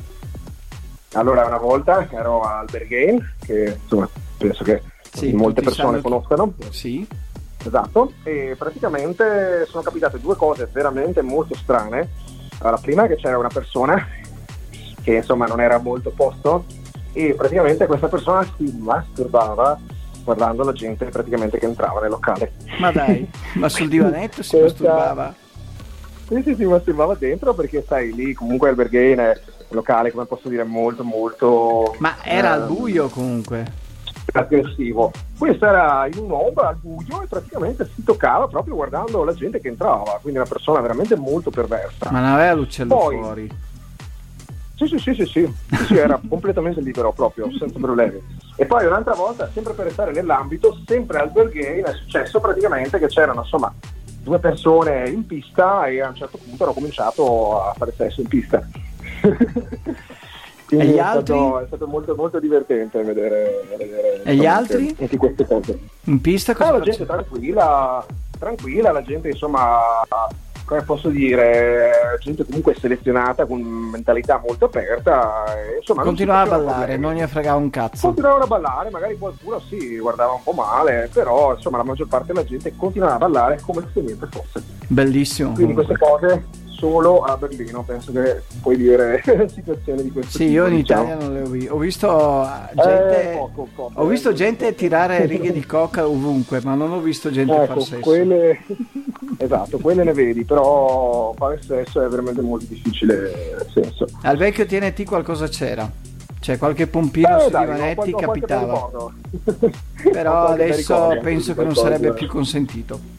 Allora, 1.13 1.45
una 1.45 1.57
volta 1.57 2.07
ero 2.11 2.41
al 2.41 2.67
Bergame, 2.69 3.35
che 3.45 3.77
insomma 3.81 4.09
penso 4.37 4.63
che 4.63 4.81
sì, 5.11 5.31
molte 5.31 5.61
persone 5.61 6.01
conoscano. 6.01 6.53
Sì 6.69 7.07
Esatto, 7.63 8.13
e 8.23 8.55
praticamente 8.57 9.65
sono 9.67 9.83
capitate 9.83 10.19
due 10.19 10.35
cose 10.35 10.69
veramente 10.71 11.21
molto 11.21 11.55
strane. 11.55 12.09
La 12.61 12.79
prima 12.81 13.03
è 13.03 13.07
che 13.07 13.17
c'era 13.17 13.37
una 13.37 13.49
persona 13.49 14.07
che 15.01 15.15
insomma 15.15 15.45
non 15.45 15.59
era 15.59 15.77
molto 15.77 16.11
posto 16.11 16.65
e 17.11 17.33
praticamente 17.33 17.85
questa 17.85 18.07
persona 18.07 18.45
si 18.55 18.73
masturbava 18.77 19.77
guardando 20.29 20.63
la 20.63 20.73
gente 20.73 21.05
praticamente 21.05 21.57
che 21.57 21.65
entrava 21.65 22.01
nel 22.01 22.11
locale. 22.11 22.51
Ma 22.77 22.91
dai, 22.91 23.27
ma 23.55 23.67
sul 23.67 23.89
divanetto 23.89 24.43
si 24.43 24.57
Questa... 24.57 24.83
masturbava? 24.83 25.35
Sì, 26.27 26.41
sì, 26.43 26.55
si 26.55 26.65
masturbava 26.65 27.15
dentro 27.15 27.55
perché 27.55 27.83
sai, 27.87 28.13
lì 28.13 28.33
comunque 28.33 28.69
un 28.69 28.75
locale, 29.69 30.11
come 30.11 30.25
posso 30.25 30.47
dire, 30.47 30.63
molto 30.63 31.03
molto... 31.03 31.95
Ma 31.97 32.17
era 32.23 32.51
al 32.51 32.61
ehm, 32.61 32.75
buio 32.75 33.07
comunque 33.07 33.87
aggressivo. 34.31 35.11
Questo 35.37 35.65
era 35.65 36.07
in 36.11 36.19
un'ombra 36.19 36.67
al 36.67 36.75
buio 36.75 37.23
e 37.23 37.27
praticamente 37.27 37.89
si 37.95 38.03
toccava 38.03 38.47
proprio 38.47 38.75
guardando 38.75 39.23
la 39.23 39.33
gente 39.33 39.59
che 39.59 39.69
entrava, 39.69 40.19
quindi 40.21 40.39
una 40.39 40.47
persona 40.47 40.81
veramente 40.81 41.15
molto 41.15 41.49
perversa. 41.49 42.11
Ma 42.11 42.19
non 42.19 42.33
aveva 42.33 42.53
l'uccello 42.53 42.95
Poi, 42.95 43.17
fuori? 43.17 43.49
Sì, 44.79 44.87
sì, 44.87 44.97
sì, 44.97 45.13
sì, 45.13 45.25
sì, 45.25 45.53
sì, 45.71 45.85
sì 45.87 45.97
era 45.97 46.21
completamente 46.29 46.79
libero 46.79 47.11
proprio, 47.11 47.51
senza 47.57 47.77
problemi. 47.77 48.17
E 48.55 48.65
poi 48.65 48.85
un'altra 48.85 49.13
volta, 49.13 49.49
sempre 49.53 49.73
per 49.73 49.87
restare 49.87 50.13
nell'ambito, 50.13 50.79
sempre 50.87 51.19
al 51.19 51.31
Berghain 51.31 51.83
è 51.83 51.93
successo 51.93 52.39
praticamente 52.39 52.97
che 52.97 53.07
c'erano 53.07 53.41
insomma 53.41 53.73
due 54.21 54.39
persone 54.39 55.09
in 55.09 55.25
pista 55.25 55.85
e 55.87 56.01
a 56.01 56.07
un 56.07 56.15
certo 56.15 56.37
punto 56.37 56.63
hanno 56.63 56.71
cominciato 56.71 57.61
a 57.61 57.73
fare 57.73 57.93
sesso 57.95 58.21
in 58.21 58.27
pista. 58.27 58.65
E 60.71 60.85
gli 60.85 60.93
è 60.93 60.99
altri? 60.99 61.35
Stato, 61.35 61.59
è 61.61 61.65
stato 61.65 61.87
molto, 61.87 62.13
molto 62.13 62.39
divertente 62.39 63.01
vedere, 63.01 63.65
vedere 63.75 64.21
e 64.21 64.35
gli 64.35 64.45
altri? 64.45 64.95
Anche 64.99 65.17
queste 65.17 65.47
cose. 65.47 65.79
In 66.03 66.21
pista 66.21 66.53
cosa 66.53 66.69
no, 66.69 66.77
la 66.77 66.83
gente 66.83 67.07
tranquilla, 67.07 68.05
tranquilla, 68.37 68.91
la 68.91 69.01
gente 69.01 69.29
insomma, 69.29 69.79
come 70.69 70.83
posso 70.83 71.09
dire, 71.09 72.15
gente 72.19 72.45
comunque 72.45 72.75
selezionata 72.75 73.47
con 73.47 73.59
mentalità 73.59 74.39
molto 74.45 74.65
aperta. 74.65 75.45
Insomma, 75.79 76.03
Continuava 76.03 76.43
a 76.43 76.57
ballare, 76.59 76.97
non 76.97 77.15
gli 77.15 77.23
fregava 77.23 77.57
un 77.57 77.71
cazzo. 77.71 78.05
Continuavano 78.05 78.43
a 78.43 78.47
ballare, 78.47 78.89
magari 78.91 79.17
qualcuno 79.17 79.59
sì, 79.61 79.97
guardava 79.97 80.33
un 80.33 80.43
po' 80.43 80.51
male, 80.51 81.09
però 81.11 81.55
insomma 81.55 81.77
la 81.77 81.83
maggior 81.83 82.07
parte 82.07 82.27
della 82.27 82.45
gente 82.45 82.75
continuava 82.75 83.15
a 83.15 83.17
ballare 83.17 83.59
come 83.65 83.83
se 83.91 83.99
niente 83.99 84.27
fosse. 84.29 84.61
Bellissimo. 84.85 85.53
Quindi 85.53 85.73
comunque. 85.73 85.97
queste 85.97 86.05
cose 86.05 86.67
solo 86.79 87.23
a 87.23 87.35
Berlino, 87.35 87.83
penso 87.83 88.11
che 88.13 88.41
puoi 88.61 88.77
dire 88.77 89.21
situazioni 89.51 90.03
di 90.03 90.11
questo 90.11 90.37
sì, 90.37 90.37
tipo. 90.37 90.49
Sì, 90.49 90.53
io 90.53 90.67
in 90.67 90.75
diciamo. 90.75 91.03
Italia 91.03 91.25
non 91.25 91.33
le 91.33 91.41
ho 91.41 91.45
viste. 91.47 91.69
Ho 91.71 91.77
visto 91.77 92.49
gente, 92.75 93.31
eh, 93.31 93.35
poco, 93.35 93.67
poco, 93.75 94.01
ho 94.01 94.05
visto 94.05 94.33
gente 94.33 94.75
tirare 94.75 95.25
righe 95.27 95.51
di 95.51 95.65
coca 95.65 96.07
ovunque, 96.07 96.61
ma 96.63 96.75
non 96.75 96.91
ho 96.91 96.99
visto 96.99 97.31
gente 97.31 97.53
ecco, 97.53 97.65
far 97.65 97.81
sesso. 97.81 97.99
Quelle... 98.01 98.59
esatto, 99.37 99.77
quelle 99.77 100.03
ne 100.03 100.13
vedi, 100.13 100.43
però 100.43 101.33
fare 101.37 101.61
sesso 101.61 102.01
è 102.01 102.07
veramente 102.07 102.41
molto 102.41 102.65
difficile. 102.67 103.55
Nel 103.57 103.67
senso. 103.71 104.05
Al 104.21 104.37
vecchio 104.37 104.65
TNT 104.65 105.03
qualcosa 105.03 105.47
c'era. 105.47 105.89
Cioè 106.39 106.57
qualche 106.57 106.87
pompino 106.87 107.37
eh, 107.37 107.41
su 107.41 107.49
dai, 107.49 107.65
divanetti 107.65 108.13
capitava. 108.13 108.89
Però 110.11 110.45
adesso 110.47 111.17
penso 111.21 111.53
che 111.53 111.63
non 111.63 111.75
sarebbe 111.75 112.13
più 112.13 112.27
consentito. 112.27 113.17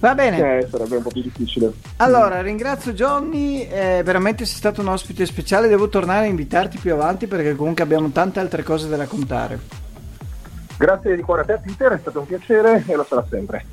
Va 0.00 0.14
bene. 0.14 0.58
Eh, 0.58 0.68
sarebbe 0.68 0.96
un 0.96 1.02
po' 1.02 1.10
più 1.10 1.22
difficile. 1.22 1.72
Allora, 1.96 2.40
ringrazio 2.40 2.92
Johnny, 2.92 3.62
eh, 3.62 4.00
veramente 4.02 4.46
sei 4.46 4.56
stato 4.56 4.80
un 4.80 4.88
ospite 4.88 5.26
speciale, 5.26 5.68
devo 5.68 5.90
tornare 5.90 6.24
a 6.24 6.28
invitarti 6.28 6.78
più 6.78 6.92
avanti 6.94 7.26
perché 7.26 7.54
comunque 7.54 7.82
abbiamo 7.82 8.08
tante 8.10 8.40
altre 8.40 8.62
cose 8.62 8.88
da 8.88 8.96
raccontare. 8.96 9.58
Grazie 10.78 11.16
di 11.16 11.20
cuore 11.20 11.42
a 11.42 11.44
te 11.44 11.60
Peter, 11.62 11.92
è 11.92 11.98
stato 11.98 12.20
un 12.20 12.26
piacere 12.26 12.82
e 12.86 12.96
lo 12.96 13.04
sarà 13.06 13.26
sempre. 13.28 13.64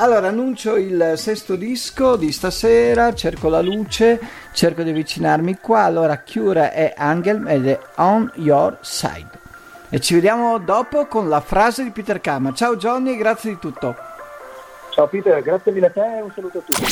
Allora, 0.00 0.28
annuncio 0.28 0.76
il 0.76 1.14
sesto 1.16 1.56
disco 1.56 2.14
di 2.14 2.30
stasera, 2.30 3.12
cerco 3.14 3.48
la 3.48 3.60
luce, 3.60 4.20
cerco 4.52 4.84
di 4.84 4.90
avvicinarmi 4.90 5.58
qua. 5.60 5.82
Allora, 5.82 6.20
Cura 6.20 6.70
è 6.70 6.94
Angel 6.96 7.44
ed 7.48 7.66
è 7.66 7.78
On 7.96 8.30
Your 8.36 8.78
Side. 8.80 9.26
E 9.88 9.98
ci 9.98 10.14
vediamo 10.14 10.58
dopo 10.58 11.06
con 11.06 11.28
la 11.28 11.40
frase 11.40 11.82
di 11.82 11.90
Peter 11.90 12.20
Kama. 12.20 12.52
Ciao 12.52 12.76
Johnny, 12.76 13.16
grazie 13.16 13.50
di 13.50 13.58
tutto. 13.58 13.96
Ciao 14.90 15.08
Peter, 15.08 15.42
grazie 15.42 15.72
mille 15.72 15.86
a 15.86 15.90
te 15.90 16.18
e 16.18 16.22
un 16.22 16.30
saluto 16.32 16.58
a 16.58 16.62
tutti. 16.64 16.84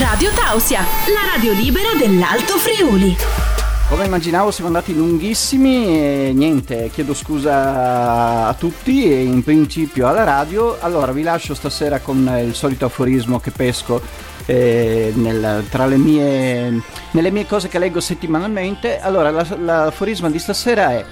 Radio 0.00 0.30
Tausia, 0.32 0.80
la 0.80 1.32
radio 1.32 1.52
libera 1.52 1.94
dell'Alto 1.96 2.58
Friuli. 2.58 3.67
Come 3.88 4.04
immaginavo 4.04 4.50
siamo 4.50 4.68
andati 4.68 4.94
lunghissimi 4.94 5.86
e 5.86 6.32
niente, 6.34 6.90
chiedo 6.92 7.14
scusa 7.14 8.46
a 8.46 8.52
tutti 8.52 9.10
e 9.10 9.22
in 9.22 9.42
principio 9.42 10.06
alla 10.06 10.24
radio. 10.24 10.78
Allora 10.78 11.10
vi 11.10 11.22
lascio 11.22 11.54
stasera 11.54 11.98
con 12.00 12.30
il 12.44 12.54
solito 12.54 12.84
aforismo 12.84 13.40
che 13.40 13.50
pesco 13.50 14.02
eh, 14.44 15.10
nel, 15.14 15.64
tra 15.70 15.86
le 15.86 15.96
mie, 15.96 16.82
nelle 17.12 17.30
mie 17.30 17.46
cose 17.46 17.68
che 17.68 17.78
leggo 17.78 18.00
settimanalmente. 18.00 19.00
Allora 19.00 19.30
la, 19.30 19.46
l'aforisma 19.58 20.28
di 20.28 20.38
stasera 20.38 20.90
è 20.90 21.04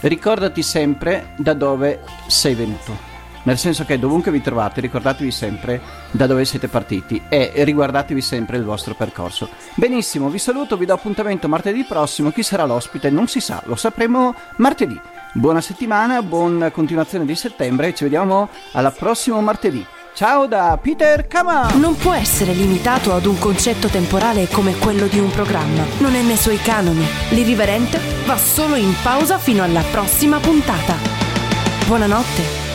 ricordati 0.00 0.62
sempre 0.62 1.32
da 1.36 1.54
dove 1.54 2.00
sei 2.26 2.56
venuto 2.56 3.05
nel 3.46 3.58
senso 3.58 3.84
che 3.84 3.98
dovunque 3.98 4.30
vi 4.30 4.40
trovate 4.40 4.80
ricordatevi 4.80 5.30
sempre 5.30 5.80
da 6.10 6.26
dove 6.26 6.44
siete 6.44 6.68
partiti 6.68 7.22
e 7.28 7.52
riguardatevi 7.54 8.20
sempre 8.20 8.56
il 8.56 8.64
vostro 8.64 8.94
percorso. 8.94 9.48
Benissimo, 9.74 10.28
vi 10.28 10.38
saluto, 10.38 10.76
vi 10.76 10.84
do 10.84 10.94
appuntamento 10.94 11.48
martedì 11.48 11.84
prossimo, 11.84 12.30
chi 12.30 12.42
sarà 12.42 12.64
l'ospite 12.64 13.08
non 13.10 13.28
si 13.28 13.40
sa, 13.40 13.62
lo 13.66 13.76
sapremo 13.76 14.34
martedì. 14.56 15.00
Buona 15.32 15.60
settimana, 15.60 16.22
buona 16.22 16.70
continuazione 16.70 17.24
di 17.24 17.34
settembre 17.34 17.94
ci 17.94 18.04
vediamo 18.04 18.48
alla 18.72 18.90
prossimo 18.90 19.40
martedì. 19.40 19.84
Ciao 20.14 20.46
da 20.46 20.78
Peter 20.80 21.26
Kama! 21.26 21.74
Non 21.74 21.94
può 21.94 22.14
essere 22.14 22.54
limitato 22.54 23.12
ad 23.12 23.26
un 23.26 23.38
concetto 23.38 23.88
temporale 23.88 24.48
come 24.48 24.74
quello 24.78 25.06
di 25.08 25.18
un 25.18 25.30
programma. 25.30 25.84
Non 25.98 26.14
è 26.14 26.22
nei 26.22 26.38
suoi 26.38 26.56
canoni. 26.56 27.06
L'irriverente 27.30 28.00
va 28.24 28.38
solo 28.38 28.76
in 28.76 28.94
pausa 29.02 29.36
fino 29.36 29.62
alla 29.62 29.82
prossima 29.90 30.38
puntata. 30.38 30.94
Buonanotte 31.86 32.65